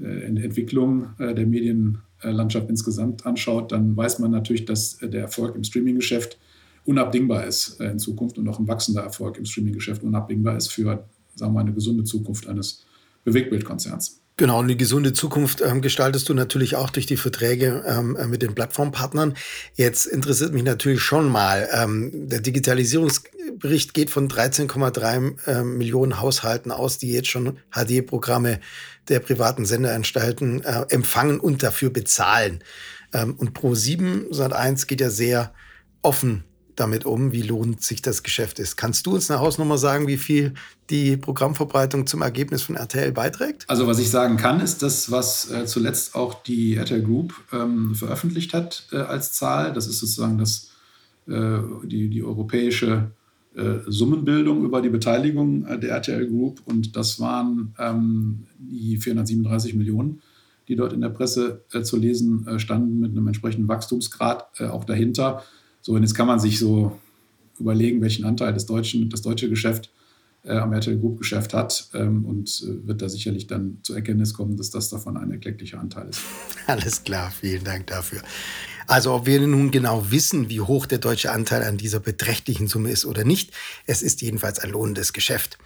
äh, 0.00 0.24
Entwicklung 0.24 1.10
äh, 1.18 1.34
der 1.34 1.46
Medienlandschaft 1.46 2.68
insgesamt 2.68 3.26
anschaut, 3.26 3.72
dann 3.72 3.96
weiß 3.96 4.18
man 4.18 4.30
natürlich, 4.30 4.64
dass 4.64 4.98
der 4.98 5.22
Erfolg 5.22 5.54
im 5.56 5.64
Streaminggeschäft 5.64 6.38
unabdingbar 6.84 7.44
ist 7.44 7.80
in 7.80 7.98
Zukunft 7.98 8.38
und 8.38 8.48
auch 8.48 8.60
ein 8.60 8.68
wachsender 8.68 9.02
Erfolg 9.02 9.38
im 9.38 9.44
Streaminggeschäft 9.44 10.04
unabdingbar 10.04 10.56
ist 10.56 10.68
für, 10.68 11.04
sagen 11.34 11.52
wir 11.52 11.60
eine 11.60 11.72
gesunde 11.72 12.04
Zukunft 12.04 12.46
eines 12.46 12.84
Bewegtbildkonzerns. 13.24 14.22
Genau, 14.38 14.58
und 14.58 14.68
die 14.68 14.76
gesunde 14.76 15.14
Zukunft 15.14 15.62
ähm, 15.62 15.80
gestaltest 15.80 16.28
du 16.28 16.34
natürlich 16.34 16.76
auch 16.76 16.90
durch 16.90 17.06
die 17.06 17.16
Verträge 17.16 17.82
ähm, 17.86 18.16
äh, 18.16 18.26
mit 18.26 18.42
den 18.42 18.54
Plattformpartnern. 18.54 19.34
Jetzt 19.76 20.04
interessiert 20.04 20.52
mich 20.52 20.62
natürlich 20.62 21.00
schon 21.00 21.30
mal, 21.30 21.66
ähm, 21.72 22.10
der 22.28 22.40
Digitalisierungsbericht 22.40 23.94
geht 23.94 24.10
von 24.10 24.28
13,3 24.28 25.36
ähm, 25.46 25.78
Millionen 25.78 26.20
Haushalten 26.20 26.70
aus, 26.70 26.98
die 26.98 27.12
jetzt 27.12 27.28
schon 27.28 27.56
HD-Programme 27.70 28.60
der 29.08 29.20
privaten 29.20 29.64
Sendeanstalten 29.64 30.62
äh, 30.62 30.84
empfangen 30.90 31.40
und 31.40 31.62
dafür 31.62 31.88
bezahlen. 31.88 32.62
Ähm, 33.14 33.36
und 33.38 33.58
Pro7 33.58 34.30
Sat1 34.30 34.86
geht 34.86 35.00
ja 35.00 35.08
sehr 35.08 35.54
offen 36.02 36.44
damit 36.76 37.04
um? 37.04 37.32
Wie 37.32 37.42
lohnt 37.42 37.82
sich 37.82 38.02
das 38.02 38.22
Geschäft 38.22 38.58
ist? 38.58 38.76
Kannst 38.76 39.06
du 39.06 39.14
uns 39.14 39.30
eine 39.30 39.40
Hausnummer 39.40 39.78
sagen, 39.78 40.06
wie 40.06 40.16
viel 40.16 40.54
die 40.90 41.16
Programmverbreitung 41.16 42.06
zum 42.06 42.22
Ergebnis 42.22 42.62
von 42.62 42.76
RTL 42.76 43.12
beiträgt? 43.12 43.64
Also 43.68 43.86
was 43.86 43.98
ich 43.98 44.10
sagen 44.10 44.36
kann, 44.36 44.60
ist 44.60 44.82
das, 44.82 45.10
was 45.10 45.50
äh, 45.50 45.66
zuletzt 45.66 46.14
auch 46.14 46.42
die 46.42 46.76
RTL 46.76 47.02
Group 47.02 47.34
ähm, 47.52 47.94
veröffentlicht 47.94 48.54
hat 48.54 48.86
äh, 48.92 48.96
als 48.98 49.32
Zahl. 49.32 49.72
Das 49.72 49.86
ist 49.86 49.98
sozusagen 49.98 50.38
das, 50.38 50.70
äh, 51.26 51.58
die, 51.84 52.08
die 52.08 52.22
europäische 52.22 53.10
äh, 53.56 53.80
Summenbildung 53.86 54.64
über 54.64 54.82
die 54.82 54.90
Beteiligung 54.90 55.64
äh, 55.64 55.80
der 55.80 55.92
RTL 55.92 56.26
Group. 56.26 56.60
Und 56.66 56.94
das 56.94 57.18
waren 57.20 57.74
ähm, 57.78 58.46
die 58.58 58.98
437 58.98 59.74
Millionen 59.74 60.20
die 60.68 60.74
dort 60.74 60.92
in 60.92 61.00
der 61.00 61.10
Presse 61.10 61.62
äh, 61.72 61.82
zu 61.82 61.96
lesen 61.96 62.58
standen, 62.58 62.98
mit 62.98 63.12
einem 63.12 63.28
entsprechenden 63.28 63.68
Wachstumsgrad 63.68 64.60
auch 64.62 64.82
dahinter. 64.82 65.44
So, 65.86 65.92
und 65.92 66.02
jetzt 66.02 66.16
kann 66.16 66.26
man 66.26 66.40
sich 66.40 66.58
so 66.58 66.98
überlegen, 67.60 68.02
welchen 68.02 68.24
Anteil 68.24 68.52
das, 68.52 68.66
deutschen, 68.66 69.08
das 69.08 69.22
deutsche 69.22 69.48
Geschäft 69.48 69.88
äh, 70.42 70.56
am 70.56 70.72
RTL 70.72 70.98
Group 70.98 71.18
Geschäft 71.18 71.54
hat 71.54 71.90
ähm, 71.94 72.24
und 72.24 72.60
äh, 72.66 72.88
wird 72.88 73.02
da 73.02 73.08
sicherlich 73.08 73.46
dann 73.46 73.78
zur 73.84 73.94
Erkenntnis 73.94 74.34
kommen, 74.34 74.56
dass 74.56 74.70
das 74.70 74.88
davon 74.88 75.16
ein 75.16 75.30
erklecklicher 75.30 75.78
Anteil 75.78 76.08
ist. 76.08 76.22
Alles 76.66 77.04
klar, 77.04 77.30
vielen 77.30 77.62
Dank 77.62 77.86
dafür. 77.86 78.20
Also 78.88 79.14
ob 79.14 79.26
wir 79.26 79.40
nun 79.46 79.70
genau 79.70 80.10
wissen, 80.10 80.48
wie 80.48 80.60
hoch 80.60 80.86
der 80.86 80.98
deutsche 80.98 81.30
Anteil 81.30 81.62
an 81.62 81.76
dieser 81.76 82.00
beträchtlichen 82.00 82.66
Summe 82.66 82.90
ist 82.90 83.06
oder 83.06 83.22
nicht, 83.22 83.52
es 83.86 84.02
ist 84.02 84.22
jedenfalls 84.22 84.58
ein 84.58 84.70
lohnendes 84.70 85.12
Geschäft. 85.12 85.56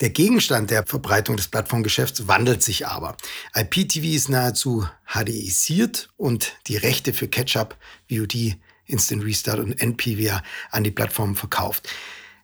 Der 0.00 0.10
Gegenstand 0.10 0.72
der 0.72 0.84
Verbreitung 0.84 1.38
des 1.38 1.48
Plattformgeschäfts 1.48 2.28
wandelt 2.28 2.62
sich 2.62 2.86
aber. 2.86 3.16
IPTV 3.56 4.04
ist 4.14 4.28
nahezu 4.28 4.86
HDisiert 5.06 6.10
und 6.18 6.52
die 6.66 6.76
Rechte 6.76 7.14
für 7.14 7.28
Catch-up, 7.28 7.78
VOD 8.10 8.58
Instant 8.86 9.24
Restart 9.24 9.60
und 9.60 9.80
NPVR 9.80 10.42
an 10.70 10.84
die 10.84 10.90
Plattformen 10.90 11.34
verkauft. 11.34 11.88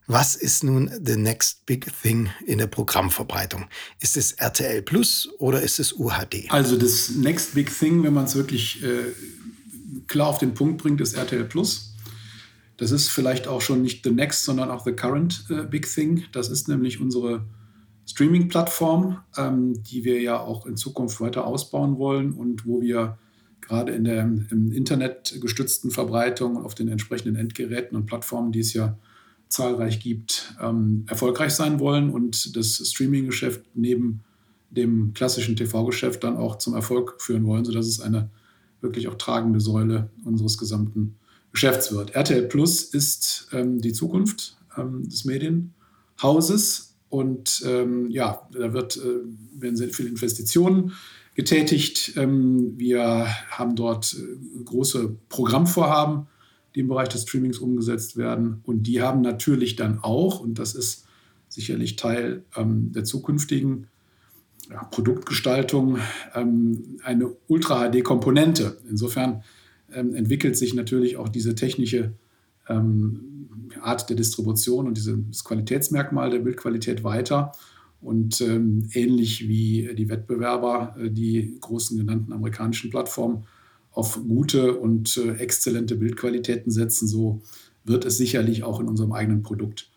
Was 0.07 0.35
ist 0.35 0.65
nun 0.65 0.91
the 1.05 1.17
next 1.17 1.65
big 1.67 1.87
thing 2.03 2.31
in 2.45 2.59
der 2.59 2.67
Programmverbreitung? 2.67 3.67
Ist 4.01 4.17
es 4.17 4.33
RTL 4.33 4.83
Plus 4.83 5.29
oder 5.39 5.63
ist 5.63 5.79
es 5.79 5.93
UHD? 5.93 6.51
Also 6.51 6.77
das 6.77 7.11
next 7.11 7.55
big 7.55 7.71
thing, 7.71 8.03
wenn 8.03 8.15
man 8.15 8.25
es 8.25 8.35
wirklich 8.35 8.83
äh, 8.83 9.13
klar 10.09 10.27
auf 10.27 10.39
den 10.39 10.55
Punkt 10.55 10.83
bringt, 10.83 11.01
ist 11.01 11.15
RTL 11.15 11.45
Plus. 11.45 11.95
Das 12.77 12.91
ist 12.91 13.09
vielleicht 13.09 13.47
auch 13.47 13.61
schon 13.61 13.83
nicht 13.83 14.03
the 14.03 14.11
next, 14.11 14.45
sondern 14.45 14.71
auch 14.71 14.85
the 14.85 14.93
current 14.93 15.45
äh, 15.49 15.63
big 15.63 15.87
thing. 15.87 16.25
Das 16.33 16.49
ist 16.49 16.67
nämlich 16.67 17.01
unsere 17.01 17.45
Streaming-Plattform, 18.07 19.19
ähm, 19.37 19.83
die 19.85 20.05
wir 20.05 20.21
ja 20.21 20.41
auch 20.41 20.67
in 20.67 20.77
Zukunft 20.77 21.21
weiter 21.21 21.47
ausbauen 21.47 21.99
wollen 21.99 22.33
und 22.33 22.67
wo 22.67 22.81
wir 22.81 23.19
gerade 23.71 23.93
in 23.93 24.03
der 24.03 24.23
im 24.23 24.73
Internet 24.73 25.39
gestützten 25.41 25.93
Verbreitung 25.93 26.65
auf 26.65 26.75
den 26.75 26.89
entsprechenden 26.89 27.37
Endgeräten 27.37 27.97
und 27.97 28.07
Plattformen, 28.07 28.51
die 28.51 28.59
es 28.59 28.73
ja 28.73 28.99
zahlreich 29.49 30.01
gibt, 30.01 30.55
ähm, 30.61 31.05
erfolgreich 31.09 31.53
sein 31.53 31.79
wollen 31.79 32.11
und 32.11 32.57
das 32.57 32.83
Streaming-Geschäft 32.85 33.63
neben 33.75 34.25
dem 34.71 35.15
klassischen 35.15 35.55
TV-Geschäft 35.55 36.25
dann 36.25 36.37
auch 36.37 36.59
zum 36.59 36.75
Erfolg 36.75 37.23
führen 37.23 37.47
wollen, 37.47 37.65
sodass 37.65 37.87
es 37.87 38.01
eine 38.01 38.29
wirklich 38.81 39.07
auch 39.07 39.15
tragende 39.15 39.61
Säule 39.61 40.11
unseres 40.25 40.59
gesamten 40.59 41.15
Geschäfts 41.53 41.93
wird. 41.93 42.17
RTL 42.17 42.49
Plus 42.49 42.83
ist 42.83 43.49
ähm, 43.53 43.81
die 43.81 43.93
Zukunft 43.93 44.57
ähm, 44.77 45.09
des 45.09 45.25
Medienhauses 45.25 46.97
und 47.09 47.63
ähm, 47.65 48.11
ja, 48.11 48.49
da 48.53 48.73
wird, 48.73 48.97
äh, 48.97 49.61
werden 49.61 49.77
sehr 49.77 49.91
viele 49.91 50.09
Investitionen 50.09 50.93
getätigt. 51.35 52.15
Ähm, 52.17 52.75
wir 52.77 53.27
haben 53.51 53.77
dort 53.77 54.15
äh, 54.15 54.65
große 54.65 55.17
Programmvorhaben, 55.29 56.27
die 56.75 56.81
im 56.81 56.89
Bereich 56.89 57.09
des 57.09 57.23
Streamings 57.23 57.59
umgesetzt 57.59 58.17
werden. 58.17 58.61
Und 58.65 58.85
die 58.85 59.03
haben 59.03 59.21
natürlich 59.21 59.77
dann 59.77 59.99
auch, 60.01 60.41
und 60.41 60.59
das 60.59 60.75
ist 60.75 61.07
sicherlich 61.49 61.97
Teil 61.97 62.45
ähm, 62.57 62.93
der 62.93 63.05
zukünftigen 63.05 63.89
ja, 64.71 64.85
Produktgestaltung, 64.85 65.99
ähm, 66.35 67.01
eine 67.03 67.33
Ultra-HD-Komponente. 67.49 68.79
Insofern 68.89 69.43
entwickelt 69.93 70.57
sich 70.57 70.73
natürlich 70.73 71.17
auch 71.17 71.29
diese 71.29 71.57
technische 71.57 72.13
Art 72.65 74.09
der 74.09 74.17
Distribution 74.17 74.87
und 74.87 74.97
dieses 74.97 75.43
Qualitätsmerkmal 75.43 76.31
der 76.31 76.39
Bildqualität 76.39 77.03
weiter. 77.03 77.51
Und 78.01 78.41
ähm, 78.41 78.89
ähnlich 78.95 79.47
wie 79.47 79.95
die 79.95 80.09
Wettbewerber, 80.09 80.97
äh, 80.99 81.11
die 81.11 81.59
großen 81.61 81.99
genannten 81.99 82.33
amerikanischen 82.33 82.91
Plattformen, 82.91 83.45
auf 83.93 84.21
gute 84.27 84.79
und 84.79 85.17
äh, 85.17 85.35
exzellente 85.35 85.97
Bildqualitäten 85.97 86.71
setzen, 86.71 87.09
so 87.09 87.43
wird 87.85 88.05
es 88.05 88.17
sicherlich 88.17 88.63
auch 88.63 88.81
in 88.81 88.87
unserem 88.87 89.13
eigenen 89.13 89.43
Produkt 89.43 89.91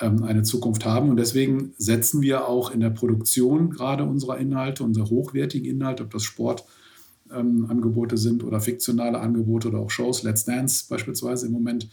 ähm, 0.00 0.22
eine 0.22 0.42
Zukunft 0.42 0.84
haben. 0.84 1.10
Und 1.10 1.16
deswegen 1.16 1.72
setzen 1.78 2.20
wir 2.20 2.46
auch 2.46 2.70
in 2.70 2.80
der 2.80 2.90
Produktion 2.90 3.70
gerade 3.70 4.04
unserer 4.04 4.38
Inhalte, 4.38 4.84
unserer 4.84 5.10
hochwertigen 5.10 5.68
Inhalte, 5.68 6.04
ob 6.04 6.10
das 6.10 6.24
Sportangebote 6.24 8.14
ähm, 8.14 8.18
sind 8.18 8.44
oder 8.44 8.60
fiktionale 8.60 9.18
Angebote 9.18 9.68
oder 9.68 9.78
auch 9.78 9.90
Shows, 9.90 10.22
Let's 10.22 10.44
Dance 10.44 10.84
beispielsweise 10.88 11.46
im 11.46 11.52
Moment, 11.52 11.88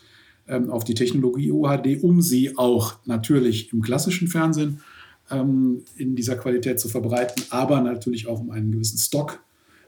ähm, 0.47 0.69
auf 0.69 0.83
die 0.83 0.93
Technologie 0.93 1.51
UHD, 1.51 2.03
um 2.03 2.21
sie 2.21 2.57
auch 2.57 2.95
natürlich 3.05 3.73
im 3.73 3.81
klassischen 3.81 4.27
Fernsehen 4.27 4.81
ähm, 5.31 5.83
in 5.97 6.15
dieser 6.15 6.35
Qualität 6.35 6.79
zu 6.79 6.89
verbreiten, 6.89 7.43
aber 7.49 7.81
natürlich 7.81 8.27
auch 8.27 8.39
um 8.39 8.51
einen 8.51 8.71
gewissen 8.71 8.97
Stock 8.97 9.43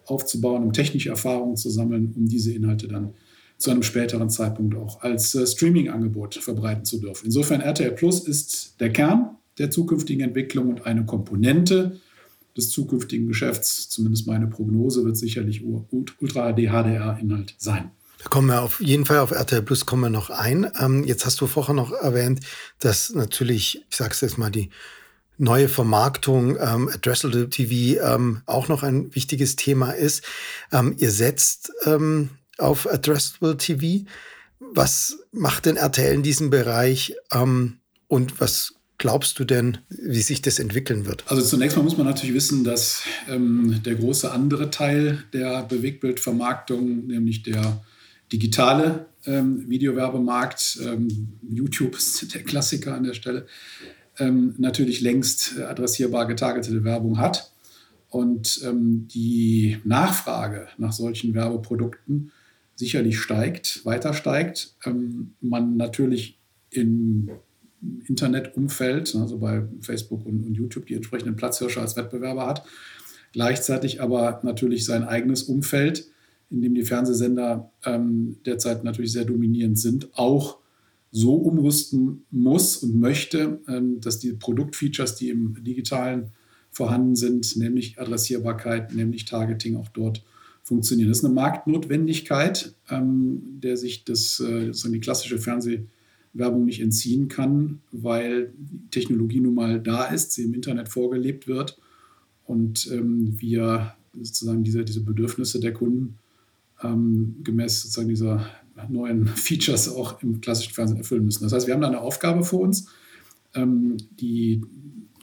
aufzubauen, 0.06 0.64
um 0.64 0.74
technische 0.74 1.10
Erfahrungen 1.10 1.58
zu 1.58 1.70
sammeln, 1.70 2.14
um 2.16 2.28
diese 2.28 2.54
Inhalte 2.54 2.88
dann 2.88 3.14
zu 3.58 3.72
einem 3.72 3.84
späteren 3.84 4.30
Zeitpunkt 4.30 4.76
auch 4.76 5.02
als 5.02 5.34
äh, 5.36 5.46
Streaming-Angebot 5.46 6.36
verbreiten 6.36 6.86
zu 6.86 7.00
dürfen. 7.00 7.26
Insofern 7.26 7.62
RTL 7.62 7.92
Plus 7.92 8.20
ist 8.20 8.80
der 8.80 8.92
Kern 8.92 9.32
der 9.58 9.72
zukünftigen 9.72 10.24
Entwicklung 10.24 10.70
und 10.70 10.86
eine 10.86 11.06
Komponente 11.06 12.00
des 12.56 12.70
zukünftigen 12.70 13.28
Geschäfts. 13.28 13.90
Zumindest 13.90 14.28
meine 14.28 14.48
Prognose 14.48 15.04
wird 15.04 15.18
sicherlich 15.18 15.64
Ultra 15.64 16.54
HD 16.54 16.70
HDR-Inhalt 16.70 17.56
sein. 17.58 17.92
Da 18.20 18.30
kommen 18.30 18.48
wir 18.48 18.62
auf 18.62 18.82
jeden 18.82 19.06
Fall 19.06 19.20
auf 19.20 19.32
RTL 19.32 19.62
Plus 19.62 19.86
kommen 19.86 20.04
wir 20.04 20.10
noch 20.10 20.30
ein. 20.30 20.72
Ähm, 20.80 21.04
jetzt 21.04 21.26
hast 21.26 21.40
du 21.42 21.48
vorher 21.48 21.76
noch 21.76 21.92
erwähnt, 21.92 22.42
dass 22.80 23.14
natürlich, 23.14 23.84
ich 23.90 23.96
sage 23.96 24.12
es 24.12 24.22
jetzt 24.22 24.38
mal, 24.38 24.50
die 24.50 24.70
neue 25.38 25.70
Vermarktung, 25.70 26.58
ähm, 26.60 26.90
Addressable 26.90 27.50
TV 27.50 28.02
ähm, 28.04 28.42
auch 28.46 28.68
noch 28.68 28.84
ein 28.84 29.14
wichtiges 29.16 29.56
Thema 29.56 29.92
ist. 29.92 30.24
Ähm, 30.72 30.96
ihr 30.98 31.12
setzt 31.12 31.72
ähm, 31.86 32.30
auf 32.58 32.92
Addressable 32.92 33.58
TV. 33.58 34.06
Was 34.60 35.20
macht 35.32 35.66
denn 35.66 35.78
RTL 35.78 36.14
in 36.14 36.24
diesem 36.24 36.50
Bereich 36.50 37.16
ähm, 37.32 37.78
und 38.08 38.40
was 38.42 38.74
glaubst 38.98 39.38
du 39.40 39.46
denn, 39.46 39.78
wie 39.90 40.22
sich 40.22 40.42
das 40.42 40.60
entwickeln 40.60 41.06
wird? 41.06 41.24
Also 41.28 41.44
zunächst 41.44 41.78
mal 41.78 41.84
muss 41.84 41.98
man 41.98 42.08
natürlich 42.08 42.34
wissen, 42.34 42.64
dass 42.64 43.04
ähm, 43.30 43.82
der 43.86 43.96
große 43.96 44.32
andere 44.32 44.72
Teil 44.72 45.24
der 45.34 45.64
Bewegtbildvermarktung, 45.64 47.08
nämlich 47.08 47.44
der 47.44 47.84
digitale 48.32 49.06
ähm, 49.26 49.70
Videowerbemarkt, 49.70 50.80
ähm, 50.84 51.38
YouTube 51.48 51.96
ist 51.96 52.34
der 52.34 52.44
Klassiker 52.44 52.96
an 52.96 53.04
der 53.04 53.14
Stelle, 53.14 53.46
ähm, 54.20 54.56
natürlich 54.58 55.02
längst 55.02 55.60
adressierbar 55.60 56.26
getargetete 56.28 56.84
Werbung 56.84 57.18
hat. 57.18 57.52
Und 58.10 58.62
ähm, 58.64 59.08
die 59.10 59.78
Nachfrage 59.84 60.68
nach 60.78 60.94
solchen 60.94 61.34
Werbeprodukten 61.34 62.32
sicherlich 62.76 63.20
steigt, 63.20 63.86
weiter 63.86 64.14
steigt. 64.14 64.76
Ähm, 64.86 65.34
man 65.42 65.78
natürlich 65.78 66.40
im 66.70 67.30
Internetumfeld, 68.08 69.16
also 69.16 69.38
bei 69.38 69.64
Facebook 69.82 70.26
und, 70.26 70.46
und 70.46 70.56
YouTube, 70.56 70.86
die 70.86 70.96
entsprechenden 70.96 71.36
Platzhirsche 71.36 71.82
als 71.82 71.96
Wettbewerber 71.96 72.48
hat, 72.48 72.64
gleichzeitig 73.34 74.02
aber 74.02 74.40
natürlich 74.44 74.86
sein 74.86 75.04
eigenes 75.04 75.44
Umfeld, 75.44 76.08
in 76.50 76.62
dem 76.62 76.76
die 76.76 76.86
Fernsehsender 76.86 77.72
ähm, 77.84 78.38
derzeit 78.46 78.84
natürlich 78.84 79.12
sehr 79.12 79.26
dominierend 79.26 79.78
sind, 79.78 80.10
auch 80.18 80.60
so 81.18 81.34
umrüsten 81.34 82.26
muss 82.30 82.78
und 82.78 83.00
möchte, 83.00 83.60
ähm, 83.68 84.00
dass 84.02 84.20
die 84.20 84.34
Produktfeatures, 84.34 85.16
die 85.16 85.30
im 85.30 85.64
digitalen 85.64 86.32
vorhanden 86.70 87.16
sind, 87.16 87.58
nämlich 87.58 88.00
Adressierbarkeit, 88.00 88.94
nämlich 88.94 89.26
Targeting 89.26 89.78
auch 89.78 89.90
dort 89.90 90.24
funktionieren. 90.62 91.10
Das 91.10 91.20
ist 91.20 91.26
eine 91.26 91.34
Marktnotwendigkeit, 91.34 92.76
ähm, 92.90 93.42
der 93.64 93.78
sich 93.78 94.04
das, 94.04 94.40
äh, 94.40 94.72
die 94.72 95.00
klassische 95.00 95.40
Fernsehwerbung 95.40 96.66
nicht 96.66 96.82
entziehen 96.82 97.30
kann, 97.30 97.80
weil 97.92 98.54
die 98.56 98.90
Technologie 98.92 99.40
nun 99.40 99.56
mal 99.56 99.82
da 99.82 100.06
ist, 100.06 100.34
sie 100.34 100.44
im 100.44 100.54
Internet 100.54 100.88
vorgelebt 100.88 101.48
wird 101.48 101.80
und 102.46 102.92
ähm, 102.92 103.36
wir 103.40 103.96
sozusagen 104.14 104.64
diese, 104.64 104.86
diese 104.86 105.02
Bedürfnisse 105.02 105.60
der 105.60 105.74
Kunden 105.74 106.20
gemäß 107.44 107.82
sozusagen 107.82 108.10
dieser 108.10 108.48
neuen 108.90 109.28
Features 109.36 109.90
auch 109.90 110.22
im 110.22 110.42
klassischen 110.42 110.74
Fernsehen 110.74 110.98
erfüllen 110.98 111.26
müssen. 111.26 111.44
Das 111.44 111.54
heißt, 111.54 111.68
wir 111.68 111.74
haben 111.74 111.82
da 111.82 111.88
eine 111.88 112.02
Aufgabe 112.02 112.44
vor 112.44 112.62
uns, 112.62 112.88
ähm, 113.54 113.98
die 114.20 114.62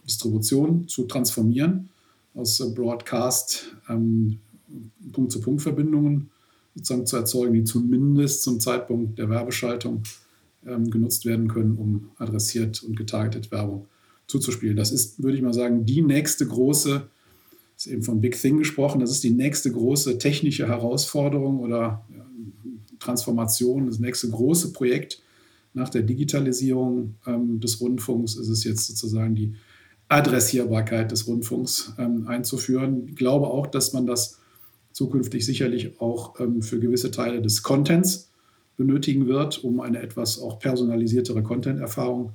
Distribution 0.06 0.86
zu 0.88 1.04
transformieren 1.04 1.88
aus 2.34 2.58
Broadcast 2.74 3.76
ähm, 3.88 4.38
Punkt-zu-Punkt-Verbindungen 5.12 6.30
sozusagen 6.74 7.06
zu 7.06 7.16
erzeugen, 7.16 7.54
die 7.54 7.64
zumindest 7.64 8.42
zum 8.42 8.58
Zeitpunkt 8.60 9.18
der 9.18 9.30
Werbeschaltung 9.30 10.02
ähm, 10.66 10.90
genutzt 10.90 11.24
werden 11.24 11.48
können, 11.48 11.76
um 11.76 12.10
adressiert 12.18 12.82
und 12.82 12.96
getargetet 12.96 13.52
Werbung 13.52 13.86
zuzuspielen. 14.26 14.76
Das 14.76 14.90
ist, 14.90 15.22
würde 15.22 15.36
ich 15.36 15.42
mal 15.42 15.54
sagen, 15.54 15.86
die 15.86 16.02
nächste 16.02 16.46
große, 16.46 17.06
ist 17.76 17.86
eben 17.86 18.02
von 18.02 18.20
Big 18.20 18.40
Thing 18.40 18.58
gesprochen, 18.58 19.00
das 19.00 19.10
ist 19.10 19.22
die 19.22 19.30
nächste 19.30 19.70
große 19.70 20.18
technische 20.18 20.66
Herausforderung 20.66 21.60
oder 21.60 22.04
Transformation, 23.04 23.86
das 23.86 23.98
nächste 23.98 24.30
große 24.30 24.72
Projekt 24.72 25.20
nach 25.74 25.88
der 25.88 26.02
Digitalisierung 26.02 27.16
ähm, 27.26 27.60
des 27.60 27.80
Rundfunks 27.80 28.36
ist 28.36 28.48
es 28.48 28.64
jetzt 28.64 28.86
sozusagen 28.86 29.34
die 29.34 29.54
Adressierbarkeit 30.08 31.10
des 31.10 31.26
Rundfunks 31.26 31.94
ähm, 31.98 32.26
einzuführen. 32.28 33.08
Ich 33.08 33.16
glaube 33.16 33.48
auch, 33.48 33.66
dass 33.66 33.92
man 33.92 34.06
das 34.06 34.38
zukünftig 34.92 35.44
sicherlich 35.44 36.00
auch 36.00 36.38
ähm, 36.38 36.62
für 36.62 36.78
gewisse 36.78 37.10
Teile 37.10 37.42
des 37.42 37.62
Contents 37.62 38.30
benötigen 38.76 39.26
wird, 39.26 39.62
um 39.64 39.80
eine 39.80 40.00
etwas 40.00 40.40
auch 40.40 40.58
personalisiertere 40.58 41.42
Content-Erfahrung 41.42 42.32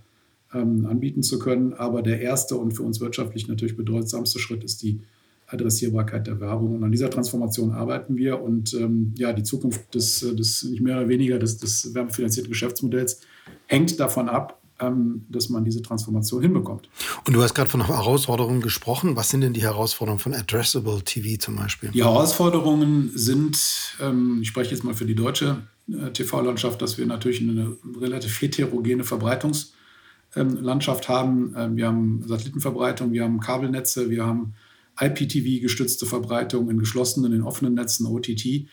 ähm, 0.54 0.86
anbieten 0.86 1.24
zu 1.24 1.40
können. 1.40 1.74
Aber 1.74 2.02
der 2.02 2.22
erste 2.22 2.58
und 2.58 2.74
für 2.74 2.84
uns 2.84 3.00
wirtschaftlich 3.00 3.48
natürlich 3.48 3.78
bedeutsamste 3.78 4.40
Schritt 4.40 4.64
ist 4.64 4.82
die 4.84 5.02
Adressierbarkeit 5.50 6.28
der 6.28 6.40
Werbung. 6.40 6.76
Und 6.76 6.84
an 6.84 6.92
dieser 6.92 7.10
Transformation 7.10 7.72
arbeiten 7.72 8.16
wir. 8.16 8.42
Und 8.42 8.74
ähm, 8.74 9.14
ja, 9.18 9.34
die 9.34 9.44
Zukunft 9.44 9.94
des, 9.94 10.20
des 10.20 10.64
nicht 10.64 10.82
mehr 10.82 10.98
oder 10.98 11.10
weniger 11.10 11.40
des, 11.40 11.58
des 11.58 11.94
werbefinanzierten 11.94 12.52
Geschäftsmodells 12.52 13.22
hängt 13.68 14.00
davon 14.00 14.30
ab, 14.30 14.62
ähm, 14.80 15.26
dass 15.30 15.50
man 15.50 15.66
diese 15.66 15.82
Transformation 15.82 16.42
hinbekommt. 16.42 16.90
Und 17.26 17.34
du 17.34 17.42
hast 17.42 17.54
gerade 17.54 17.70
von 17.70 17.86
Herausforderungen 17.86 18.62
gesprochen. 18.62 19.16
Was 19.16 19.30
sind 19.30 19.42
denn 19.42 19.54
die 19.54 19.64
Herausforderungen 19.64 20.20
von 20.20 20.34
Addressable 20.34 21.02
TV 21.04 21.40
zum 21.40 21.56
Beispiel? 21.56 21.92
Die 21.92 22.04
Herausforderungen 22.04 23.12
sind, 23.14 23.58
ähm, 24.02 24.40
ich 24.42 24.48
spreche 24.48 24.72
jetzt 24.72 24.84
mal 24.84 24.94
für 24.94 25.06
die 25.06 25.16
deutsche 25.16 25.64
äh, 25.90 26.12
TV-Landschaft, 26.12 26.82
dass 26.82 26.98
wir 26.98 27.06
natürlich 27.06 27.42
eine 27.42 27.76
relativ 28.00 28.42
heterogene 28.42 29.04
Verbreitungslandschaft 29.04 31.10
haben. 31.10 31.54
Ähm, 31.58 31.76
wir 31.76 31.88
haben 31.88 32.24
Satellitenverbreitung, 32.26 33.12
wir 33.12 33.24
haben 33.24 33.40
Kabelnetze, 33.40 34.10
wir 34.10 34.26
haben 34.26 34.54
IPTV-gestützte 35.00 36.06
Verbreitung 36.06 36.70
in 36.70 36.80
geschlossenen, 36.80 37.34
in 37.34 37.42
offenen 37.42 37.74
Netzen, 37.74 38.06
OTT. 38.06 38.68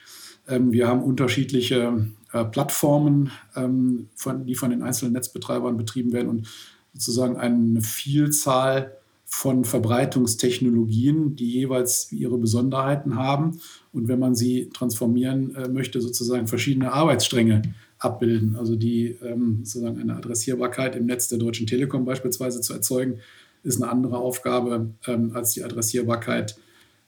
Wir 0.49 0.87
haben 0.87 1.03
unterschiedliche 1.03 2.07
äh, 2.37 2.45
Plattformen, 2.45 3.31
ähm, 3.55 4.09
die 4.47 4.55
von 4.55 4.70
den 4.70 4.83
einzelnen 4.83 5.12
Netzbetreibern 5.12 5.77
betrieben 5.77 6.12
werden 6.12 6.29
und 6.29 6.49
sozusagen 6.93 7.37
eine 7.37 7.81
Vielzahl 7.81 8.97
von 9.24 9.64
Verbreitungstechnologien, 9.64 11.35
die 11.35 11.51
jeweils 11.51 12.12
ihre 12.12 12.39
Besonderheiten 12.39 13.16
haben. 13.16 13.61
Und 13.93 14.09
wenn 14.09 14.18
man 14.18 14.35
sie 14.35 14.70
transformieren 14.72 15.55
äh, 15.55 15.68
möchte, 15.68 16.01
sozusagen 16.01 16.47
verschiedene 16.47 16.93
Arbeitsstränge 16.93 17.62
abbilden, 17.99 18.57
also 18.57 18.77
die 18.77 19.16
ähm, 19.22 19.61
sozusagen 19.64 19.99
eine 19.99 20.16
Adressierbarkeit 20.16 20.95
im 20.95 21.07
Netz 21.07 21.29
der 21.29 21.39
Deutschen 21.39 21.66
Telekom 21.66 22.05
beispielsweise 22.05 22.61
zu 22.61 22.72
erzeugen, 22.72 23.20
ist 23.67 23.83
eine 23.83 23.91
andere 23.91 24.19
Aufgabe 24.19 24.95
ähm, 25.07 25.33
als 25.35 25.53
die 25.53 25.64
Adressierbarkeit 25.64 26.57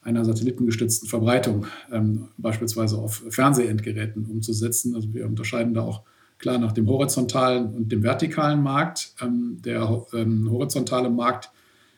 einer 0.03 0.25
satellitengestützten 0.25 1.09
Verbreitung, 1.09 1.67
ähm, 1.93 2.29
beispielsweise 2.37 2.99
auf 2.99 3.23
Fernsehendgeräten 3.31 4.27
umzusetzen. 4.27 4.95
Also 4.95 5.13
wir 5.15 5.27
unterscheiden 5.27 5.75
da 5.75 5.83
auch 5.83 6.03
klar 6.39 6.59
nach 6.59 6.73
dem 6.73 6.89
horizontalen 6.89 7.75
und 7.75 7.93
dem 7.93 8.03
vertikalen 8.03 8.63
Markt. 8.63 9.15
Ähm, 9.21 9.59
der 9.65 10.07
ähm, 10.13 10.51
horizontale 10.51 11.11
Markt 11.11 11.51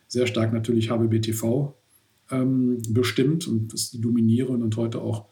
sehr 0.09 0.27
stark 0.27 0.53
natürlich 0.53 0.91
HBBTV 0.91 1.75
ähm, 2.31 2.83
bestimmt 2.91 3.49
und 3.49 3.73
ist 3.73 3.95
die 3.95 4.01
dominierende 4.01 4.65
und 4.65 4.77
heute 4.77 5.01
auch 5.01 5.27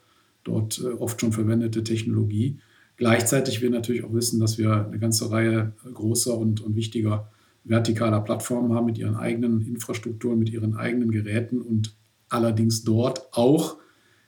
dort 0.45 0.79
äh, 0.79 0.87
oft 0.87 1.21
schon 1.21 1.33
verwendete 1.33 1.85
Technologie. 1.85 2.61
Gleichzeitig 2.97 3.61
wir 3.61 3.71
natürlich 3.71 4.05
auch 4.05 4.13
wissen, 4.13 4.41
dass 4.41 4.59
wir 4.59 4.87
eine 4.87 4.99
ganze 4.99 5.31
Reihe 5.31 5.73
großer 5.93 6.37
und, 6.37 6.61
und 6.61 6.77
wichtiger 6.77 7.31
vertikaler 7.69 8.21
Plattformen 8.21 8.75
haben 8.75 8.87
mit 8.87 8.99
ihren 8.99 9.17
eigenen 9.17 9.67
Infrastrukturen, 9.67 10.39
mit 10.39 10.51
ihren 10.51 10.77
eigenen 10.77 11.11
Geräten 11.11 11.61
und 11.61 11.95
allerdings 12.29 12.85
dort 12.85 13.29
auch 13.33 13.79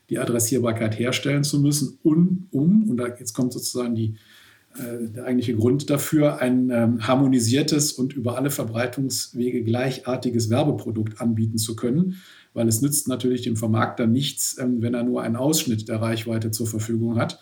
die 0.09 0.19
Adressierbarkeit 0.19 0.99
herstellen 0.99 1.43
zu 1.43 1.59
müssen, 1.59 1.97
um, 2.03 2.47
um 2.51 2.89
und 2.89 2.97
da 2.97 3.07
jetzt 3.07 3.33
kommt 3.33 3.53
sozusagen 3.53 3.95
die, 3.95 4.15
äh, 4.75 5.07
der 5.09 5.25
eigentliche 5.25 5.55
Grund 5.55 5.89
dafür, 5.89 6.41
ein 6.41 6.69
ähm, 6.69 7.07
harmonisiertes 7.07 7.93
und 7.93 8.13
über 8.13 8.37
alle 8.37 8.49
Verbreitungswege 8.49 9.63
gleichartiges 9.63 10.49
Werbeprodukt 10.49 11.21
anbieten 11.21 11.57
zu 11.57 11.75
können, 11.75 12.17
weil 12.53 12.67
es 12.67 12.81
nützt 12.81 13.07
natürlich 13.07 13.43
dem 13.43 13.55
Vermarkter 13.55 14.05
nichts, 14.05 14.57
ähm, 14.59 14.81
wenn 14.81 14.93
er 14.93 15.03
nur 15.03 15.21
einen 15.21 15.37
Ausschnitt 15.37 15.87
der 15.87 16.01
Reichweite 16.01 16.51
zur 16.51 16.67
Verfügung 16.67 17.17
hat, 17.17 17.39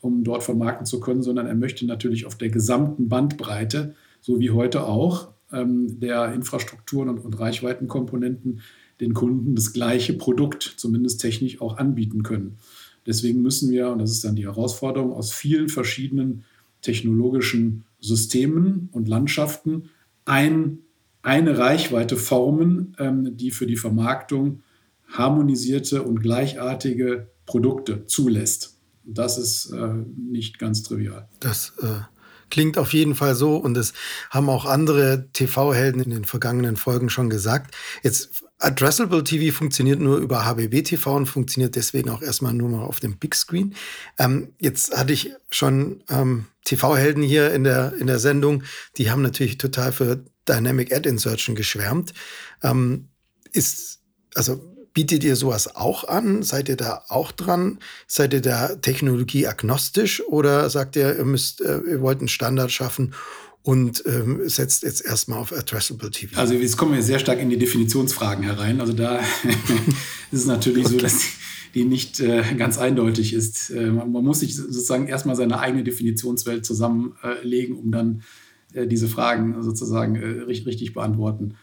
um 0.00 0.24
dort 0.24 0.42
vermarkten 0.42 0.86
zu 0.86 0.98
können, 0.98 1.22
sondern 1.22 1.46
er 1.46 1.54
möchte 1.54 1.86
natürlich 1.86 2.26
auf 2.26 2.36
der 2.36 2.50
gesamten 2.50 3.08
Bandbreite, 3.08 3.94
so 4.20 4.40
wie 4.40 4.50
heute 4.50 4.84
auch, 4.84 5.28
ähm, 5.52 6.00
der 6.00 6.32
Infrastrukturen 6.32 7.08
und, 7.08 7.18
und 7.18 7.38
Reichweitenkomponenten 7.38 8.60
den 9.00 9.14
Kunden 9.14 9.54
das 9.54 9.72
gleiche 9.72 10.12
Produkt, 10.14 10.74
zumindest 10.76 11.20
technisch, 11.20 11.60
auch 11.60 11.76
anbieten 11.76 12.22
können. 12.22 12.58
Deswegen 13.06 13.42
müssen 13.42 13.70
wir, 13.70 13.90
und 13.90 14.00
das 14.00 14.10
ist 14.10 14.24
dann 14.24 14.36
die 14.36 14.46
Herausforderung, 14.46 15.12
aus 15.12 15.32
vielen 15.32 15.68
verschiedenen 15.68 16.44
technologischen 16.82 17.84
Systemen 18.00 18.88
und 18.92 19.08
Landschaften 19.08 19.90
ein, 20.24 20.80
eine 21.22 21.58
Reichweite 21.58 22.16
formen, 22.16 22.96
ähm, 22.98 23.36
die 23.36 23.50
für 23.50 23.66
die 23.66 23.76
Vermarktung 23.76 24.62
harmonisierte 25.08 26.02
und 26.02 26.20
gleichartige 26.20 27.28
Produkte 27.46 28.04
zulässt. 28.06 28.76
Das 29.04 29.38
ist 29.38 29.72
äh, 29.72 29.94
nicht 30.16 30.58
ganz 30.58 30.82
trivial. 30.82 31.28
Das 31.40 31.72
äh, 31.80 32.00
klingt 32.50 32.78
auf 32.78 32.92
jeden 32.92 33.14
Fall 33.14 33.34
so 33.34 33.56
und 33.56 33.74
das 33.74 33.92
haben 34.30 34.48
auch 34.48 34.64
andere 34.64 35.28
TV-Helden 35.32 36.02
in 36.02 36.10
den 36.10 36.24
vergangenen 36.24 36.76
Folgen 36.76 37.10
schon 37.10 37.30
gesagt. 37.30 37.74
Jetzt 38.02 38.44
Addressable 38.60 39.22
TV 39.22 39.56
funktioniert 39.56 40.00
nur 40.00 40.18
über 40.18 40.44
HBB 40.44 40.82
TV 40.82 41.14
und 41.14 41.26
funktioniert 41.26 41.76
deswegen 41.76 42.10
auch 42.10 42.22
erstmal 42.22 42.52
nur 42.52 42.68
mal 42.68 42.84
auf 42.84 42.98
dem 42.98 43.16
Big 43.16 43.34
Screen. 43.36 43.74
Ähm, 44.18 44.52
jetzt 44.58 44.96
hatte 44.96 45.12
ich 45.12 45.32
schon 45.50 46.02
ähm, 46.08 46.46
TV-Helden 46.64 47.22
hier 47.22 47.52
in 47.52 47.62
der, 47.62 47.94
in 47.94 48.08
der 48.08 48.18
Sendung, 48.18 48.64
die 48.96 49.10
haben 49.10 49.22
natürlich 49.22 49.58
total 49.58 49.92
für 49.92 50.24
Dynamic 50.48 50.92
Ad 50.92 51.08
Insertion 51.08 51.54
geschwärmt. 51.54 52.12
Ähm, 52.62 53.08
ist, 53.52 54.00
also 54.34 54.67
bietet 54.98 55.22
ihr 55.22 55.36
sowas 55.36 55.76
auch 55.76 56.08
an? 56.08 56.42
Seid 56.42 56.68
ihr 56.68 56.74
da 56.74 57.04
auch 57.06 57.30
dran? 57.30 57.78
Seid 58.08 58.34
ihr 58.34 58.40
da 58.40 58.74
technologieagnostisch 58.74 60.26
oder 60.26 60.68
sagt 60.70 60.96
ihr, 60.96 61.16
ihr 61.16 61.24
müsst, 61.24 61.60
äh, 61.60 61.78
ihr 61.88 62.00
wollt 62.00 62.18
einen 62.18 62.26
Standard 62.26 62.72
schaffen 62.72 63.14
und 63.62 64.02
ähm, 64.06 64.40
setzt 64.48 64.82
jetzt 64.82 65.06
erstmal 65.06 65.38
auf 65.38 65.52
Addressable 65.52 66.10
TV. 66.10 66.36
Also 66.36 66.54
jetzt 66.54 66.76
kommen 66.76 66.94
wir 66.94 67.02
sehr 67.04 67.20
stark 67.20 67.38
in 67.38 67.48
die 67.48 67.58
Definitionsfragen 67.58 68.42
herein. 68.42 68.80
Also 68.80 68.92
da 68.92 69.20
ist 70.32 70.40
es 70.40 70.46
natürlich 70.46 70.86
okay. 70.86 70.94
so, 70.96 71.00
dass 71.00 71.20
die 71.76 71.84
nicht 71.84 72.18
äh, 72.18 72.42
ganz 72.56 72.76
eindeutig 72.76 73.34
ist. 73.34 73.70
Äh, 73.70 73.92
man, 73.92 74.10
man, 74.10 74.24
muss 74.24 74.40
sich 74.40 74.56
sozusagen 74.56 75.06
erstmal 75.06 75.36
seine 75.36 75.60
eigene 75.60 75.84
Definitionswelt 75.84 76.66
zusammenlegen, 76.66 77.76
um 77.76 77.92
dann 77.92 78.22
äh, 78.72 78.88
diese 78.88 79.06
Fragen 79.06 79.62
sozusagen 79.62 80.16
äh, 80.16 80.26
richtig, 80.40 80.66
richtig 80.66 80.92
beantworten 80.92 81.54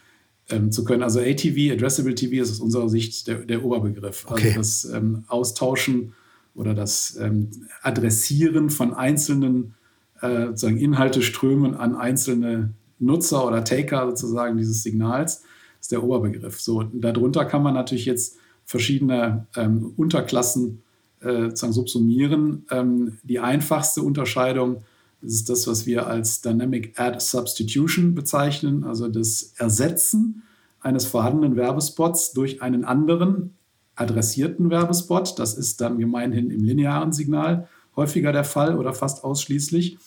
ähm, 0.50 0.70
zu 0.72 0.84
können. 0.84 1.02
Also 1.02 1.20
ATV, 1.20 1.72
Addressable 1.72 2.14
TV, 2.14 2.42
ist 2.42 2.52
aus 2.52 2.60
unserer 2.60 2.88
Sicht 2.88 3.26
der, 3.26 3.38
der 3.44 3.64
Oberbegriff. 3.64 4.26
Also 4.28 4.46
okay. 4.46 4.54
das 4.56 4.84
ähm, 4.84 5.24
Austauschen 5.28 6.14
oder 6.54 6.74
das 6.74 7.16
ähm, 7.20 7.50
Adressieren 7.82 8.70
von 8.70 8.94
einzelnen 8.94 9.74
äh, 10.20 10.46
sozusagen 10.46 10.78
Inhalte 10.78 11.22
strömen 11.22 11.74
an 11.74 11.94
einzelne 11.94 12.72
Nutzer 12.98 13.46
oder 13.46 13.64
Taker 13.64 14.06
sozusagen 14.06 14.56
dieses 14.56 14.82
Signals, 14.82 15.42
ist 15.80 15.92
der 15.92 16.02
Oberbegriff. 16.02 16.60
So, 16.60 16.82
darunter 16.82 17.44
kann 17.44 17.62
man 17.62 17.74
natürlich 17.74 18.06
jetzt 18.06 18.38
verschiedene 18.64 19.46
ähm, 19.54 19.92
Unterklassen 19.96 20.82
äh, 21.20 21.44
sozusagen 21.44 21.72
subsumieren. 21.72 22.66
Ähm, 22.70 23.18
die 23.22 23.38
einfachste 23.38 24.02
Unterscheidung 24.02 24.76
ist 24.76 24.82
das, 25.22 25.66
was 25.66 25.86
wir 25.86 26.06
als 26.06 26.40
Dynamic 26.42 26.98
Ad 26.98 27.20
Substitution 27.20 28.14
bezeichnen, 28.14 28.84
also 28.84 29.08
das 29.08 29.54
Ersetzen 29.56 30.42
eines 30.80 31.06
vorhandenen 31.06 31.56
Werbespots 31.56 32.32
durch 32.32 32.62
einen 32.62 32.84
anderen 32.84 33.56
adressierten 33.96 34.70
Werbespot. 34.70 35.38
Das 35.38 35.54
ist 35.54 35.80
dann 35.80 35.98
gemeinhin 35.98 36.50
im 36.50 36.62
linearen 36.62 37.12
Signal 37.12 37.68
häufiger 37.96 38.32
der 38.32 38.44
Fall 38.44 38.78
oder 38.78 38.92
fast 38.92 39.24
ausschließlich. 39.24 39.98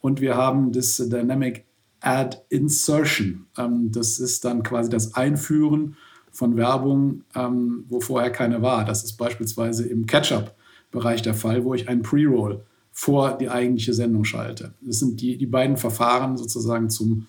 Und 0.00 0.20
wir 0.20 0.36
haben 0.36 0.72
das 0.72 0.96
Dynamic 0.96 1.64
Ad 2.00 2.38
Insertion. 2.50 3.46
Ähm, 3.56 3.90
das 3.92 4.18
ist 4.18 4.44
dann 4.44 4.62
quasi 4.62 4.90
das 4.90 5.14
Einführen 5.14 5.96
von 6.30 6.56
Werbung, 6.56 7.22
ähm, 7.34 7.84
wo 7.88 8.00
vorher 8.00 8.30
keine 8.30 8.60
war. 8.60 8.84
Das 8.84 9.04
ist 9.04 9.14
beispielsweise 9.14 9.88
im 9.88 10.06
Catch-up-Bereich 10.06 11.22
der 11.22 11.34
Fall, 11.34 11.64
wo 11.64 11.72
ich 11.72 11.88
einen 11.88 12.02
Pre-Roll 12.02 12.62
vor 12.98 13.36
die 13.36 13.50
eigentliche 13.50 13.92
Sendung 13.92 14.24
schalte. 14.24 14.72
Das 14.80 15.00
sind 15.00 15.20
die, 15.20 15.36
die 15.36 15.44
beiden 15.44 15.76
Verfahren 15.76 16.38
sozusagen 16.38 16.88
zum, 16.88 17.26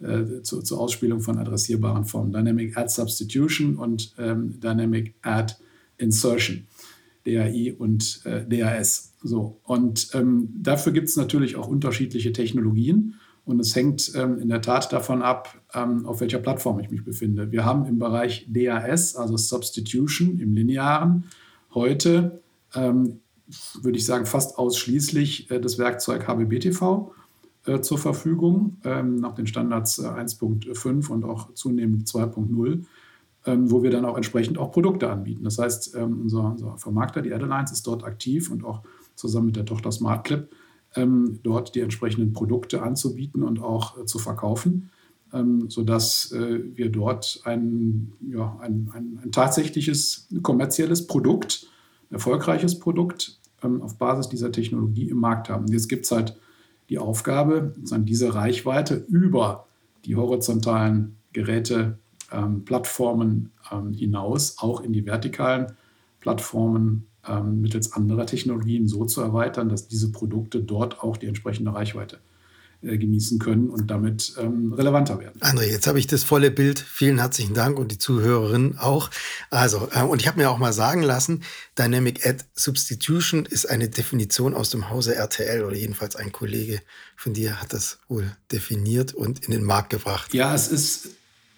äh, 0.00 0.40
zu, 0.42 0.62
zur 0.62 0.80
Ausspielung 0.80 1.20
von 1.20 1.36
adressierbaren 1.36 2.06
Formen. 2.06 2.32
Dynamic 2.32 2.74
Ad 2.78 2.88
Substitution 2.88 3.76
und 3.76 4.14
ähm, 4.16 4.58
Dynamic 4.60 5.14
Ad 5.20 5.56
Insertion. 5.98 6.66
DAI 7.26 7.74
und 7.76 8.22
äh, 8.24 8.46
DAS. 8.48 9.12
So. 9.22 9.60
Und 9.62 10.08
ähm, 10.14 10.54
dafür 10.56 10.92
gibt 10.92 11.10
es 11.10 11.16
natürlich 11.16 11.54
auch 11.56 11.68
unterschiedliche 11.68 12.32
Technologien. 12.32 13.16
Und 13.44 13.60
es 13.60 13.76
hängt 13.76 14.12
ähm, 14.14 14.38
in 14.38 14.48
der 14.48 14.62
Tat 14.62 14.90
davon 14.90 15.20
ab, 15.20 15.54
ähm, 15.74 16.06
auf 16.06 16.22
welcher 16.22 16.38
Plattform 16.38 16.80
ich 16.80 16.90
mich 16.90 17.04
befinde. 17.04 17.52
Wir 17.52 17.66
haben 17.66 17.84
im 17.84 17.98
Bereich 17.98 18.46
DAS, 18.48 19.16
also 19.16 19.36
Substitution 19.36 20.38
im 20.38 20.54
Linearen, 20.54 21.24
heute, 21.74 22.40
ähm, 22.74 23.20
würde 23.82 23.98
ich 23.98 24.06
sagen, 24.06 24.26
fast 24.26 24.58
ausschließlich 24.58 25.50
äh, 25.50 25.60
das 25.60 25.78
Werkzeug 25.78 26.26
HBBTV 26.26 27.12
äh, 27.66 27.80
zur 27.80 27.98
Verfügung, 27.98 28.78
ähm, 28.84 29.16
nach 29.16 29.34
den 29.34 29.46
Standards 29.46 29.98
äh, 29.98 30.02
1.5 30.02 31.08
und 31.08 31.24
auch 31.24 31.52
zunehmend 31.54 32.08
2.0 32.08 32.84
ähm, 33.46 33.70
wo 33.70 33.82
wir 33.82 33.90
dann 33.90 34.04
auch 34.04 34.16
entsprechend 34.16 34.58
auch 34.58 34.70
Produkte 34.70 35.10
anbieten. 35.10 35.44
Das 35.44 35.58
heißt, 35.58 35.94
ähm, 35.94 36.20
unser, 36.22 36.44
unser, 36.44 36.76
Vermarkter, 36.76 37.22
die 37.22 37.32
Adelines, 37.32 37.72
ist 37.72 37.86
dort 37.86 38.04
aktiv 38.04 38.50
und 38.50 38.64
auch 38.64 38.82
zusammen 39.14 39.46
mit 39.46 39.56
der 39.56 39.64
Tochter 39.64 39.92
SmartClip 39.92 40.50
dort 41.44 41.76
die 41.76 41.80
entsprechenden 41.80 42.32
Produkte 42.32 42.82
anzubieten 42.82 43.44
und 43.44 43.62
auch 43.62 43.96
äh, 43.96 44.06
zu 44.06 44.18
verkaufen, 44.18 44.90
sodass 45.68 46.32
äh, 46.32 46.62
wir 46.74 46.90
dort 46.90 47.40
ein, 47.44 48.12
ja, 48.28 48.58
ein, 48.60 48.90
ein, 48.92 49.20
ein, 49.22 49.30
tatsächliches 49.30 50.26
kommerzielles 50.42 51.06
Produkt, 51.06 51.68
ein 52.10 52.14
erfolgreiches 52.14 52.80
Produkt 52.80 53.39
ähm, 53.62 53.82
auf 53.82 53.96
Basis 53.96 54.28
dieser 54.28 54.52
Technologie 54.52 55.08
im 55.10 55.18
Markt 55.18 55.48
haben. 55.48 55.66
Jetzt 55.68 55.88
gibt 55.88 56.04
es 56.04 56.12
halt 56.12 56.36
die 56.88 56.98
Aufgabe, 56.98 57.72
diese 57.76 58.34
Reichweite 58.34 58.96
über 59.08 59.66
die 60.04 60.16
horizontalen 60.16 61.16
Geräte 61.32 61.98
ähm, 62.32 62.64
Plattformen 62.64 63.52
ähm, 63.70 63.92
hinaus, 63.92 64.56
auch 64.58 64.80
in 64.80 64.92
die 64.92 65.06
vertikalen 65.06 65.72
Plattformen 66.20 67.06
ähm, 67.26 67.60
mittels 67.60 67.92
anderer 67.92 68.26
Technologien 68.26 68.88
so 68.88 69.04
zu 69.04 69.20
erweitern, 69.20 69.68
dass 69.68 69.88
diese 69.88 70.10
Produkte 70.10 70.60
dort 70.60 71.02
auch 71.02 71.16
die 71.16 71.26
entsprechende 71.26 71.72
Reichweite 71.74 72.16
äh, 72.16 72.29
genießen 72.82 73.38
können 73.38 73.68
und 73.68 73.90
damit 73.90 74.34
ähm, 74.38 74.72
relevanter 74.72 75.18
werden. 75.18 75.40
André, 75.40 75.64
jetzt 75.64 75.86
habe 75.86 75.98
ich 75.98 76.06
das 76.06 76.24
volle 76.24 76.50
Bild. 76.50 76.78
Vielen 76.78 77.18
herzlichen 77.18 77.52
Dank 77.52 77.78
und 77.78 77.92
die 77.92 77.98
Zuhörerinnen 77.98 78.78
auch. 78.78 79.10
Also, 79.50 79.88
äh, 79.92 80.02
und 80.02 80.20
ich 80.20 80.28
habe 80.28 80.38
mir 80.38 80.50
auch 80.50 80.58
mal 80.58 80.72
sagen 80.72 81.02
lassen, 81.02 81.42
Dynamic 81.78 82.26
Ad 82.26 82.44
Substitution 82.54 83.44
ist 83.44 83.68
eine 83.68 83.88
Definition 83.88 84.54
aus 84.54 84.70
dem 84.70 84.88
Hause 84.88 85.14
RTL 85.14 85.64
oder 85.64 85.76
jedenfalls 85.76 86.16
ein 86.16 86.32
Kollege 86.32 86.80
von 87.16 87.34
dir 87.34 87.60
hat 87.60 87.74
das 87.74 87.98
wohl 88.08 88.34
definiert 88.50 89.12
und 89.12 89.44
in 89.44 89.52
den 89.52 89.64
Markt 89.64 89.90
gebracht. 89.90 90.32
Ja, 90.32 90.54
es 90.54 90.68
ist 90.68 91.10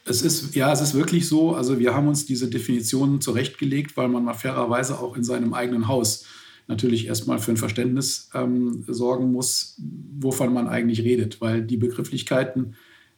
es 0.04 0.22
ist, 0.22 0.56
ja, 0.56 0.72
es 0.72 0.80
ist 0.80 0.94
wirklich 0.94 1.28
so. 1.28 1.54
Also 1.54 1.78
wir 1.78 1.94
haben 1.94 2.08
uns 2.08 2.26
diese 2.26 2.48
Definitionen 2.48 3.20
zurechtgelegt, 3.20 3.96
weil 3.96 4.08
man 4.08 4.24
mal 4.24 4.34
fairerweise 4.34 4.98
auch 4.98 5.16
in 5.16 5.22
seinem 5.22 5.54
eigenen 5.54 5.86
Haus 5.86 6.24
natürlich 6.68 7.06
erstmal 7.06 7.38
für 7.38 7.52
ein 7.52 7.56
Verständnis 7.56 8.30
ähm, 8.34 8.84
sorgen 8.86 9.32
muss, 9.32 9.80
wovon 10.18 10.52
man 10.52 10.68
eigentlich 10.68 11.02
redet, 11.02 11.40
weil 11.40 11.62
die 11.62 11.76
Begrifflichkeiten 11.76 12.74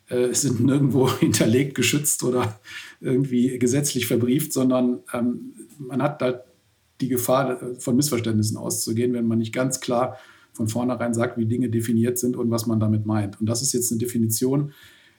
äh, 0.08 0.28
sind 0.32 0.60
nirgendwo 0.60 1.10
hinterlegt, 1.18 1.74
geschützt 1.74 2.24
oder 2.24 2.60
irgendwie 3.00 3.58
gesetzlich 3.58 4.06
verbrieft, 4.06 4.52
sondern 4.52 5.00
ähm, 5.12 5.54
man 5.78 6.02
hat 6.02 6.22
da 6.22 6.42
die 7.00 7.08
Gefahr, 7.08 7.62
äh, 7.62 7.74
von 7.76 7.96
Missverständnissen 7.96 8.56
auszugehen, 8.56 9.12
wenn 9.12 9.26
man 9.26 9.38
nicht 9.38 9.52
ganz 9.52 9.80
klar 9.80 10.18
von 10.52 10.68
vornherein 10.68 11.14
sagt, 11.14 11.36
wie 11.36 11.46
Dinge 11.46 11.68
definiert 11.68 12.18
sind 12.18 12.36
und 12.36 12.50
was 12.50 12.66
man 12.66 12.78
damit 12.78 13.06
meint. 13.06 13.40
Und 13.40 13.48
das 13.48 13.60
ist 13.60 13.72
jetzt 13.72 13.90
eine 13.90 13.98
Definition, 13.98 14.72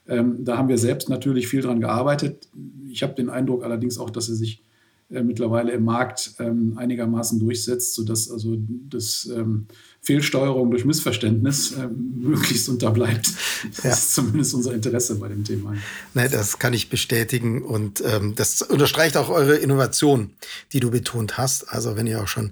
ähm, 0.08 0.44
da 0.44 0.58
haben 0.58 0.70
wir 0.70 0.78
selbst 0.78 1.10
natürlich 1.10 1.48
viel 1.48 1.62
dran 1.62 1.82
gearbeitet. 1.82 2.48
Ich 2.90 3.02
habe 3.04 3.16
den 3.16 3.30
Eindruck 3.30 3.64
allerdings 3.64 3.98
auch, 3.98 4.10
dass 4.10 4.28
sie 4.28 4.36
sich 4.36 4.64
mittlerweile 5.10 5.72
im 5.72 5.84
Markt 5.84 6.34
ähm, 6.40 6.78
einigermaßen 6.78 7.40
durchsetzt, 7.40 7.94
sodass 7.94 8.32
also 8.32 8.58
das 8.90 9.30
ähm, 9.32 9.68
Fehlsteuerung 10.02 10.72
durch 10.72 10.84
Missverständnis 10.84 11.74
ähm, 11.78 12.14
möglichst 12.18 12.68
unterbleibt. 12.70 13.30
Das 13.76 13.84
ja. 13.84 13.92
ist 13.92 14.16
zumindest 14.16 14.56
unser 14.56 14.74
Interesse 14.74 15.16
bei 15.16 15.28
dem 15.28 15.44
Thema. 15.44 15.76
Ne, 16.16 16.28
das 16.28 16.58
kann 16.58 16.74
ich 16.74 16.90
bestätigen 16.90 17.62
und 17.62 18.04
das 18.36 18.62
unterstreicht 18.62 19.18
auch 19.18 19.30
eure 19.30 19.56
Innovation, 19.56 20.32
die 20.74 20.80
du 20.80 20.92
betont 20.92 21.38
hast. 21.38 21.70
Also 21.70 21.96
wenn 21.96 22.08
ihr 22.08 22.22
auch 22.22 22.28
schon 22.28 22.52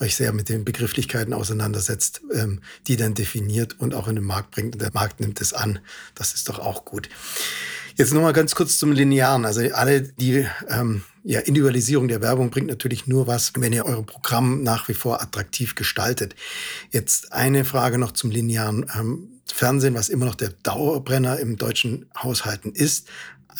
euch 0.00 0.14
sehr 0.14 0.32
mit 0.32 0.48
den 0.48 0.64
Begrifflichkeiten 0.64 1.32
auseinandersetzt, 1.32 2.22
die 2.86 2.96
dann 2.96 3.14
definiert 3.14 3.80
und 3.80 3.94
auch 3.94 4.08
in 4.08 4.16
den 4.16 4.24
Markt 4.24 4.50
bringt 4.50 4.74
und 4.74 4.82
der 4.82 4.92
Markt 4.92 5.20
nimmt 5.20 5.40
es 5.40 5.52
an, 5.52 5.78
das 6.14 6.34
ist 6.34 6.48
doch 6.48 6.58
auch 6.58 6.84
gut. 6.84 7.08
Jetzt 7.96 8.12
nochmal 8.12 8.32
ganz 8.32 8.56
kurz 8.56 8.78
zum 8.78 8.90
Linearen. 8.90 9.44
Also 9.44 9.60
alle, 9.72 10.02
die 10.02 10.44
ähm, 10.68 11.02
ja, 11.22 11.38
Individualisierung 11.38 12.08
der 12.08 12.20
Werbung 12.20 12.50
bringt 12.50 12.66
natürlich 12.66 13.06
nur 13.06 13.28
was, 13.28 13.52
wenn 13.56 13.72
ihr 13.72 13.86
euer 13.86 14.04
Programm 14.04 14.64
nach 14.64 14.88
wie 14.88 14.94
vor 14.94 15.22
attraktiv 15.22 15.76
gestaltet. 15.76 16.34
Jetzt 16.90 17.32
eine 17.32 17.64
Frage 17.64 17.98
noch 17.98 18.10
zum 18.10 18.32
linearen 18.32 18.86
ähm, 18.98 19.28
Fernsehen, 19.46 19.94
was 19.94 20.08
immer 20.08 20.26
noch 20.26 20.34
der 20.34 20.50
Dauerbrenner 20.64 21.38
im 21.38 21.56
deutschen 21.56 22.06
Haushalten 22.20 22.72
ist. 22.72 23.08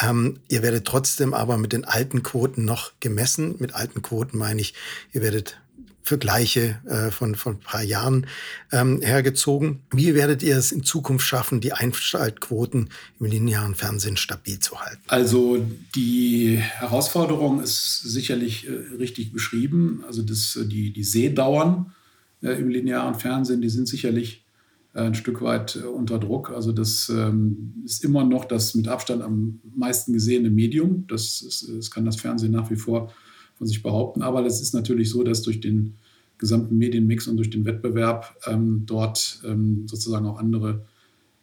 Ähm, 0.01 0.41
ihr 0.49 0.63
werdet 0.63 0.85
trotzdem 0.85 1.33
aber 1.33 1.57
mit 1.57 1.73
den 1.73 1.85
alten 1.85 2.25
Quoten 2.25 2.65
noch 2.65 2.93
gemessen. 2.99 3.55
Mit 3.61 3.77
alten 3.77 4.03
Quoten 4.03 4.37
meine 4.37 4.61
ich, 4.61 4.75
ihr 5.13 5.23
werdet 5.23 5.61
Vergleiche 6.05 6.81
äh, 6.85 7.11
von, 7.11 7.35
von 7.35 7.55
ein 7.55 7.61
paar 7.61 7.83
Jahren 7.83 8.27
ähm, 8.71 9.01
hergezogen. 9.01 9.81
Wie 9.91 10.15
werdet 10.15 10.43
ihr 10.43 10.59
es 10.59 10.71
in 10.71 10.85
Zukunft 10.85 11.27
schaffen, 11.27 11.63
die 11.63 11.73
Einschaltquoten 11.73 12.91
im 13.19 13.27
linearen 13.27 13.75
Fernsehen 13.75 14.19
stabil 14.19 14.59
zu 14.59 14.79
halten? 14.79 15.01
Also 15.09 15.65
die 15.95 16.59
Herausforderung 16.59 17.63
ist 17.63 18.03
sicherlich 18.03 18.69
äh, 18.69 18.97
richtig 18.99 19.33
beschrieben. 19.33 20.05
Also 20.07 20.23
das, 20.23 20.57
äh, 20.57 20.67
die, 20.67 20.93
die 20.93 21.05
Sehdauern 21.05 21.95
äh, 22.43 22.53
im 22.53 22.69
linearen 22.69 23.15
Fernsehen, 23.15 23.63
die 23.63 23.71
sind 23.71 23.89
sicherlich 23.89 24.45
äh, 24.93 25.01
ein 25.01 25.15
Stück 25.15 25.41
weit 25.41 25.77
äh, 25.77 25.87
unter 25.87 26.19
Druck. 26.19 26.51
Also 26.51 26.73
das 26.73 27.09
ähm, 27.09 27.83
ist 27.87 28.05
immer 28.05 28.25
noch 28.25 28.45
das 28.45 28.75
mit 28.75 28.89
Abstand 28.89 29.23
am 29.23 29.59
meisten 29.75 30.13
gesehene 30.13 30.51
Medium. 30.51 31.07
Das, 31.09 31.41
ist, 31.41 31.67
das 31.75 31.91
kann 31.91 32.05
das 32.05 32.17
Fernsehen 32.17 32.53
nach 32.53 32.71
wie 32.71 32.77
vor 32.77 33.11
von 33.55 33.67
sich 33.67 33.83
behaupten. 33.83 34.23
Aber 34.23 34.45
es 34.45 34.61
ist 34.61 34.75
natürlich 34.75 35.11
so, 35.11 35.23
dass 35.23 35.43
durch 35.43 35.61
den 35.61 35.95
gesamten 36.39 36.77
Medienmix 36.77 37.29
und 37.29 37.37
durch 37.37 37.51
den 37.51 37.65
Wettbewerb 37.65 38.37
ähm, 38.47 38.83
dort 38.87 39.41
ähm, 39.47 39.87
sozusagen 39.87 40.27
auch 40.27 40.39
andere 40.39 40.85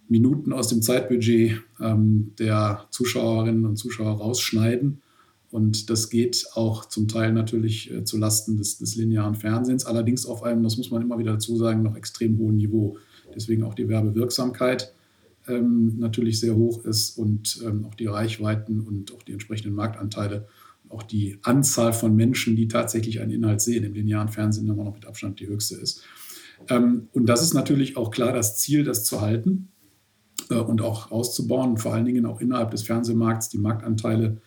Minuten 0.10 0.52
aus 0.52 0.68
dem 0.68 0.82
Zeitbudget 0.82 1.62
ähm, 1.80 2.34
der 2.38 2.86
Zuschauerinnen 2.92 3.66
und 3.66 3.78
Zuschauer 3.78 4.18
rausschneiden. 4.18 5.02
Und 5.52 5.90
das 5.90 6.10
geht 6.10 6.48
auch 6.54 6.86
zum 6.86 7.08
Teil 7.08 7.34
natürlich 7.34 7.92
äh, 7.92 8.04
zu 8.04 8.18
Lasten 8.18 8.58
des, 8.58 8.78
des, 8.78 8.96
linearen 8.96 9.36
Fernsehens, 9.36 9.86
allerdings 9.86 10.26
auf 10.26 10.44
einem, 10.44 10.64
das 10.64 10.78
muss 10.78 10.92
man 10.92 11.02
immer 11.02 11.18
wieder 11.18 11.34
dazu 11.34 11.56
sagen, 11.58 11.84
noch 11.84 11.96
extrem 11.96 12.38
hohen 12.38 12.58
Niveau. 12.58 12.98
Deswegen 13.34 13.64
auch 13.64 13.74
die 13.74 13.88
Werbewirksamkeit 13.88 14.94
ähm, 15.48 15.96
natürlich 15.98 16.40
sehr 16.40 16.56
hoch 16.56 16.84
ist 16.86 17.18
und 17.18 17.62
ähm, 17.66 17.86
auch 17.86 17.96
die 17.96 18.08
Reichweiten 18.08 18.82
und 18.82 19.14
auch 19.14 19.24
die 19.24 19.34
entsprechenden 19.34 19.76
Marktanteile 19.76 20.48
auch 20.92 21.04
die 21.04 21.40
Anzahl 21.44 21.94
von 21.94 22.16
Menschen, 22.16 22.56
die 22.56 22.68
tatsächlich 22.68 23.22
einen 23.22 23.32
Inhalt 23.32 23.62
sehen, 23.62 23.84
im 23.84 23.94
linearen 23.94 24.30
Fernsehen 24.30 24.68
immer 24.68 24.84
noch 24.84 24.94
mit 24.94 25.06
Abstand 25.06 25.40
die 25.40 25.48
höchste 25.48 25.76
ist. 25.76 26.04
Ähm, 26.70 27.08
und 27.14 27.26
das 27.28 27.42
ist 27.42 27.54
natürlich 27.54 27.98
auch 27.98 28.12
klar 28.12 28.34
das 28.34 28.58
Ziel, 28.58 28.84
das 28.84 29.04
zu 29.04 29.22
halten 29.22 29.70
äh, 30.50 30.56
und 30.56 30.82
auch 30.82 31.12
auszubauen 31.12 31.78
vor 31.78 31.94
allen 31.94 32.06
Dingen 32.06 32.26
auch 32.26 32.42
innerhalb 32.42 32.72
des 32.72 32.84
Fernsehmarkts 32.84 33.50
die 33.50 33.58
Marktanteile 33.58 34.38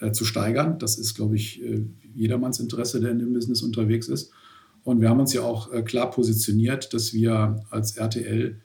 äh, 0.00 0.12
zu 0.12 0.24
steigern. 0.24 0.78
Das 0.78 0.98
ist, 0.98 1.14
glaube 1.14 1.36
ich, 1.36 1.62
äh, 1.62 1.84
jedermanns 2.14 2.60
Interesse, 2.60 3.00
der 3.00 3.10
in 3.10 3.18
dem 3.18 3.32
Business 3.32 3.62
unterwegs 3.62 4.08
ist. 4.08 4.32
Und 4.84 5.00
wir 5.00 5.10
haben 5.10 5.20
uns 5.20 5.32
ja 5.32 5.42
auch 5.42 5.84
klar 5.84 6.12
positioniert, 6.12 6.94
dass 6.94 7.12
wir 7.12 7.60
als 7.70 7.96
RTL 7.96 8.60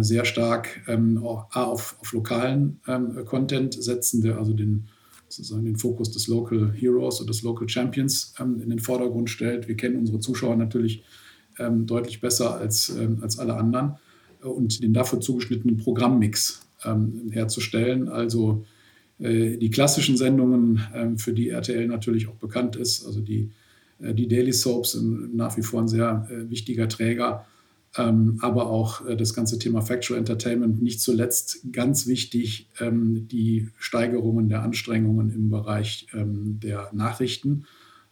sehr 0.00 0.24
stark 0.24 0.80
ähm, 0.88 1.18
auf, 1.18 1.98
auf, 2.00 2.12
lokalen 2.14 2.80
ähm, 2.88 3.22
Content 3.26 3.74
setzen, 3.74 4.22
der 4.22 4.38
also 4.38 4.54
den 4.54 4.88
sozusagen 5.28 5.64
den 5.64 5.76
Fokus 5.76 6.10
des 6.10 6.26
Local 6.26 6.72
Heroes 6.72 7.20
oder 7.20 7.28
des 7.28 7.42
Local 7.42 7.68
Champions 7.68 8.34
ähm, 8.40 8.60
in 8.60 8.70
den 8.70 8.78
Vordergrund 8.78 9.30
stellt. 9.30 9.68
Wir 9.68 9.76
kennen 9.76 9.96
unsere 9.96 10.20
Zuschauer 10.20 10.56
natürlich 10.56 11.02
ähm, 11.58 11.86
deutlich 11.86 12.20
besser 12.20 12.56
als, 12.56 12.90
ähm, 12.90 13.18
als 13.22 13.38
alle 13.38 13.54
anderen 13.54 13.96
äh, 14.42 14.46
und 14.46 14.82
den 14.82 14.92
dafür 14.92 15.20
zugeschnittenen 15.20 15.76
Programmmix 15.76 16.66
ähm, 16.84 17.30
herzustellen. 17.30 18.08
Also 18.08 18.64
äh, 19.18 19.56
die 19.56 19.70
klassischen 19.70 20.16
Sendungen, 20.16 20.80
ähm, 20.94 21.18
für 21.18 21.32
die 21.32 21.50
RTL 21.50 21.86
natürlich 21.86 22.28
auch 22.28 22.36
bekannt 22.36 22.76
ist, 22.76 23.04
also 23.04 23.20
die, 23.20 23.50
äh, 24.00 24.14
die 24.14 24.28
Daily 24.28 24.52
Soaps 24.52 24.92
sind 24.92 25.34
nach 25.34 25.56
wie 25.56 25.62
vor 25.62 25.80
ein 25.82 25.88
sehr 25.88 26.28
äh, 26.30 26.50
wichtiger 26.50 26.88
Träger, 26.88 27.44
aber 27.94 28.68
auch 28.68 29.02
das 29.16 29.34
ganze 29.34 29.58
Thema 29.58 29.80
Factual 29.80 30.18
Entertainment, 30.18 30.82
nicht 30.82 31.00
zuletzt 31.00 31.72
ganz 31.72 32.06
wichtig, 32.06 32.68
ähm, 32.80 33.26
die 33.28 33.70
Steigerungen 33.78 34.48
der 34.48 34.62
Anstrengungen 34.62 35.34
im 35.34 35.48
Bereich 35.48 36.06
der 36.12 36.90
Nachrichten 36.92 37.64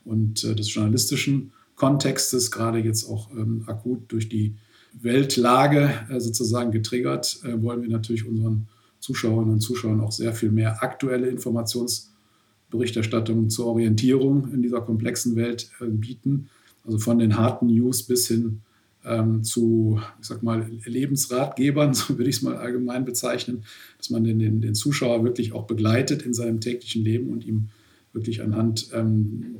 und 0.04 0.42
des 0.42 0.74
journalistischen 0.74 1.52
Kontextes, 1.76 2.50
gerade 2.50 2.78
jetzt 2.78 3.08
auch 3.08 3.30
akut 3.66 4.00
durch 4.08 4.28
die 4.28 4.56
Weltlage 4.94 5.90
sozusagen 6.18 6.72
getriggert, 6.72 7.40
wollen 7.44 7.82
wir 7.82 7.90
natürlich 7.90 8.26
unseren 8.26 8.66
Zuschauerinnen 9.06 9.54
und 9.54 9.60
Zuschauern 9.60 10.00
auch 10.00 10.10
sehr 10.10 10.32
viel 10.32 10.50
mehr 10.50 10.82
aktuelle 10.82 11.28
Informationsberichterstattung 11.28 13.50
zur 13.50 13.66
Orientierung 13.66 14.52
in 14.52 14.62
dieser 14.62 14.80
komplexen 14.80 15.36
Welt 15.36 15.70
äh, 15.80 15.84
bieten. 15.86 16.48
Also 16.84 16.98
von 16.98 17.20
den 17.20 17.36
harten 17.36 17.66
News 17.66 18.02
bis 18.02 18.26
hin 18.28 18.62
ähm, 19.06 19.44
zu, 19.44 20.00
ich 20.20 20.26
sag 20.26 20.42
mal, 20.42 20.68
Lebensratgebern, 20.84 21.94
so 21.94 22.18
würde 22.18 22.28
ich 22.28 22.36
es 22.36 22.42
mal 22.42 22.56
allgemein 22.56 23.04
bezeichnen, 23.04 23.64
dass 23.98 24.10
man 24.10 24.24
den, 24.24 24.38
den, 24.38 24.60
den, 24.60 24.74
Zuschauer 24.74 25.24
wirklich 25.24 25.52
auch 25.52 25.66
begleitet 25.66 26.22
in 26.22 26.34
seinem 26.34 26.60
täglichen 26.60 27.04
Leben 27.04 27.30
und 27.30 27.44
ihm 27.46 27.68
wirklich 28.12 28.42
anhand 28.42 28.90
ähm, 28.92 29.56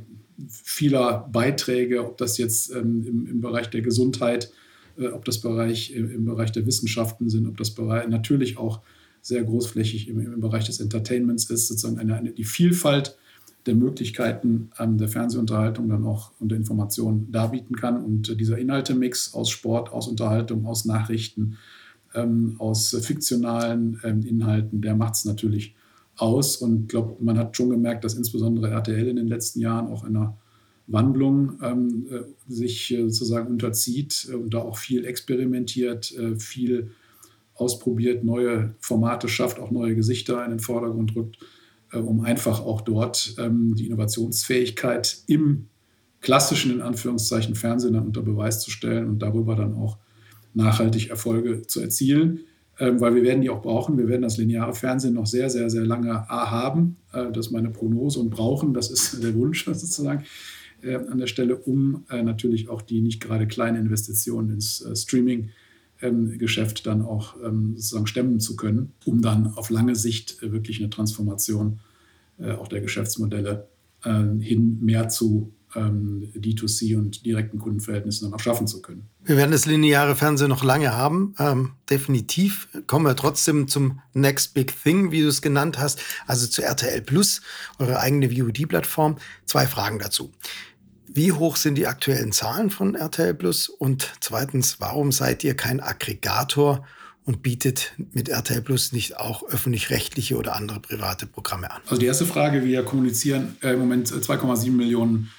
vieler 0.49 1.29
Beiträge, 1.33 2.05
ob 2.05 2.19
das 2.19 2.39
jetzt 2.39 2.75
ähm, 2.75 3.05
im, 3.07 3.27
im, 3.27 3.41
Bereich 3.41 3.71
der 3.71 3.83
Gesundheit, 3.83 4.51
äh, 4.99 5.09
ob 5.09 5.25
das 5.25 5.41
Bereich 5.41 5.95
äh, 5.95 5.99
im 5.99 6.25
Bereich 6.25 6.53
der 6.53 6.67
Wissenschaften 6.67 7.31
sind, 7.31 7.47
ob 7.47 7.57
das 7.57 7.71
Bereich 7.71 8.09
natürlich 8.09 8.59
auch 8.59 8.81
sehr 9.23 9.43
großflächig 9.43 10.09
im, 10.09 10.21
im 10.21 10.41
Bereich 10.41 10.65
des 10.65 10.81
Entertainments 10.81 11.51
ist, 11.51 11.69
sozusagen 11.69 11.99
eine, 11.99 12.17
eine, 12.17 12.31
die 12.31 12.45
Vielfalt 12.45 13.17
der 13.67 13.75
Möglichkeiten 13.75 14.71
ähm, 14.79 14.97
der 14.97 15.09
Fernsehunterhaltung 15.09 15.89
dann 15.89 16.05
auch 16.05 16.33
und 16.39 16.51
der 16.51 16.59
Information 16.59 17.31
darbieten 17.31 17.77
kann. 17.77 18.03
Und 18.03 18.29
äh, 18.29 18.37
dieser 18.37 18.59
Inhaltemix 18.59 19.35
aus 19.35 19.51
Sport, 19.51 19.93
aus 19.93 20.09
Unterhaltung, 20.09 20.67
aus 20.67 20.85
Nachrichten, 20.85 21.59
ähm, 22.15 22.57
aus 22.59 22.97
fiktionalen 23.01 24.01
ähm, 24.05 24.23
Inhalten, 24.23 24.81
der 24.81 24.95
macht 24.95 25.15
es 25.15 25.25
natürlich 25.25 25.75
aus. 26.17 26.57
Und 26.57 26.83
ich 26.83 26.89
glaube, 26.89 27.17
man 27.21 27.39
hat 27.39 27.57
schon 27.57 27.71
gemerkt, 27.71 28.05
dass 28.05 28.15
insbesondere 28.15 28.71
RTL 28.71 29.09
in 29.09 29.17
den 29.17 29.29
letzten 29.29 29.61
Jahren 29.61 29.89
auch 29.89 30.05
einer 30.05 30.37
Wandlung 30.87 31.59
ähm, 31.63 32.07
äh, 32.11 32.53
sich 32.53 32.93
äh, 32.93 33.03
sozusagen 33.03 33.49
unterzieht 33.49 34.29
und 34.33 34.55
da 34.55 34.59
auch 34.59 34.79
viel 34.79 35.05
experimentiert, 35.05 36.17
äh, 36.17 36.37
viel 36.37 36.93
ausprobiert, 37.55 38.23
neue 38.23 38.75
Formate 38.79 39.29
schafft, 39.29 39.59
auch 39.59 39.71
neue 39.71 39.97
Gesichter 39.97 40.45
in 40.45 40.51
den 40.51 40.61
Vordergrund 40.61 41.17
rückt, 41.17 41.39
äh, 41.43 41.56
um 41.93 42.23
einfach 42.23 42.61
auch 42.61 42.81
dort 42.81 43.35
ähm, 43.39 43.75
die 43.77 43.87
Innovationsfähigkeit 43.87 45.19
im 45.27 45.69
klassischen, 46.21 46.73
in 46.73 46.81
Anführungszeichen, 46.81 47.55
Fernsehen 47.55 47.95
dann 47.95 48.07
unter 48.07 48.23
Beweis 48.23 48.61
zu 48.61 48.71
stellen 48.71 49.07
und 49.09 49.21
darüber 49.21 49.55
dann 49.55 49.75
auch 49.75 49.99
nachhaltig 50.55 51.11
Erfolge 51.11 51.63
zu 51.63 51.81
erzielen. 51.81 52.41
Ähm, 52.79 53.01
weil 53.01 53.15
wir 53.15 53.23
werden 53.23 53.41
die 53.41 53.49
auch 53.49 53.63
brauchen. 53.63 53.97
Wir 53.97 54.09
werden 54.09 54.23
das 54.23 54.37
lineare 54.37 54.75
Fernsehen 54.75 55.15
noch 55.15 55.27
sehr, 55.27 55.49
sehr, 55.49 55.71
sehr 55.71 55.87
lange 55.87 56.29
A 56.29 56.51
haben. 56.51 56.97
Äh, 57.13 57.33
das 57.33 57.47
ist 57.47 57.53
meine 57.53 57.71
Prognose 57.71 58.21
und 58.21 58.31
brauchen, 58.31 58.75
das 58.75 58.91
ist 58.91 59.23
der 59.23 59.35
Wunsch 59.35 59.65
sozusagen 59.65 60.25
äh, 60.83 60.97
an 60.97 61.19
der 61.19 61.27
Stelle, 61.27 61.57
um 61.57 62.05
äh, 62.11 62.23
natürlich 62.23 62.69
auch 62.69 62.83
die 62.83 63.01
nicht 63.01 63.23
gerade 63.23 63.47
kleinen 63.47 63.87
Investitionen 63.87 64.51
ins 64.51 64.83
äh, 64.83 64.95
Streaming 64.95 65.51
ähm, 66.03 66.39
Geschäft 66.39 66.87
dann 66.87 67.03
auch 67.03 67.37
ähm, 67.43 67.75
sozusagen 67.77 68.07
stemmen 68.07 68.41
zu 68.41 68.57
können, 68.57 68.93
um 69.05 69.23
dann 69.23 69.55
auf 69.55 69.71
lange 69.71 69.97
Sicht 69.97 70.43
äh, 70.43 70.53
wirklich 70.53 70.81
eine 70.81 70.91
Transformation 70.91 71.81
äh, 72.39 72.53
auch 72.53 72.69
der 72.69 72.81
Geschäftsmodelle 72.81 73.69
äh, 74.05 74.11
hin 74.41 74.79
mehr 74.81 75.09
zu 75.09 75.53
ähm, 75.75 76.31
D2C 76.35 76.97
und 76.97 77.25
direkten 77.25 77.59
Kundenverhältnissen 77.59 78.29
dann 78.29 78.39
auch 78.39 78.43
schaffen 78.43 78.67
zu 78.67 78.83
können. 78.83 79.09
Wir 79.25 79.37
werden 79.37 79.51
das 79.51 79.67
lineare 79.67 80.15
Fernsehen 80.15 80.49
noch 80.49 80.65
lange 80.65 80.93
haben, 80.93 81.35
ähm, 81.39 81.73
definitiv. 81.91 82.69
Kommen 82.87 83.05
wir 83.05 83.17
trotzdem 83.17 83.69
zum 83.69 84.01
Next 84.13 84.55
Big 84.55 84.75
Thing, 84.83 85.13
wie 85.13 85.23
du 85.23 85.29
es 85.29 85.43
genannt 85.43 85.79
hast, 85.79 86.01
also 86.27 86.47
zu 86.47 86.63
RTL 86.63 87.03
Plus, 87.03 87.43
eure 87.79 88.01
eigene 88.01 88.31
VOD-Plattform. 88.31 89.17
Zwei 89.45 89.67
Fragen 89.67 89.99
dazu. 89.99 90.33
Wie 91.17 91.33
hoch 91.33 91.57
sind 91.57 91.77
die 91.77 91.87
aktuellen 91.87 92.31
Zahlen 92.31 92.69
von 92.69 92.95
RTL 92.95 93.33
Plus? 93.33 93.71
Und 93.71 94.13
zweitens, 94.21 94.81
warum 94.81 95.13
seid 95.13 95.45
ihr 95.45 95.55
kein 95.55 95.81
Aggregator 95.81 96.87
und 97.25 97.43
bietet 97.43 97.95
mit 98.13 98.29
RTL 98.29 98.61
Plus 98.61 98.93
nicht 98.93 99.17
auch 99.17 99.43
öffentlich-rechtliche 99.49 100.37
oder 100.37 100.55
andere 100.55 100.79
private 100.79 101.25
Programme 101.25 101.71
an? 101.71 101.81
Also 101.87 101.99
die 101.99 102.05
erste 102.05 102.27
Frage, 102.27 102.67
wir 102.67 102.83
kommunizieren 102.83 103.57
äh, 103.63 103.73
im 103.73 103.79
Moment 103.79 104.09
2,7 104.09 104.71
Millionen 104.73 105.31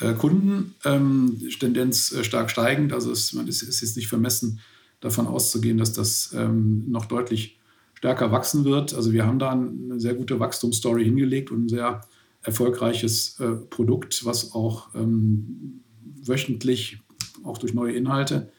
äh, 0.00 0.14
Kunden, 0.14 0.74
ähm, 0.86 1.38
Tendenz 1.60 2.10
äh, 2.12 2.24
stark 2.24 2.50
steigend. 2.50 2.94
Also 2.94 3.12
es, 3.12 3.34
ist, 3.34 3.62
ist, 3.62 3.82
jetzt 3.82 3.96
nicht 3.98 4.08
vermessen, 4.08 4.60
davon 5.00 5.26
auszugehen, 5.26 5.76
dass 5.76 5.92
das 5.92 6.30
ähm, 6.34 6.86
noch 6.88 7.04
deutlich 7.04 7.58
stärker 7.92 8.32
wachsen 8.32 8.64
wird. 8.64 8.94
Also 8.94 9.12
wir 9.12 9.26
haben 9.26 9.38
da 9.38 9.50
eine 9.50 10.00
sehr 10.00 10.14
gute 10.14 10.40
Wachstumsstory 10.40 11.04
hingelegt 11.04 11.50
und 11.50 11.66
ein 11.66 11.68
sehr 11.68 12.00
erfolgreiches 12.42 13.38
äh, 13.40 13.52
Produkt, 13.52 14.24
was 14.24 14.54
auch 14.54 14.94
ähm, 14.94 15.82
wöchentlich 16.22 17.00
auch 17.44 17.58
durch 17.58 17.74
neue 17.74 17.92
Inhalte 17.92 18.50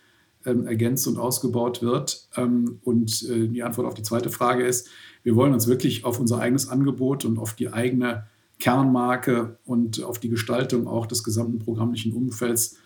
ähm, 0.46 0.66
ergänzt 0.66 1.08
und 1.08 1.18
ausgebaut 1.18 1.82
wird. 1.82 2.28
Ähm, 2.36 2.80
und 2.84 3.24
äh, 3.30 3.48
die 3.48 3.64
Antwort 3.64 3.88
auf 3.88 3.94
die 3.94 4.04
zweite 4.04 4.30
Frage 4.30 4.66
ist, 4.66 4.90
wir 5.24 5.36
wollen 5.36 5.54
uns 5.54 5.68
wirklich 5.68 6.06
auf 6.06 6.20
unser 6.20 6.40
eigenes 6.40 6.70
Angebot 6.70 7.26
und 7.26 7.38
auf 7.38 7.54
die 7.54 7.72
eigene 7.72 8.26
Kernmarke 8.60 9.58
und 9.66 10.04
auf 10.04 10.20
die 10.20 10.30
Gestaltung 10.30 10.88
auch 10.88 11.06
des 11.06 11.24
gesamten 11.24 11.60
programmlichen 11.60 12.14
Umfelds 12.14 12.78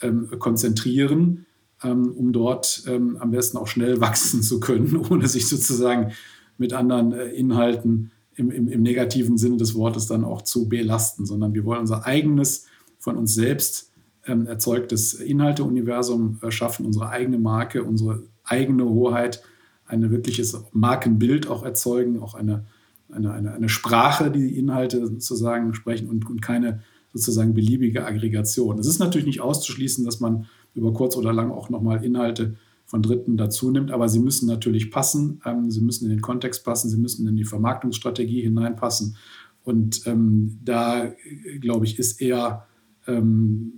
ähm, 0.00 0.28
konzentrieren, 0.38 1.46
ähm, 1.82 2.12
um 2.12 2.32
dort 2.32 2.84
ähm, 2.86 3.16
am 3.18 3.30
besten 3.30 3.56
auch 3.56 3.66
schnell 3.66 4.00
wachsen 4.00 4.42
zu 4.42 4.60
können, 4.60 4.96
ohne 4.96 5.28
sich 5.28 5.48
sozusagen 5.48 6.12
mit 6.58 6.72
anderen 6.72 7.12
äh, 7.12 7.28
Inhalten 7.28 8.10
im, 8.36 8.50
im, 8.50 8.68
im 8.68 8.82
negativen 8.82 9.36
Sinne 9.36 9.56
des 9.56 9.74
Wortes 9.74 10.06
dann 10.06 10.24
auch 10.24 10.42
zu 10.42 10.68
belasten, 10.68 11.26
sondern 11.26 11.54
wir 11.54 11.64
wollen 11.64 11.80
unser 11.80 12.06
eigenes, 12.06 12.66
von 12.98 13.16
uns 13.16 13.34
selbst 13.34 13.90
ähm, 14.26 14.46
erzeugtes 14.46 15.14
Inhalteuniversum 15.14 16.38
äh, 16.42 16.50
schaffen, 16.50 16.86
unsere 16.86 17.08
eigene 17.08 17.38
Marke, 17.38 17.82
unsere 17.82 18.22
eigene 18.44 18.88
Hoheit, 18.88 19.42
ein 19.86 20.10
wirkliches 20.10 20.64
Markenbild 20.72 21.48
auch 21.48 21.64
erzeugen, 21.64 22.20
auch 22.20 22.34
eine, 22.34 22.64
eine, 23.10 23.32
eine, 23.32 23.52
eine 23.52 23.68
Sprache, 23.68 24.30
die, 24.30 24.48
die 24.48 24.58
Inhalte 24.58 25.06
sozusagen 25.06 25.74
sprechen 25.74 26.08
und, 26.08 26.28
und 26.30 26.40
keine 26.40 26.82
sozusagen 27.12 27.52
beliebige 27.54 28.06
Aggregation. 28.06 28.78
Es 28.78 28.86
ist 28.86 28.98
natürlich 28.98 29.26
nicht 29.26 29.40
auszuschließen, 29.40 30.04
dass 30.04 30.20
man 30.20 30.46
über 30.74 30.92
kurz 30.94 31.16
oder 31.16 31.32
lang 31.32 31.50
auch 31.50 31.68
nochmal 31.68 32.04
Inhalte 32.04 32.54
von 32.92 33.00
Dritten 33.00 33.38
dazu 33.38 33.70
nimmt. 33.70 33.90
Aber 33.90 34.06
sie 34.10 34.18
müssen 34.18 34.46
natürlich 34.46 34.90
passen, 34.90 35.40
ähm, 35.46 35.70
sie 35.70 35.80
müssen 35.80 36.04
in 36.04 36.10
den 36.10 36.20
Kontext 36.20 36.62
passen, 36.62 36.90
sie 36.90 36.98
müssen 36.98 37.26
in 37.26 37.36
die 37.36 37.46
Vermarktungsstrategie 37.46 38.42
hineinpassen. 38.42 39.16
Und 39.64 40.06
ähm, 40.06 40.58
da, 40.62 41.10
glaube 41.58 41.86
ich, 41.86 41.98
ist 41.98 42.20
eher 42.20 42.66
ähm, 43.06 43.72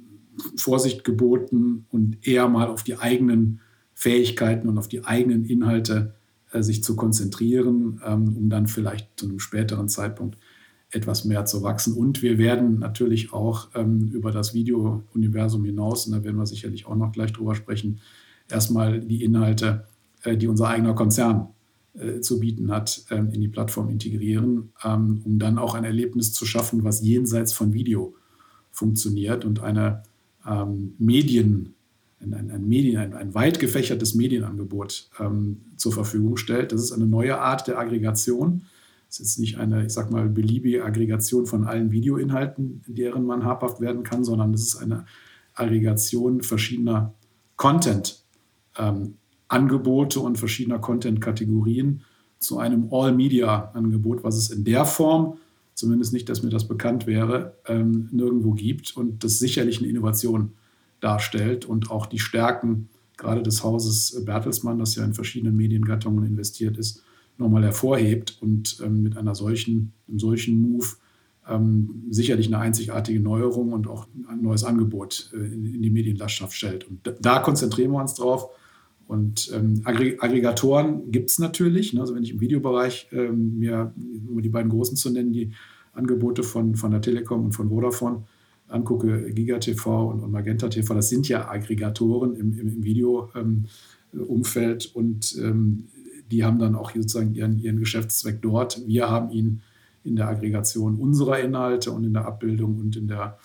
Vorsicht 0.56 1.04
geboten 1.04 1.86
und 1.90 2.26
eher 2.26 2.48
mal 2.48 2.66
auf 2.66 2.82
die 2.82 2.98
eigenen 2.98 3.60
Fähigkeiten 3.92 4.68
und 4.68 4.78
auf 4.78 4.88
die 4.88 5.04
eigenen 5.04 5.44
Inhalte 5.44 6.14
äh, 6.50 6.64
sich 6.64 6.82
zu 6.82 6.96
konzentrieren, 6.96 8.00
ähm, 8.04 8.36
um 8.36 8.50
dann 8.50 8.66
vielleicht 8.66 9.10
zu 9.14 9.26
einem 9.26 9.38
späteren 9.38 9.88
Zeitpunkt 9.88 10.38
etwas 10.90 11.24
mehr 11.24 11.44
zu 11.44 11.62
wachsen. 11.62 11.94
Und 11.94 12.20
wir 12.20 12.36
werden 12.36 12.80
natürlich 12.80 13.32
auch 13.32 13.68
ähm, 13.76 14.10
über 14.12 14.32
das 14.32 14.54
Video-Universum 14.54 15.64
hinaus, 15.64 16.08
und 16.08 16.14
da 16.14 16.24
werden 16.24 16.36
wir 16.36 16.46
sicherlich 16.46 16.86
auch 16.86 16.96
noch 16.96 17.12
gleich 17.12 17.32
drüber 17.32 17.54
sprechen, 17.54 18.00
erstmal 18.48 19.00
die 19.00 19.24
Inhalte, 19.24 19.86
äh, 20.22 20.36
die 20.36 20.48
unser 20.48 20.68
eigener 20.68 20.94
Konzern 20.94 21.48
äh, 21.94 22.20
zu 22.20 22.40
bieten 22.40 22.70
hat, 22.70 23.04
ähm, 23.10 23.30
in 23.30 23.40
die 23.40 23.48
Plattform 23.48 23.88
integrieren, 23.88 24.72
ähm, 24.82 25.22
um 25.24 25.38
dann 25.38 25.58
auch 25.58 25.74
ein 25.74 25.84
Erlebnis 25.84 26.32
zu 26.32 26.46
schaffen, 26.46 26.84
was 26.84 27.02
jenseits 27.02 27.52
von 27.52 27.72
Video 27.72 28.14
funktioniert 28.70 29.44
und 29.44 29.60
eine 29.60 30.02
ähm, 30.46 30.94
Medien, 30.98 31.74
ein, 32.20 32.50
ein, 32.50 32.66
Medien, 32.66 32.98
ein, 32.98 33.14
ein 33.14 33.34
weit 33.34 33.60
gefächertes 33.60 34.14
Medienangebot 34.14 35.10
zur 35.76 35.92
Verfügung 35.92 36.38
stellt. 36.38 36.72
Das 36.72 36.82
ist 36.82 36.92
eine 36.92 37.06
neue 37.06 37.38
Art 37.38 37.68
der 37.68 37.78
Aggregation. 37.78 38.62
Das 39.08 39.20
ist 39.20 39.38
nicht 39.38 39.58
eine, 39.58 39.84
ich 39.84 39.92
sag 39.92 40.10
mal, 40.10 40.26
beliebige 40.30 40.84
Aggregation 40.84 41.44
von 41.44 41.66
allen 41.66 41.92
Videoinhalten, 41.92 42.82
deren 42.86 43.26
man 43.26 43.44
habhaft 43.44 43.82
werden 43.82 44.04
kann, 44.04 44.24
sondern 44.24 44.52
das 44.52 44.62
ist 44.62 44.76
eine 44.76 45.04
Aggregation 45.52 46.40
verschiedener 46.40 47.12
Content 47.56 48.23
ähm, 48.78 49.14
Angebote 49.48 50.20
und 50.20 50.38
verschiedener 50.38 50.78
Content-Kategorien 50.78 52.02
zu 52.38 52.58
einem 52.58 52.88
All-Media-Angebot, 52.92 54.24
was 54.24 54.36
es 54.36 54.50
in 54.50 54.64
der 54.64 54.84
Form, 54.84 55.38
zumindest 55.74 56.12
nicht, 56.12 56.28
dass 56.28 56.42
mir 56.42 56.50
das 56.50 56.68
bekannt 56.68 57.06
wäre, 57.06 57.56
ähm, 57.66 58.08
nirgendwo 58.12 58.52
gibt 58.52 58.96
und 58.96 59.24
das 59.24 59.38
sicherlich 59.38 59.78
eine 59.78 59.88
Innovation 59.88 60.52
darstellt 61.00 61.64
und 61.64 61.90
auch 61.90 62.06
die 62.06 62.18
Stärken 62.18 62.88
gerade 63.16 63.42
des 63.42 63.62
Hauses 63.62 64.24
Bertelsmann, 64.24 64.78
das 64.78 64.94
ja 64.96 65.04
in 65.04 65.14
verschiedenen 65.14 65.56
Mediengattungen 65.56 66.24
investiert 66.24 66.76
ist, 66.78 67.02
nochmal 67.38 67.64
hervorhebt 67.64 68.38
und 68.40 68.78
ähm, 68.84 69.02
mit 69.02 69.16
einer 69.16 69.34
solchen, 69.34 69.92
einem 70.08 70.18
solchen 70.18 70.60
Move 70.60 70.86
ähm, 71.48 72.04
sicherlich 72.10 72.46
eine 72.46 72.58
einzigartige 72.58 73.20
Neuerung 73.20 73.72
und 73.72 73.86
auch 73.86 74.06
ein 74.28 74.42
neues 74.42 74.64
Angebot 74.64 75.30
äh, 75.34 75.36
in, 75.36 75.74
in, 75.74 75.82
die 75.82 75.90
Medienlandschaft 75.90 76.54
stellt. 76.54 76.88
Und 76.88 77.06
da, 77.06 77.12
da, 77.20 77.38
konzentrieren 77.40 77.92
wir 77.92 78.00
uns 78.00 78.14
drauf. 78.14 78.48
Und 79.06 79.50
ähm, 79.54 79.82
Aggregatoren 79.84 81.10
gibt 81.10 81.30
es 81.30 81.38
natürlich. 81.38 81.92
Ne? 81.92 82.00
Also 82.00 82.14
wenn 82.14 82.22
ich 82.22 82.32
im 82.32 82.40
Videobereich 82.40 83.08
ähm, 83.12 83.58
mir, 83.58 83.92
um 84.28 84.40
die 84.40 84.48
beiden 84.48 84.70
großen 84.70 84.96
zu 84.96 85.10
nennen, 85.10 85.32
die 85.32 85.50
Angebote 85.92 86.42
von, 86.42 86.74
von 86.74 86.90
der 86.90 87.02
Telekom 87.02 87.44
und 87.44 87.52
von 87.52 87.68
Vodafone 87.68 88.24
angucke, 88.68 89.30
GigaTV 89.32 90.10
und, 90.10 90.20
und 90.20 90.30
Magenta 90.30 90.68
TV, 90.68 90.94
das 90.94 91.10
sind 91.10 91.28
ja 91.28 91.48
Aggregatoren 91.48 92.34
im, 92.34 92.58
im, 92.58 92.68
im 92.68 92.82
Videoumfeld 92.82 94.86
ähm, 94.86 94.90
und 94.94 95.36
ähm, 95.38 95.88
die 96.30 96.44
haben 96.44 96.58
dann 96.58 96.74
auch 96.74 96.92
sozusagen 96.92 97.34
ihren, 97.34 97.58
ihren 97.58 97.78
Geschäftszweck 97.78 98.40
dort. 98.40 98.80
Wir 98.86 99.10
haben 99.10 99.30
ihn 99.30 99.60
in 100.02 100.16
der 100.16 100.28
Aggregation 100.28 100.96
unserer 100.96 101.40
Inhalte 101.40 101.92
und 101.92 102.04
in 102.04 102.14
der 102.14 102.24
Abbildung 102.24 102.78
und 102.78 102.96
in 102.96 103.08
der 103.08 103.38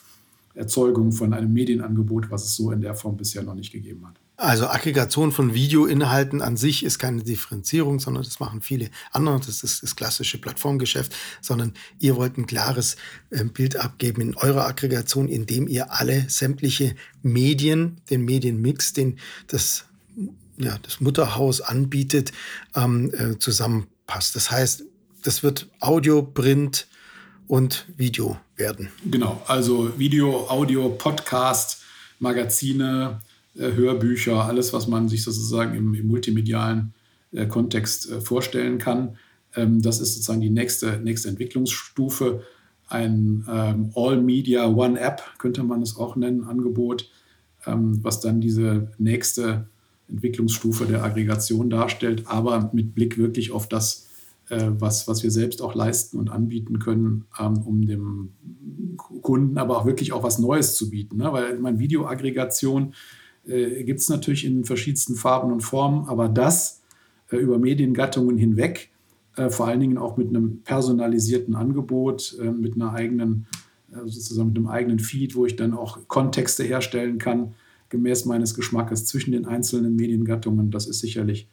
Erzeugung 0.55 1.11
von 1.11 1.33
einem 1.33 1.53
Medienangebot, 1.53 2.31
was 2.31 2.45
es 2.45 2.55
so 2.55 2.71
in 2.71 2.81
der 2.81 2.95
Form 2.95 3.17
bisher 3.17 3.43
noch 3.43 3.55
nicht 3.55 3.71
gegeben 3.71 4.07
hat. 4.07 4.15
Also 4.39 4.67
Aggregation 4.67 5.33
von 5.33 5.53
Videoinhalten 5.53 6.41
an 6.41 6.55
sich 6.55 6.85
ist 6.85 6.97
keine 6.97 7.23
Differenzierung, 7.23 7.99
sondern 7.99 8.23
das 8.23 8.39
machen 8.39 8.61
viele 8.61 8.89
andere. 9.11 9.37
Das 9.37 9.63
ist 9.63 9.83
das 9.83 9.97
klassische 9.97 10.37
Plattformgeschäft, 10.37 11.13
sondern 11.41 11.73
ihr 11.99 12.15
wollt 12.15 12.37
ein 12.37 12.47
klares 12.47 12.95
äh, 13.31 13.43
Bild 13.43 13.75
abgeben 13.75 14.21
in 14.21 14.35
eurer 14.35 14.65
Aggregation, 14.65 15.27
indem 15.27 15.67
ihr 15.67 15.91
alle 15.91 16.29
sämtliche 16.29 16.95
Medien, 17.21 17.97
den 18.09 18.23
Medienmix, 18.23 18.93
den 18.93 19.19
das, 19.47 19.83
ja, 20.57 20.77
das 20.83 21.01
Mutterhaus 21.01 21.59
anbietet, 21.59 22.31
ähm, 22.75 23.13
äh, 23.13 23.37
zusammenpasst. 23.39 24.37
Das 24.37 24.51
heißt, 24.51 24.85
das 25.21 25.43
wird 25.43 25.67
Audio, 25.81 26.21
Print 26.21 26.87
und 27.49 27.87
Video 27.97 28.37
werden. 28.55 28.89
Genau, 29.03 29.43
also 29.47 29.99
Video, 29.99 30.49
Audio, 30.49 30.87
Podcast, 30.91 31.81
Magazine, 32.19 33.19
Hörbücher, 33.55 34.45
alles, 34.45 34.73
was 34.73 34.87
man 34.87 35.09
sich 35.09 35.23
sozusagen 35.23 35.75
im, 35.75 35.93
im 35.93 36.07
multimedialen 36.07 36.93
äh, 37.31 37.45
Kontext 37.45 38.09
äh, 38.09 38.21
vorstellen 38.21 38.79
kann. 38.79 39.17
Ähm, 39.55 39.81
das 39.81 39.99
ist 39.99 40.13
sozusagen 40.13 40.41
die 40.41 40.49
nächste, 40.49 40.99
nächste 40.99 41.29
Entwicklungsstufe. 41.29 42.43
Ein 42.87 43.45
ähm, 43.47 43.91
All-Media 43.95 44.67
One-App, 44.67 45.21
könnte 45.37 45.63
man 45.63 45.81
es 45.81 45.95
auch 45.95 46.15
nennen, 46.15 46.43
Angebot, 46.43 47.09
ähm, 47.67 48.03
was 48.03 48.19
dann 48.19 48.41
diese 48.41 48.91
nächste 48.97 49.67
Entwicklungsstufe 50.07 50.85
der 50.85 51.03
Aggregation 51.03 51.69
darstellt, 51.69 52.23
aber 52.25 52.71
mit 52.73 52.95
Blick 52.95 53.19
wirklich 53.19 53.51
auf 53.51 53.69
das, 53.69 54.07
äh, 54.49 54.71
was, 54.71 55.07
was 55.07 55.21
wir 55.21 55.29
selbst 55.29 55.61
auch 55.61 55.75
leisten 55.75 56.17
und 56.17 56.31
anbieten 56.31 56.79
können, 56.79 57.25
um 57.37 57.85
dem 57.85 58.33
Kunden 58.97 59.59
aber 59.59 59.77
auch 59.77 59.85
wirklich 59.85 60.13
auch 60.13 60.23
was 60.23 60.39
Neues 60.39 60.75
zu 60.75 60.89
bieten. 60.89 61.17
Ne? 61.17 61.31
Weil 61.31 61.53
ich 61.53 61.59
meine, 61.59 61.77
Videoaggregation 61.77 62.95
äh, 63.49 63.83
gibt 63.83 63.99
es 63.99 64.09
natürlich 64.09 64.45
in 64.45 64.65
verschiedensten 64.65 65.15
Farben 65.15 65.51
und 65.51 65.61
Formen, 65.61 66.07
aber 66.07 66.29
das 66.29 66.81
äh, 67.31 67.37
über 67.37 67.59
Mediengattungen 67.59 68.37
hinweg, 68.37 68.89
äh, 69.35 69.49
vor 69.49 69.67
allen 69.67 69.79
Dingen 69.79 69.97
auch 69.97 70.17
mit 70.17 70.29
einem 70.29 70.61
personalisierten 70.63 71.55
Angebot, 71.55 72.37
äh, 72.41 72.51
mit 72.51 72.75
einer 72.75 72.93
eigenen, 72.93 73.47
äh, 73.91 74.07
sozusagen 74.07 74.49
mit 74.49 74.57
einem 74.57 74.67
eigenen 74.67 74.99
Feed, 74.99 75.35
wo 75.35 75.45
ich 75.45 75.55
dann 75.55 75.73
auch 75.73 76.07
Kontexte 76.07 76.63
herstellen 76.63 77.17
kann, 77.17 77.53
gemäß 77.89 78.25
meines 78.25 78.53
Geschmackes 78.53 79.05
zwischen 79.05 79.31
den 79.31 79.45
einzelnen 79.45 79.95
Mediengattungen, 79.95 80.71
das 80.71 80.85
ist 80.85 80.99
sicherlich 80.99 81.47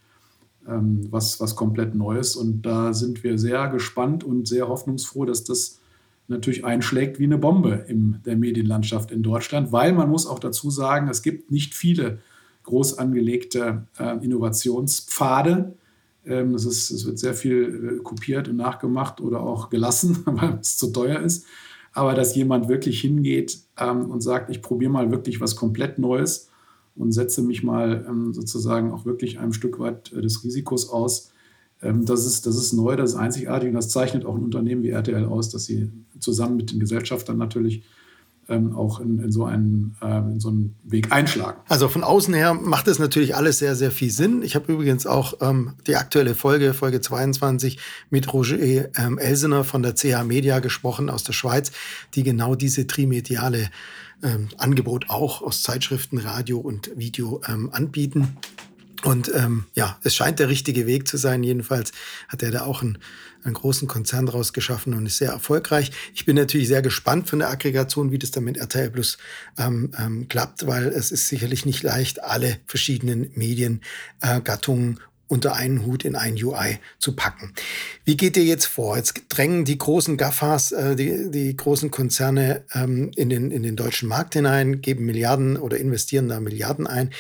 ähm, 0.69 1.07
was, 1.11 1.41
was 1.41 1.57
komplett 1.57 1.95
Neues. 1.95 2.37
Und 2.37 2.63
da 2.63 2.93
sind 2.93 3.25
wir 3.25 3.39
sehr 3.39 3.69
gespannt 3.69 4.25
und 4.25 4.47
sehr 4.47 4.69
hoffnungsfroh, 4.69 5.25
dass 5.25 5.45
das 5.45 5.81
natürlich 6.29 6.65
einschlägt 6.65 7.19
wie 7.19 7.25
eine 7.25 7.39
Bombe 7.39 7.85
in 7.89 8.21
der 8.25 8.37
Medienlandschaft 8.37 9.11
in 9.11 9.23
Deutschland, 9.23 9.73
weil 9.73 9.93
man 9.93 10.11
muss 10.11 10.27
auch 10.27 10.39
dazu 10.39 10.71
sagen, 10.71 11.09
es 11.09 11.23
gibt 11.23 11.51
nicht 11.51 11.75
viele 11.75 12.19
groß 12.65 12.99
angelegte 12.99 13.87
äh, 13.99 14.25
Innovationspfade. 14.25 15.75
Ähm, 16.25 16.55
es, 16.55 16.65
ist, 16.67 16.91
es 16.91 17.07
wird 17.07 17.19
sehr 17.19 17.35
viel 17.35 17.99
äh, 17.99 18.03
kopiert 18.03 18.49
und 18.49 18.57
nachgemacht 18.57 19.21
oder 19.21 19.41
auch 19.41 19.71
gelassen, 19.71 20.19
weil 20.27 20.59
es 20.61 20.77
zu 20.77 20.93
teuer 20.93 21.21
ist. 21.21 21.47
Aber 21.93 22.15
dass 22.15 22.37
jemand 22.37 22.69
wirklich 22.69 23.01
hingeht 23.01 23.61
ähm, 23.79 24.11
und 24.11 24.21
sagt, 24.21 24.51
ich 24.51 24.61
probiere 24.61 24.93
mal 24.93 25.11
wirklich 25.11 25.41
was 25.41 25.57
komplett 25.57 25.99
Neues 25.99 26.51
und 26.97 27.13
setze 27.13 27.43
mich 27.43 27.63
mal 27.63 28.05
ähm, 28.09 28.35
sozusagen 28.35 28.93
auch 28.93 29.07
wirklich 29.07 29.39
einem 29.39 29.53
Stück 29.53 29.79
weit 29.79 30.13
äh, 30.13 30.21
des 30.21 30.45
Risikos 30.45 30.91
aus. 30.91 31.31
Ähm, 31.83 32.05
das, 32.05 32.27
ist, 32.27 32.47
das 32.47 32.57
ist 32.57 32.73
neu, 32.73 32.97
das 32.97 33.11
ist 33.11 33.17
einzigartig 33.17 33.69
und 33.69 33.75
das 33.75 33.89
zeichnet 33.89 34.25
auch 34.25 34.37
ein 34.37 34.45
Unternehmen 34.45 34.83
wie 34.83 34.91
RTL 34.91 35.25
aus, 35.27 35.51
dass 35.51 35.65
sie 35.65 35.91
zusammen 36.19 36.57
mit 36.57 36.73
den 36.73 36.81
Gesellschaftern 36.81 37.39
natürlich 37.39 37.85
ähm, 38.49 38.77
auch 38.77 39.01
in, 39.01 39.19
in, 39.19 39.33
so 39.33 39.45
einen, 39.45 39.97
ähm, 40.01 40.33
in 40.33 40.41
so 40.41 40.49
einen 40.49 40.77
Weg 40.85 41.13
einschlagen. 41.13 41.61
Also 41.69 41.89
von 41.89 42.05
außen 42.05 42.33
her 42.33 42.55
macht 42.55 42.87
es 42.87 42.99
natürlich 42.99 43.35
alles 43.35 43.59
sehr, 43.59 43.75
sehr 43.75 43.91
viel 43.91 44.11
Sinn. 44.11 44.43
Ich 44.43 44.55
habe 44.55 44.73
übrigens 44.73 45.07
auch 45.07 45.35
ähm, 45.41 45.73
die 45.87 45.97
aktuelle 45.97 46.35
Folge, 46.35 46.73
Folge 46.73 47.01
22, 47.01 47.79
mit 48.09 48.33
Roger 48.33 48.57
ähm, 48.61 49.19
Elsener 49.19 49.65
von 49.65 49.83
der 49.83 49.95
CH 49.95 50.25
Media 50.25 50.61
gesprochen 50.61 51.11
aus 51.11 51.25
der 51.25 51.33
Schweiz, 51.33 51.73
die 52.15 52.23
genau 52.23 52.55
diese 52.55 52.87
trimediale 52.87 53.71
Angebot 54.57 55.11
auch 55.11 55.43
aus 55.43 55.63
Zeitschriften, 55.63 56.17
Radio 56.17 56.59
und 56.59 56.91
Video 56.97 57.43
anbieten. 57.45 58.39
Und 59.05 59.31
ähm, 59.35 59.65
ja, 59.75 59.99
es 60.03 60.15
scheint 60.15 60.39
der 60.39 60.49
richtige 60.49 60.87
Weg 60.87 61.07
zu 61.07 61.17
sein. 61.17 61.43
Jedenfalls 61.43 61.93
hat 62.29 62.43
er 62.43 62.51
da 62.51 62.65
auch 62.65 62.83
einen, 62.83 62.99
einen 63.45 63.55
großen 63.55 63.87
Konzern 63.89 64.27
draus 64.27 64.53
geschaffen 64.53 64.95
und 64.95 65.07
ist 65.07 65.19
sehr 65.19 65.31
erfolgreich. 65.31 65.91
Ich 66.15 66.25
bin 66.25 66.37
natürlich 66.37 66.69
sehr 66.69 66.83
gespannt 66.83 67.29
von 67.29 67.41
der 67.41 67.51
Aggregation, 67.51 68.11
wie 68.11 68.19
das 68.19 68.31
dann 68.31 68.45
mit 68.45 68.57
RTL 68.57 68.91
Plus 68.91 69.19
ähm, 69.59 69.93
ähm, 69.99 70.29
klappt, 70.29 70.67
weil 70.67 70.87
es 70.87 71.11
ist 71.11 71.29
sicherlich 71.29 71.67
nicht 71.67 71.83
leicht, 71.83 72.23
alle 72.23 72.59
verschiedenen 72.67 73.31
Mediengattungen 73.35 74.97
äh, 74.97 75.01
unter 75.29 75.57
einen 75.57 75.85
Hut 75.85 76.05
in 76.05 76.15
ein 76.15 76.35
UI 76.43 76.79
zu 76.99 77.17
packen. 77.17 77.53
Wie 78.05 78.17
geht 78.17 78.37
ihr 78.37 78.45
jetzt 78.45 78.67
vor? 78.67 78.97
Jetzt 78.97 79.23
drängen 79.29 79.65
die 79.65 79.79
großen 79.79 80.17
GAFAs, 80.17 80.73
äh, 80.73 80.97
die, 80.97 81.31
die 81.31 81.57
großen 81.57 81.91
Konzerne 81.91 82.65
ähm, 82.73 83.11
in, 83.17 83.29
den, 83.29 83.51
in 83.51 83.63
den 83.63 83.77
deutschen 83.77 84.09
Markt 84.09 84.35
hinein, 84.35 84.81
geben 84.81 85.05
Milliarden 85.05 85.57
oder 85.57 85.79
investieren 85.79 86.29
da 86.29 86.39
Milliarden 86.39 86.87
ein. 86.87 87.11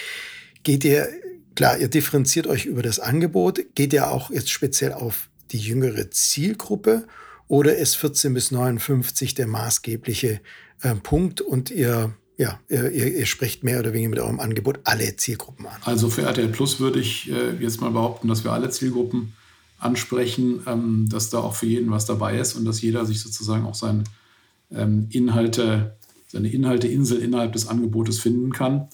Geht 0.63 0.85
ihr, 0.85 1.09
klar, 1.57 1.79
ihr 1.79 1.89
differenziert 1.89 2.47
euch 2.47 2.67
über 2.67 2.83
das 2.83 3.01
Angebot, 3.01 3.61
geht 3.75 3.93
ihr 3.93 4.11
auch 4.11 4.31
jetzt 4.31 4.51
speziell 4.51 4.93
auf 4.93 5.29
die 5.51 5.59
jüngere 5.59 6.11
Zielgruppe 6.11 7.07
oder 7.49 7.77
ist 7.77 7.97
14 7.97 8.35
bis 8.35 8.51
59 8.51 9.35
der 9.35 9.47
maßgebliche 9.49 10.41
äh, 10.83 10.95
Punkt 10.95 11.41
und 11.41 11.71
ihr 11.71 12.15
ja, 12.39 12.61
ihr, 12.69 12.93
ihr, 12.93 13.25
sprecht 13.25 13.65
mehr 13.65 13.81
oder 13.81 13.95
weniger 13.95 14.11
mit 14.11 14.19
eurem 14.19 14.41
Angebot 14.41 14.81
alle 14.85 15.17
Zielgruppen 15.17 15.65
an. 15.67 15.81
Also 15.87 16.11
für 16.11 16.21
RTL 16.21 16.49
Plus 16.49 16.81
würde 16.81 17.01
ich 17.01 17.31
äh, 17.31 17.57
jetzt 17.61 17.81
mal 17.81 17.91
behaupten, 17.91 18.29
dass 18.29 18.45
wir 18.45 18.53
alle 18.53 18.69
Zielgruppen 18.69 19.33
ansprechen, 19.79 20.61
ähm, 20.67 21.09
dass 21.09 21.31
da 21.31 21.39
auch 21.39 21.55
für 21.55 21.65
jeden 21.65 21.91
was 21.91 22.05
dabei 22.05 22.39
ist 22.39 22.55
und 22.55 22.67
dass 22.67 22.83
jeder 22.83 23.07
sich 23.07 23.23
sozusagen 23.23 23.65
auch 23.65 23.75
seine 23.75 24.05
ähm, 24.71 25.07
Inhalte, 25.11 25.97
seine 26.29 26.49
Inhalteinsel 26.49 27.21
innerhalb 27.21 27.55
des 27.55 27.69
Angebotes 27.69 28.19
finden 28.19 28.53
kann. 28.53 28.89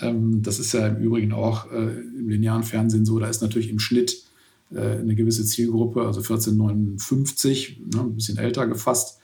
Ähm, 0.00 0.42
das 0.42 0.58
ist 0.58 0.72
ja 0.72 0.86
im 0.88 1.02
Übrigen 1.02 1.32
auch 1.32 1.70
äh, 1.70 2.00
im 2.00 2.28
linearen 2.28 2.62
Fernsehen 2.62 3.04
so, 3.04 3.18
da 3.18 3.28
ist 3.28 3.42
natürlich 3.42 3.70
im 3.70 3.78
Schnitt 3.78 4.24
äh, 4.70 4.98
eine 4.98 5.14
gewisse 5.14 5.44
Zielgruppe, 5.44 6.02
also 6.06 6.20
1459, 6.20 7.82
ne, 7.92 8.00
ein 8.00 8.14
bisschen 8.14 8.38
älter 8.38 8.66
gefasst, 8.66 9.20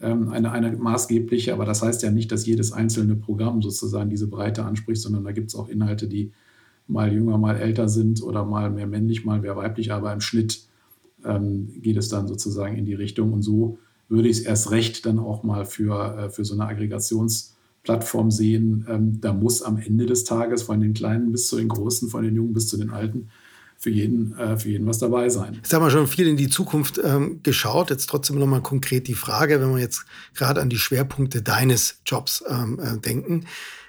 ähm, 0.00 0.28
eine, 0.30 0.52
eine 0.52 0.76
maßgebliche, 0.76 1.52
aber 1.52 1.64
das 1.64 1.82
heißt 1.82 2.02
ja 2.02 2.10
nicht, 2.10 2.30
dass 2.32 2.46
jedes 2.46 2.72
einzelne 2.72 3.16
Programm 3.16 3.62
sozusagen 3.62 4.10
diese 4.10 4.28
Breite 4.28 4.64
anspricht, 4.64 5.02
sondern 5.02 5.24
da 5.24 5.32
gibt 5.32 5.48
es 5.48 5.54
auch 5.54 5.68
Inhalte, 5.68 6.08
die 6.08 6.32
mal 6.86 7.12
jünger, 7.12 7.38
mal 7.38 7.56
älter 7.56 7.88
sind 7.88 8.22
oder 8.22 8.44
mal 8.44 8.70
mehr 8.70 8.86
männlich, 8.86 9.24
mal 9.24 9.40
mehr 9.40 9.56
weiblich, 9.56 9.92
aber 9.92 10.12
im 10.12 10.20
Schnitt 10.20 10.66
ähm, 11.24 11.68
geht 11.80 11.96
es 11.96 12.08
dann 12.08 12.26
sozusagen 12.26 12.76
in 12.76 12.84
die 12.84 12.94
Richtung. 12.94 13.32
Und 13.32 13.42
so 13.42 13.78
würde 14.08 14.28
ich 14.28 14.38
es 14.38 14.42
erst 14.42 14.70
recht 14.70 15.06
dann 15.06 15.18
auch 15.18 15.42
mal 15.42 15.64
für, 15.64 16.16
äh, 16.16 16.30
für 16.30 16.44
so 16.44 16.54
eine 16.54 16.66
Aggregationsplattform 17.82 18.30
sehen. 18.30 18.86
Ähm, 18.88 19.20
da 19.20 19.32
muss 19.32 19.62
am 19.62 19.78
Ende 19.78 20.06
des 20.06 20.24
Tages 20.24 20.62
von 20.62 20.80
den 20.80 20.94
Kleinen 20.94 21.32
bis 21.32 21.48
zu 21.48 21.56
den 21.56 21.68
Großen, 21.68 22.08
von 22.08 22.22
den 22.22 22.34
Jungen 22.34 22.52
bis 22.52 22.68
zu 22.68 22.76
den 22.76 22.90
Alten 22.90 23.30
für 23.76 23.90
jeden, 23.90 24.36
äh, 24.38 24.56
für 24.56 24.68
jeden 24.68 24.86
was 24.86 24.98
dabei 24.98 25.28
sein. 25.28 25.54
Jetzt 25.54 25.72
haben 25.72 25.84
wir 25.84 25.90
schon 25.90 26.06
viel 26.06 26.28
in 26.28 26.36
die 26.36 26.48
Zukunft 26.48 27.00
ähm, 27.02 27.40
geschaut. 27.42 27.90
Jetzt 27.90 28.08
trotzdem 28.08 28.38
nochmal 28.38 28.62
konkret 28.62 29.08
die 29.08 29.14
Frage, 29.14 29.60
wenn 29.60 29.74
wir 29.74 29.80
jetzt 29.80 30.04
gerade 30.34 30.60
an 30.60 30.68
die 30.68 30.78
Schwerpunkte 30.78 31.42
deines 31.42 32.00
Jobs 32.06 32.44
ähm, 32.48 32.78
äh, 32.78 32.98
denken. 32.98 33.46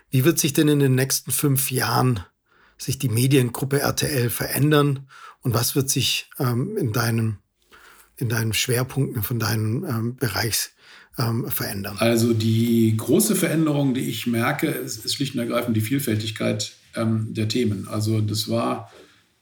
Wie 0.09 0.25
wird 0.25 0.39
sich 0.39 0.53
denn 0.53 0.67
in 0.67 0.79
den 0.79 0.95
nächsten 0.95 1.31
fünf 1.31 1.71
Jahren 1.71 2.21
sich 2.77 2.97
die 2.97 3.09
Mediengruppe 3.09 3.79
RTL 3.79 4.29
verändern? 4.29 5.07
Und 5.41 5.53
was 5.53 5.75
wird 5.75 5.89
sich 5.89 6.29
ähm, 6.39 6.77
in, 6.77 6.93
deinem, 6.93 7.37
in 8.15 8.29
deinen 8.29 8.53
Schwerpunkten 8.53 9.21
von 9.21 9.37
deinem 9.37 9.83
ähm, 9.83 10.15
Bereich 10.15 10.72
ähm, 11.17 11.49
verändern? 11.49 11.97
Also 11.99 12.33
die 12.33 12.95
große 12.97 13.35
Veränderung, 13.35 13.93
die 13.93 14.01
ich 14.01 14.27
merke, 14.27 14.67
ist, 14.67 15.05
ist 15.05 15.15
schlicht 15.15 15.35
und 15.35 15.41
ergreifend 15.41 15.75
die 15.77 15.81
Vielfältigkeit 15.81 16.73
ähm, 16.95 17.33
der 17.33 17.47
Themen. 17.47 17.87
Also 17.87 18.21
das 18.21 18.49
war 18.49 18.91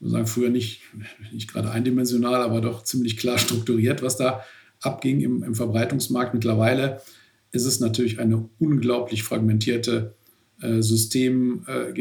sagen 0.01 0.27
früher 0.27 0.49
nicht, 0.49 0.81
nicht 1.31 1.51
gerade 1.51 1.71
eindimensional, 1.71 2.41
aber 2.41 2.61
doch 2.61 2.83
ziemlich 2.83 3.17
klar 3.17 3.37
strukturiert, 3.37 4.01
was 4.01 4.17
da 4.17 4.43
abging 4.81 5.21
im, 5.21 5.43
im 5.43 5.55
Verbreitungsmarkt. 5.55 6.33
Mittlerweile 6.33 7.01
ist 7.51 7.65
es 7.65 7.79
natürlich 7.79 8.19
eine 8.19 8.49
unglaublich 8.59 9.23
fragmentierte 9.23 10.15
äh, 10.61 10.81
System, 10.81 11.65
äh, 11.67 11.91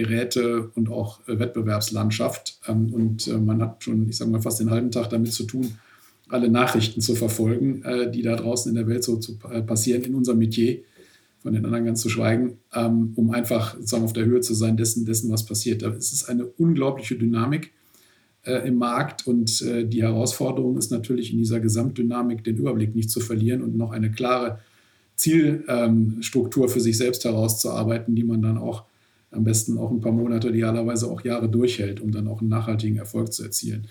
und 0.75 0.91
auch 0.91 1.27
äh, 1.29 1.39
Wettbewerbslandschaft. 1.39 2.61
Ähm, 2.66 2.93
und 2.93 3.27
äh, 3.27 3.39
man 3.39 3.61
hat 3.62 3.85
schon, 3.85 4.09
ich 4.09 4.16
sage 4.16 4.31
mal, 4.31 4.43
fast 4.43 4.61
den 4.61 4.71
halben 4.71 4.91
Tag 4.91 5.11
damit 5.11 5.33
zu 5.33 5.45
tun, 5.45 5.79
alle 6.31 6.49
Nachrichten 6.49 7.01
zu 7.01 7.14
verfolgen, 7.14 7.83
äh, 7.83 8.11
die 8.11 8.22
da 8.22 8.37
draußen 8.37 8.70
in 8.70 8.76
der 8.76 8.87
Welt 8.89 9.05
so 9.05 9.16
zu, 9.16 9.39
äh, 9.51 9.62
passieren, 9.62 10.03
in 10.03 10.14
unserem 10.14 10.39
Metier, 10.39 10.78
von 11.41 11.55
den 11.55 11.64
anderen 11.64 11.87
ganz 11.87 12.03
zu 12.03 12.11
schweigen, 12.11 12.59
ähm, 12.74 13.12
um 13.16 13.31
einfach 13.31 13.74
sozusagen 13.74 14.05
auf 14.05 14.12
der 14.12 14.26
Höhe 14.26 14.41
zu 14.41 14.55
sein 14.55 14.76
dessen, 14.76 15.07
dessen 15.07 15.31
was 15.31 15.47
passiert. 15.47 15.83
Da 15.83 15.91
ist 15.91 16.12
es 16.12 16.28
eine 16.28 16.45
unglaubliche 16.45 17.16
Dynamik 17.16 17.72
äh, 18.45 18.68
im 18.68 18.76
Markt 18.76 19.26
und 19.26 19.62
äh, 19.62 19.87
die 19.87 20.03
Herausforderung 20.03 20.76
ist 20.76 20.91
natürlich 20.91 21.33
in 21.33 21.39
dieser 21.39 21.61
Gesamtdynamik 21.61 22.45
den 22.45 22.57
Überblick 22.57 22.95
nicht 22.95 23.11
zu 23.11 23.20
verlieren 23.20 23.62
und 23.62 23.76
noch 23.76 23.93
eine 23.93 24.11
klare 24.11 24.61
Zielstruktur 25.16 26.64
ähm, 26.64 26.70
für 26.70 26.81
sich 26.81 26.97
selbst 26.97 27.24
herauszuarbeiten, 27.24 28.14
die 28.14 28.24
man 28.24 28.43
dann 28.43 28.59
auch 28.59 28.85
am 29.31 29.45
besten 29.45 29.78
auch 29.78 29.91
ein 29.91 30.01
paar 30.01 30.12
Monate, 30.12 30.49
idealerweise 30.49 31.11
auch 31.11 31.22
Jahre 31.22 31.49
durchhält, 31.49 32.01
um 32.01 32.11
dann 32.11 32.26
auch 32.26 32.41
einen 32.41 32.49
nachhaltigen 32.49 32.97
Erfolg 32.97 33.33
zu 33.33 33.45
erzielen. 33.45 33.87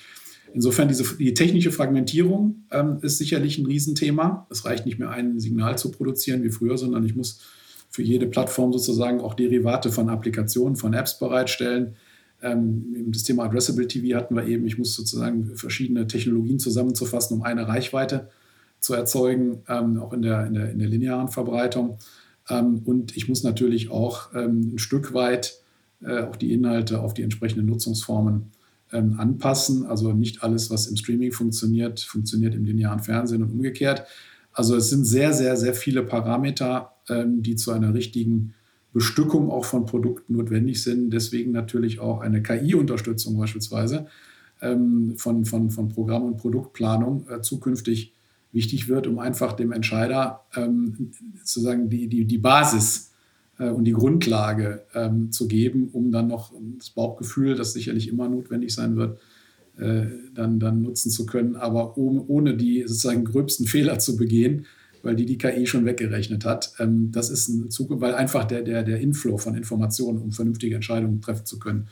Insofern 0.54 0.88
diese, 0.88 1.04
die 1.18 1.34
technische 1.34 1.72
Fragmentierung 1.72 2.64
ähm, 2.72 2.98
ist 3.02 3.18
sicherlich 3.18 3.58
ein 3.58 3.66
Riesenthema. 3.66 4.48
Es 4.50 4.66
reicht 4.66 4.86
nicht 4.86 5.00
mehr 5.00 5.10
ein 5.10 5.40
Signal 5.40 5.78
zu 5.78 5.92
produzieren 5.92 6.44
wie 6.44 6.50
früher, 6.50 6.78
sondern 6.78 7.06
ich 7.06 7.16
muss 7.16 7.42
für 7.90 8.04
jede 8.04 8.28
Plattform 8.28 8.72
sozusagen 8.72 9.22
auch 9.22 9.34
Derivate 9.34 9.92
von 9.92 10.10
Applikationen, 10.10 10.76
von 10.76 10.94
Apps 10.94 11.20
bereitstellen. 11.20 11.96
Ähm, 12.42 13.08
das 13.08 13.24
Thema 13.24 13.46
Addressable 13.46 13.88
TV 13.88 14.18
hatten 14.18 14.36
wir 14.36 14.46
eben. 14.46 14.66
Ich 14.66 14.78
muss 14.78 14.96
sozusagen 14.96 15.56
verschiedene 15.56 16.08
Technologien 16.08 16.60
zusammenzufassen, 16.60 17.38
um 17.38 17.44
eine 17.44 17.68
Reichweite 17.68 18.30
zu 18.80 18.94
erzeugen, 18.94 19.64
ähm, 19.68 20.00
auch 20.00 20.14
in 20.14 20.22
der, 20.22 20.46
in, 20.48 20.54
der, 20.54 20.72
in 20.72 20.80
der 20.80 20.88
linearen 20.88 21.28
Verbreitung. 21.28 21.98
Ähm, 22.50 22.82
und 22.86 23.16
ich 23.18 23.28
muss 23.28 23.44
natürlich 23.44 23.92
auch 23.92 24.34
ähm, 24.34 24.74
ein 24.76 24.80
Stück 24.80 25.14
weit 25.14 25.60
äh, 26.02 26.22
auch 26.22 26.36
die 26.36 26.54
Inhalte 26.54 27.02
auf 27.02 27.14
die 27.14 27.24
entsprechenden 27.24 27.66
Nutzungsformen 27.66 28.52
ähm, 28.92 29.20
anpassen. 29.20 29.86
Also 29.86 30.14
nicht 30.14 30.44
alles, 30.44 30.70
was 30.70 30.88
im 30.88 30.98
Streaming 30.98 31.32
funktioniert, 31.32 32.00
funktioniert 32.00 32.56
im 32.56 32.66
linearen 32.66 33.00
Fernsehen 33.00 33.44
und 33.44 33.52
umgekehrt. 33.52 34.04
Also 34.52 34.76
es 34.76 34.90
sind 34.90 35.06
sehr, 35.06 35.34
sehr, 35.34 35.56
sehr 35.58 35.74
viele 35.74 36.04
Parameter, 36.04 36.94
ähm, 37.08 37.42
die 37.44 37.56
zu 37.56 37.72
einer 37.72 37.94
richtigen 37.94 38.54
Bestückung 38.94 39.52
auch 39.52 39.66
von 39.66 39.86
Produkten 39.86 40.34
notwendig 40.34 40.84
sind. 40.84 41.12
Deswegen 41.12 41.52
natürlich 41.52 42.00
auch 42.00 42.22
eine 42.22 42.42
KI-Unterstützung 42.42 43.38
beispielsweise 43.38 44.08
ähm, 44.62 45.14
von, 45.18 45.46
von, 45.46 45.70
von 45.70 45.90
Programm- 45.90 46.26
und 46.26 46.38
Produktplanung 46.38 47.28
äh, 47.30 47.42
zukünftig 47.42 48.14
wichtig 48.52 48.88
wird, 48.88 49.06
um 49.06 49.20
einfach 49.20 49.54
dem 49.54 49.72
Entscheider 49.72 50.46
ähm, 50.56 51.12
sozusagen 51.38 51.90
die, 51.90 52.08
die, 52.08 52.26
die 52.26 52.38
Basis 52.40 53.12
und 53.66 53.84
die 53.84 53.94
Grundlage 53.94 54.86
ähm, 54.94 55.32
zu 55.32 55.48
geben, 55.48 55.90
um 55.92 56.12
dann 56.12 56.28
noch 56.28 56.54
das 56.78 56.92
Bauchgefühl, 56.92 57.56
das 57.56 57.74
sicherlich 57.74 58.08
immer 58.08 58.30
notwendig 58.30 58.74
sein 58.74 58.96
wird, 58.96 59.20
äh, 59.78 60.06
dann, 60.34 60.60
dann 60.60 60.82
nutzen 60.82 61.12
zu 61.12 61.26
können, 61.26 61.56
aber 61.56 61.98
um, 61.98 62.24
ohne 62.28 62.56
die 62.56 62.84
sozusagen 62.86 63.26
gröbsten 63.26 63.66
Fehler 63.66 64.00
zu 64.00 64.18
begehen, 64.18 64.66
weil 65.04 65.16
die 65.16 65.26
die 65.26 65.38
KI 65.38 65.66
schon 65.66 65.86
weggerechnet 65.86 66.46
hat. 66.46 66.74
Ähm, 66.80 67.12
das 67.12 67.30
ist 67.30 67.48
ein 67.48 67.70
Zug, 67.70 67.90
weil 68.02 68.14
einfach 68.14 68.46
der, 68.46 68.62
der, 68.62 68.84
der 68.84 69.00
Inflow 69.00 69.38
von 69.38 69.56
Informationen, 69.56 70.20
um 70.20 70.32
vernünftige 70.32 70.76
Entscheidungen 70.76 71.22
treffen 71.22 71.46
zu 71.46 71.60
können, 71.60 71.88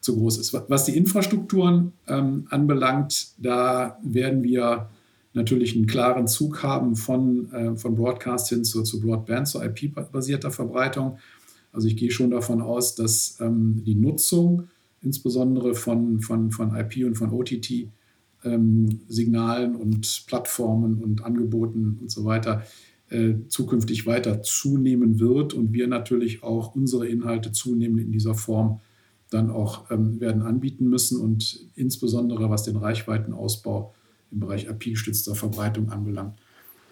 zu 0.00 0.16
groß 0.16 0.38
ist. 0.38 0.52
Was 0.68 0.84
die 0.84 0.96
Infrastrukturen 0.96 1.92
ähm, 2.08 2.46
anbelangt, 2.50 3.28
da 3.38 3.98
werden 4.02 4.42
wir 4.42 4.88
natürlich 5.34 5.74
einen 5.74 5.86
klaren 5.86 6.26
Zug 6.26 6.62
haben 6.62 6.96
von, 6.96 7.50
äh, 7.52 7.76
von 7.76 7.94
Broadcast 7.94 8.48
hin 8.50 8.64
zu, 8.64 8.82
zu 8.82 9.00
Broadband, 9.00 9.48
zu 9.48 9.62
IP-basierter 9.62 10.50
Verbreitung. 10.50 11.18
Also 11.72 11.88
ich 11.88 11.96
gehe 11.96 12.10
schon 12.10 12.30
davon 12.30 12.60
aus, 12.60 12.94
dass 12.94 13.38
ähm, 13.40 13.82
die 13.84 13.94
Nutzung 13.94 14.68
insbesondere 15.00 15.74
von, 15.74 16.20
von, 16.20 16.50
von 16.50 16.76
IP 16.76 17.04
und 17.06 17.16
von 17.16 17.32
OTT 17.32 17.88
ähm, 18.44 19.00
Signalen 19.08 19.74
und 19.74 20.24
Plattformen 20.26 21.02
und 21.02 21.24
Angeboten 21.24 21.98
und 22.00 22.10
so 22.10 22.24
weiter 22.24 22.62
äh, 23.10 23.34
zukünftig 23.48 24.06
weiter 24.06 24.42
zunehmen 24.42 25.20
wird 25.20 25.54
und 25.54 25.72
wir 25.72 25.86
natürlich 25.86 26.42
auch 26.42 26.74
unsere 26.74 27.06
Inhalte 27.06 27.52
zunehmend 27.52 28.00
in 28.00 28.12
dieser 28.12 28.34
Form 28.34 28.80
dann 29.30 29.50
auch 29.50 29.90
ähm, 29.90 30.20
werden 30.20 30.42
anbieten 30.42 30.88
müssen 30.88 31.20
und 31.20 31.66
insbesondere 31.74 32.50
was 32.50 32.64
den 32.64 32.76
Reichweitenausbau 32.76 33.94
im 34.32 34.40
Bereich 34.40 34.66
IP-gestützter 34.68 35.34
Verbreitung 35.34 35.90
anbelangt, 35.90 36.38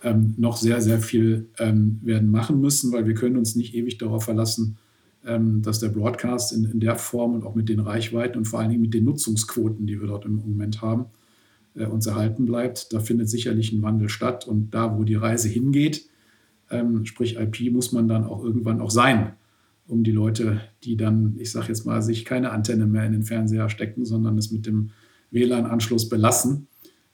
ähm, 0.03 0.35
noch 0.37 0.57
sehr, 0.57 0.81
sehr 0.81 1.01
viel 1.01 1.49
ähm, 1.59 2.01
werden 2.03 2.31
machen 2.31 2.61
müssen, 2.61 2.93
weil 2.93 3.07
wir 3.07 3.15
können 3.15 3.37
uns 3.37 3.57
nicht 3.57 3.75
ewig 3.75 3.99
darauf 3.99 4.25
verlassen, 4.25 4.79
ähm, 5.25 5.63
dass 5.63 5.81
der 5.81 5.89
Broadcast 5.89 6.53
in, 6.53 6.65
in, 6.65 6.81
der 6.81 6.97
Form 6.97 7.35
und 7.35 7.45
auch 7.45 7.55
mit 7.55 7.69
den 7.69 7.81
Reichweiten 7.81 8.39
und 8.39 8.47
vor 8.47 8.61
allen 8.61 8.71
Dingen 8.71 8.83
mit 8.83 8.95
den 8.95 9.05
Nutzungsquoten, 9.05 9.87
die 9.87 10.01
wir 10.01 10.09
dort 10.09 10.25
im 10.25 10.37
Moment 10.37 10.81
haben, 10.81 11.07
äh, 11.75 11.87
uns 11.87 12.07
erhalten 12.07 12.47
bleibt. 12.47 12.93
Da 12.93 13.01
findet 13.01 13.29
sicherlich 13.29 13.73
ein 13.73 13.83
Wandel 13.83 14.09
statt 14.09 14.47
und 14.47 14.71
da, 14.71 14.97
wo 14.97 15.05
die 15.05 15.17
Reise 15.17 15.49
hingeht, 15.49 16.09
ähm, 16.71 17.05
sprich 17.05 17.37
IP, 17.39 17.73
muss 17.73 17.93
man 17.93 18.09
dann 18.09 18.25
auch 18.25 18.43
irgendwann 18.43 18.81
auch 18.81 18.91
sein, 18.91 19.33
um 19.87 20.05
die 20.05 20.13
Leute, 20.13 20.61
die 20.85 20.97
dann, 20.97 21.37
ich 21.39 21.51
sage 21.51 21.69
jetzt 21.69 21.85
mal, 21.85 22.01
sich 22.01 22.25
keine 22.25 22.53
Antenne 22.53 22.87
mehr 22.87 23.05
in 23.05 23.13
den 23.13 23.25
Fernseher 23.25 23.69
stecken, 23.69 24.05
sondern 24.05 24.39
es 24.39 24.51
mit 24.51 24.67
dem 24.67 24.91
WLAN-Anschluss 25.33 26.09
belassen, 26.09 26.69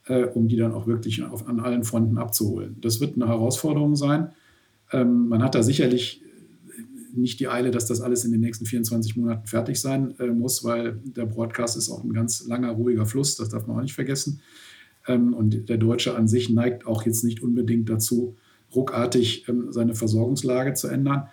äh, 0.06 0.24
um 0.24 0.48
die 0.48 0.56
dann 0.56 0.72
auch 0.72 0.86
wirklich 0.86 1.22
auf, 1.22 1.48
an 1.48 1.60
allen 1.60 1.84
Fronten 1.84 2.18
abzuholen. 2.18 2.76
Das 2.80 3.00
wird 3.00 3.16
eine 3.16 3.28
Herausforderung 3.28 3.96
sein. 3.96 4.30
Ähm, 4.92 5.28
man 5.28 5.42
hat 5.42 5.54
da 5.54 5.62
sicherlich 5.62 6.22
nicht 7.16 7.40
die 7.40 7.48
Eile, 7.48 7.70
dass 7.70 7.86
das 7.86 8.00
alles 8.00 8.24
in 8.24 8.32
den 8.32 8.40
nächsten 8.40 8.66
24 8.66 9.16
Monaten 9.16 9.46
fertig 9.46 9.80
sein 9.80 10.14
äh, 10.18 10.26
muss, 10.26 10.64
weil 10.64 11.00
der 11.04 11.26
Broadcast 11.26 11.76
ist 11.76 11.90
auch 11.90 12.04
ein 12.04 12.12
ganz 12.12 12.46
langer, 12.46 12.72
ruhiger 12.72 13.06
Fluss, 13.06 13.36
das 13.36 13.48
darf 13.48 13.66
man 13.66 13.78
auch 13.78 13.82
nicht 13.82 13.94
vergessen. 13.94 14.40
Ähm, 15.06 15.34
und 15.34 15.68
der 15.68 15.78
Deutsche 15.78 16.14
an 16.14 16.28
sich 16.28 16.50
neigt 16.50 16.86
auch 16.86 17.04
jetzt 17.04 17.24
nicht 17.24 17.42
unbedingt 17.42 17.88
dazu, 17.88 18.36
ruckartig 18.74 19.48
ähm, 19.48 19.68
seine 19.70 19.94
Versorgungslage 19.94 20.74
zu 20.74 20.88
ändern. 20.88 21.28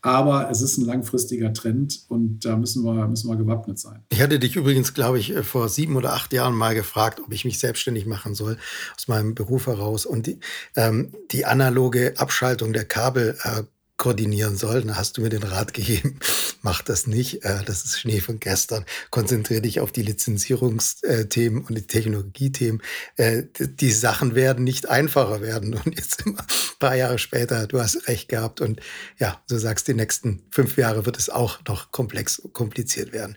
Aber 0.00 0.50
es 0.50 0.62
ist 0.62 0.78
ein 0.78 0.84
langfristiger 0.84 1.52
Trend 1.52 2.04
und 2.08 2.44
da 2.44 2.56
müssen 2.56 2.84
wir, 2.84 3.08
müssen 3.08 3.28
wir 3.28 3.36
gewappnet 3.36 3.78
sein. 3.78 4.04
Ich 4.10 4.20
hatte 4.20 4.38
dich 4.38 4.56
übrigens, 4.56 4.94
glaube 4.94 5.18
ich, 5.18 5.34
vor 5.42 5.68
sieben 5.68 5.96
oder 5.96 6.12
acht 6.12 6.32
Jahren 6.32 6.54
mal 6.54 6.74
gefragt, 6.74 7.20
ob 7.24 7.32
ich 7.32 7.44
mich 7.44 7.58
selbstständig 7.58 8.06
machen 8.06 8.34
soll 8.34 8.58
aus 8.96 9.08
meinem 9.08 9.34
Beruf 9.34 9.66
heraus. 9.66 10.06
Und 10.06 10.26
die, 10.26 10.38
ähm, 10.76 11.14
die 11.32 11.44
analoge 11.44 12.14
Abschaltung 12.16 12.72
der 12.72 12.84
Kabel 12.84 13.36
äh, 13.42 13.62
koordinieren 13.98 14.56
soll. 14.56 14.80
Dann 14.80 14.96
hast 14.96 15.16
du 15.16 15.20
mir 15.20 15.28
den 15.28 15.42
Rat 15.42 15.74
gegeben, 15.74 16.18
mach 16.62 16.80
das 16.80 17.06
nicht. 17.06 17.44
Äh, 17.44 17.62
das 17.66 17.84
ist 17.84 18.00
Schnee 18.00 18.20
von 18.20 18.40
gestern. 18.40 18.86
Konzentriere 19.10 19.60
dich 19.60 19.80
auf 19.80 19.92
die 19.92 20.02
Lizenzierungsthemen 20.02 21.64
und 21.64 21.74
die 21.74 21.86
Technologiethemen. 21.86 22.80
Äh, 23.16 23.42
die 23.58 23.90
Sachen 23.90 24.34
werden 24.34 24.64
nicht 24.64 24.88
einfacher 24.88 25.42
werden. 25.42 25.74
Und 25.74 25.96
jetzt 25.96 26.24
ein 26.24 26.38
paar 26.78 26.94
Jahre 26.96 27.18
später, 27.18 27.66
du 27.66 27.80
hast 27.80 28.08
recht 28.08 28.28
gehabt. 28.28 28.60
Und 28.60 28.80
ja, 29.18 29.42
du 29.48 29.58
sagst, 29.58 29.88
die 29.88 29.94
nächsten 29.94 30.42
fünf 30.50 30.78
Jahre 30.78 31.04
wird 31.04 31.18
es 31.18 31.28
auch 31.28 31.58
noch 31.68 31.90
komplex, 31.90 32.40
kompliziert 32.52 33.12
werden. 33.12 33.36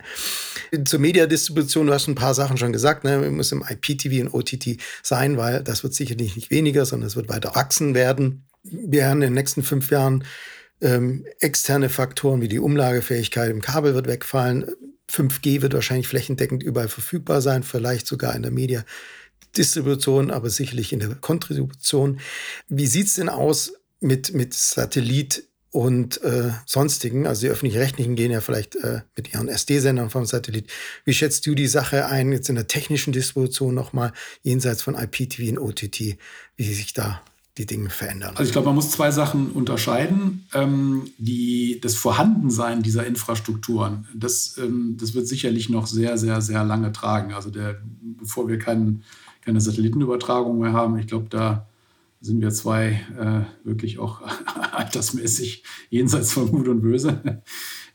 Zur 0.85 0.99
Mediadistribution, 0.99 1.87
du 1.87 1.93
hast 1.93 2.07
ein 2.07 2.15
paar 2.15 2.35
Sachen 2.35 2.57
schon 2.57 2.71
gesagt. 2.71 3.03
Ne? 3.03 3.21
Wir 3.21 3.31
müssen 3.31 3.61
im 3.61 3.67
IPTV 3.67 4.21
und 4.21 4.33
OTT 4.33 4.77
sein, 5.01 5.37
weil 5.37 5.63
das 5.63 5.83
wird 5.83 5.95
sicherlich 5.95 6.35
nicht 6.35 6.51
weniger, 6.51 6.85
sondern 6.85 7.07
es 7.07 7.15
wird 7.15 7.29
weiter 7.29 7.55
wachsen 7.55 7.95
werden 7.95 8.45
wir 8.63 8.91
werden 8.91 9.21
in 9.21 9.29
den 9.29 9.33
nächsten 9.33 9.63
fünf 9.63 9.91
Jahren 9.91 10.23
ähm, 10.81 11.25
externe 11.39 11.89
Faktoren 11.89 12.41
wie 12.41 12.47
die 12.47 12.59
Umlagefähigkeit 12.59 13.49
im 13.49 13.61
Kabel 13.61 13.93
wird 13.93 14.07
wegfallen. 14.07 14.65
5G 15.09 15.61
wird 15.61 15.73
wahrscheinlich 15.73 16.07
flächendeckend 16.07 16.63
überall 16.63 16.87
verfügbar 16.87 17.41
sein, 17.41 17.63
vielleicht 17.63 18.07
sogar 18.07 18.35
in 18.35 18.43
der 18.43 18.51
Media-Distribution, 18.51 20.31
aber 20.31 20.49
sicherlich 20.49 20.93
in 20.93 20.99
der 20.99 21.15
Kontribution. 21.15 22.19
Wie 22.69 22.87
sieht's 22.87 23.15
denn 23.15 23.29
aus 23.29 23.73
mit, 23.99 24.33
mit 24.33 24.53
Satellit 24.53 25.47
und 25.69 26.21
äh, 26.23 26.51
sonstigen? 26.65 27.27
Also 27.27 27.41
die 27.41 27.49
öffentlich-rechtlichen 27.49 28.15
gehen 28.15 28.31
ja 28.31 28.41
vielleicht 28.41 28.75
äh, 28.77 29.01
mit 29.15 29.33
ihren 29.33 29.49
SD-Sendern 29.49 30.09
vom 30.09 30.25
Satellit. 30.25 30.71
Wie 31.03 31.13
schätzt 31.13 31.45
du 31.45 31.55
die 31.55 31.67
Sache 31.67 32.05
ein, 32.05 32.31
jetzt 32.31 32.49
in 32.49 32.55
der 32.55 32.67
technischen 32.67 33.11
Distribution 33.11 33.75
nochmal, 33.75 34.13
jenseits 34.43 34.81
von 34.81 34.95
IPTV 34.95 35.49
und 35.51 35.59
OTT, 35.59 36.17
wie 36.55 36.73
sich 36.73 36.93
da 36.93 37.21
die 37.57 37.65
Dinge 37.65 37.89
verändern? 37.89 38.31
Also 38.31 38.43
ich 38.43 38.51
glaube, 38.51 38.67
man 38.67 38.75
muss 38.75 38.91
zwei 38.91 39.11
Sachen 39.11 39.51
unterscheiden. 39.51 40.47
Ähm, 40.53 41.03
die, 41.17 41.79
das 41.81 41.95
Vorhandensein 41.95 42.81
dieser 42.81 43.05
Infrastrukturen, 43.05 44.07
das, 44.15 44.57
ähm, 44.57 44.97
das 44.99 45.13
wird 45.13 45.27
sicherlich 45.27 45.69
noch 45.69 45.87
sehr, 45.87 46.17
sehr, 46.17 46.41
sehr 46.41 46.63
lange 46.63 46.91
tragen. 46.91 47.33
Also 47.33 47.49
der, 47.49 47.81
bevor 48.01 48.47
wir 48.47 48.57
kein, 48.57 49.03
keine 49.41 49.59
Satellitenübertragung 49.59 50.59
mehr 50.59 50.73
haben, 50.73 50.97
ich 50.97 51.07
glaube, 51.07 51.27
da 51.29 51.67
sind 52.21 52.39
wir 52.39 52.51
zwei 52.51 53.01
äh, 53.17 53.67
wirklich 53.67 53.99
auch 53.99 54.21
altersmäßig 54.71 55.63
jenseits 55.89 56.33
von 56.33 56.51
Gut 56.51 56.67
und 56.67 56.81
Böse. 56.81 57.41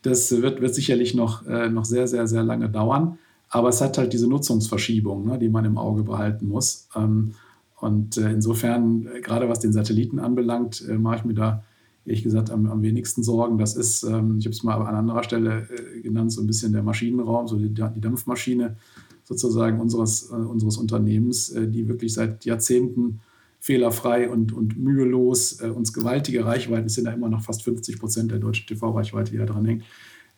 Das 0.03 0.31
wird, 0.31 0.61
wird 0.61 0.75
sicherlich 0.75 1.15
noch, 1.15 1.47
äh, 1.47 1.69
noch 1.69 1.85
sehr, 1.85 2.07
sehr, 2.09 2.27
sehr 2.27 2.43
lange 2.43 2.69
dauern. 2.69 3.19
Aber 3.49 3.69
es 3.69 3.81
hat 3.81 3.97
halt 3.97 4.13
diese 4.13 4.29
Nutzungsverschiebung, 4.29 5.27
ne, 5.27 5.39
die 5.39 5.49
man 5.49 5.65
im 5.65 5.79
Auge 5.79 6.03
behalten 6.03 6.49
muss. 6.49 6.89
Ähm, 6.95 7.35
und 7.77 8.17
äh, 8.17 8.31
insofern, 8.31 9.07
äh, 9.07 9.21
gerade 9.21 9.49
was 9.49 9.61
den 9.61 9.73
Satelliten 9.73 10.19
anbelangt, 10.19 10.85
äh, 10.89 10.97
mache 10.97 11.17
ich 11.17 11.25
mir 11.25 11.35
da 11.35 11.63
ehrlich 12.07 12.23
gesagt 12.23 12.51
am, 12.51 12.67
am 12.67 12.83
wenigsten 12.83 13.23
Sorgen. 13.23 13.59
Das 13.59 13.77
ist, 13.77 14.03
ähm, 14.03 14.37
ich 14.39 14.47
habe 14.47 14.55
es 14.55 14.63
mal 14.63 14.77
an 14.77 14.95
anderer 14.95 15.23
Stelle 15.25 15.69
äh, 15.69 16.01
genannt, 16.01 16.33
so 16.33 16.41
ein 16.41 16.47
bisschen 16.47 16.73
der 16.73 16.83
Maschinenraum, 16.83 17.49
so 17.49 17.57
die, 17.57 17.69
die 17.69 18.01
Dampfmaschine 18.01 18.77
sozusagen 19.25 19.81
unseres, 19.81 20.31
äh, 20.31 20.35
unseres 20.35 20.79
Unternehmens, 20.79 21.51
äh, 21.51 21.69
die 21.69 21.89
wirklich 21.89 22.15
seit 22.15 22.45
Jahrzehnten 22.45 23.21
fehlerfrei 23.59 24.31
und, 24.31 24.53
und 24.53 24.79
mühelos 24.79 25.61
uns 25.61 25.93
gewaltige 25.93 26.45
Reichweiten, 26.45 26.87
es 26.87 26.95
sind 26.95 27.07
ja 27.07 27.13
immer 27.13 27.29
noch 27.29 27.43
fast 27.43 27.65
50 27.65 27.99
Prozent 27.99 28.31
der 28.31 28.39
deutschen 28.39 28.67
TV-Reichweite, 28.69 29.33
die 29.33 29.39
da 29.39 29.47
dran 29.47 29.65
hängt, 29.65 29.83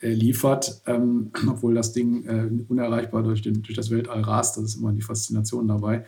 liefert, 0.00 0.80
ähm, 0.86 1.30
obwohl 1.46 1.74
das 1.74 1.92
Ding 1.92 2.24
äh, 2.24 2.48
unerreichbar 2.68 3.22
durch, 3.24 3.42
den, 3.42 3.60
durch 3.60 3.74
das 3.74 3.90
Weltall 3.90 4.22
rast, 4.22 4.56
das 4.56 4.64
ist 4.64 4.76
immer 4.76 4.92
die 4.92 5.02
Faszination 5.02 5.68
dabei. 5.68 6.06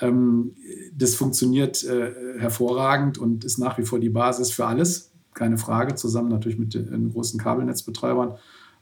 Ähm, 0.00 0.54
das 0.96 1.14
funktioniert 1.14 1.84
äh, 1.84 2.38
hervorragend 2.38 3.18
und 3.18 3.44
ist 3.44 3.58
nach 3.58 3.78
wie 3.78 3.84
vor 3.84 4.00
die 4.00 4.10
Basis 4.10 4.50
für 4.50 4.66
alles, 4.66 5.12
keine 5.34 5.58
Frage, 5.58 5.94
zusammen 5.94 6.28
natürlich 6.28 6.58
mit 6.58 6.74
den 6.74 7.12
großen 7.12 7.40
Kabelnetzbetreibern 7.40 8.34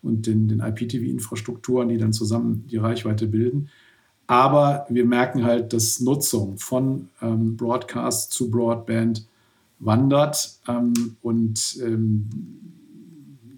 und 0.03 0.27
den, 0.27 0.49
den 0.49 0.61
IPTV-Infrastrukturen, 0.61 1.89
die 1.89 1.97
dann 1.97 2.13
zusammen 2.13 2.67
die 2.71 2.77
Reichweite 2.77 3.27
bilden. 3.27 3.71
Aber 4.27 4.87
wir 4.89 5.05
merken 5.05 5.45
halt, 5.45 5.73
dass 5.73 6.01
Nutzung 6.01 6.59
von 6.59 7.09
ähm, 7.21 7.57
Broadcast 7.57 8.33
zu 8.33 8.51
Broadband 8.51 9.27
wandert 9.79 10.61
ähm, 10.69 11.17
und 11.23 11.79
ähm, 11.83 12.29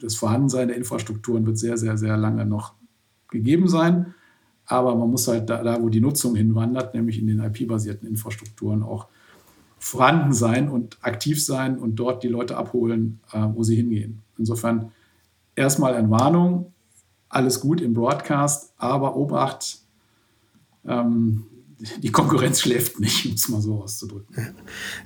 das 0.00 0.14
Vorhandensein 0.16 0.68
der 0.68 0.76
Infrastrukturen 0.76 1.46
wird 1.46 1.58
sehr, 1.58 1.76
sehr, 1.76 1.96
sehr 1.96 2.16
lange 2.16 2.44
noch 2.44 2.74
gegeben 3.28 3.68
sein. 3.68 4.14
Aber 4.66 4.94
man 4.94 5.10
muss 5.10 5.28
halt 5.28 5.50
da, 5.50 5.62
da 5.62 5.80
wo 5.82 5.88
die 5.88 6.00
Nutzung 6.00 6.36
hinwandert, 6.36 6.94
nämlich 6.94 7.18
in 7.18 7.26
den 7.26 7.40
IP-basierten 7.40 8.08
Infrastrukturen, 8.08 8.82
auch 8.82 9.08
vorhanden 9.78 10.32
sein 10.32 10.70
und 10.70 10.96
aktiv 11.02 11.44
sein 11.44 11.78
und 11.78 11.96
dort 11.96 12.22
die 12.22 12.28
Leute 12.28 12.56
abholen, 12.56 13.20
äh, 13.32 13.46
wo 13.52 13.62
sie 13.62 13.76
hingehen. 13.76 14.22
Insofern 14.38 14.92
erstmal 15.54 15.94
eine 15.94 16.10
Warnung, 16.10 16.72
alles 17.28 17.60
gut 17.60 17.80
im 17.80 17.92
Broadcast, 17.92 18.72
aber 18.78 19.16
Obacht, 19.16 19.80
ähm, 20.86 21.46
die 22.02 22.10
Konkurrenz 22.10 22.60
schläft 22.60 23.00
nicht, 23.00 23.26
um 23.26 23.32
es 23.32 23.48
mal 23.48 23.60
so 23.60 23.82
auszudrücken. 23.82 24.54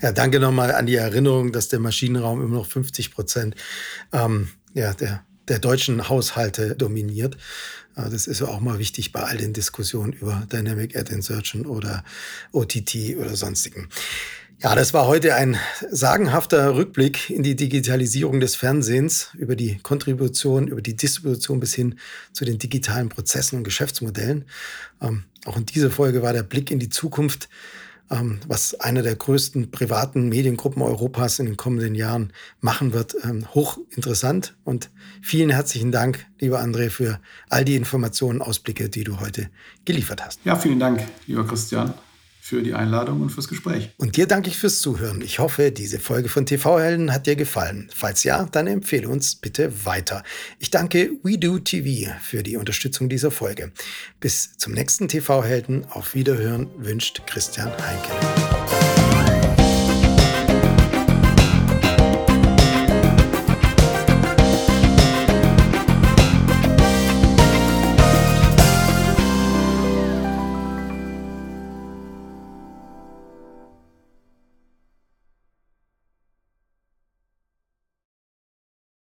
Ja, 0.00 0.12
danke 0.12 0.38
nochmal 0.38 0.72
an 0.72 0.86
die 0.86 0.94
Erinnerung, 0.94 1.52
dass 1.52 1.68
der 1.68 1.80
Maschinenraum 1.80 2.42
immer 2.42 2.56
noch 2.56 2.66
50 2.66 3.11
Prozent 3.12 3.54
ähm, 4.12 4.48
ja, 4.74 4.92
der, 4.94 5.24
der 5.48 5.59
deutschen 5.59 6.09
Haushalte 6.09 6.76
dominiert. 6.76 7.36
Das 8.05 8.26
ist 8.26 8.40
ja 8.40 8.46
auch 8.46 8.61
mal 8.61 8.78
wichtig 8.78 9.12
bei 9.12 9.20
all 9.22 9.36
den 9.36 9.53
Diskussionen 9.53 10.12
über 10.12 10.46
Dynamic 10.53 10.96
Ad 10.96 11.12
Insertion 11.12 11.66
oder 11.66 12.05
OTT 12.53 13.16
oder 13.18 13.34
sonstigen. 13.34 13.88
Ja, 14.61 14.74
das 14.74 14.92
war 14.92 15.07
heute 15.07 15.36
ein 15.36 15.57
sagenhafter 15.90 16.74
Rückblick 16.74 17.30
in 17.30 17.44
die 17.44 17.55
Digitalisierung 17.55 18.40
des 18.40 18.57
Fernsehens, 18.57 19.30
über 19.34 19.55
die 19.55 19.78
Kontribution, 19.78 20.66
über 20.66 20.82
die 20.82 20.96
Distribution 20.96 21.61
bis 21.61 21.74
hin 21.74 21.96
zu 22.32 22.44
den 22.44 22.59
digitalen 22.59 23.09
Prozessen 23.09 23.59
und 23.59 23.64
Geschäftsmodellen. 23.64 24.46
Ähm, 25.01 25.24
auch 25.44 25.57
in 25.57 25.66
dieser 25.66 25.92
Folge 25.92 26.22
war 26.22 26.32
der 26.32 26.42
Blick 26.42 26.72
in 26.72 26.80
die 26.80 26.88
Zukunft, 26.88 27.49
ähm, 28.11 28.40
was 28.46 28.78
eine 28.80 29.02
der 29.02 29.16
größten 29.16 29.70
privaten 29.70 30.28
Mediengruppen 30.28 30.82
Europas 30.82 31.38
in 31.38 31.46
den 31.46 31.56
kommenden 31.56 31.94
Jahren 31.94 32.32
machen 32.61 32.92
wird, 32.92 33.14
ähm, 33.24 33.46
hochinteressant. 33.54 34.56
Und 34.64 34.90
vielen 35.22 35.50
herzlichen 35.50 35.92
Dank, 35.92 36.26
lieber 36.38 36.61
André, 36.61 36.90
für 36.90 37.20
all 37.48 37.64
die 37.64 37.76
Informationen, 37.76 38.42
Ausblicke, 38.42 38.88
die 38.88 39.04
du 39.04 39.20
heute 39.20 39.50
geliefert 39.84 40.24
hast. 40.24 40.40
Ja, 40.44 40.56
vielen 40.56 40.80
Dank, 40.80 41.04
lieber 41.26 41.46
Christian 41.46 41.94
für 42.49 42.62
die 42.62 42.74
Einladung 42.74 43.20
und 43.20 43.30
fürs 43.30 43.49
Gespräch. 43.49 43.90
Und 43.99 44.16
dir 44.16 44.26
danke 44.26 44.49
ich 44.49 44.57
fürs 44.57 44.80
Zuhören. 44.80 45.20
Ich 45.20 45.38
hoffe, 45.38 45.70
diese 45.70 45.99
Folge 45.99 46.28
von 46.28 46.46
TV-Helden 46.46 47.12
hat 47.12 47.26
dir 47.26 47.36
gefallen. 47.36 47.90
Falls 47.94 48.24
ja, 48.24 48.49
dann 48.51 48.66
empfehle 48.66 49.09
uns 49.09 49.36
bitte 49.36 49.84
weiter. 49.84 50.22
Ich 50.59 50.70
danke 50.70 51.12
WeDo 51.22 51.59
TV 51.59 52.11
für 52.22 52.42
die 52.42 52.57
Unterstützung 52.57 53.09
dieser 53.09 53.30
Folge. 53.30 53.72
Bis 54.20 54.57
zum 54.57 54.72
nächsten 54.72 55.09
TV-Helden. 55.09 55.84
Auf 55.90 56.14
Wiederhören 56.14 56.68
wünscht 56.78 57.22
Christian 57.26 57.70
Heinke. 57.70 58.67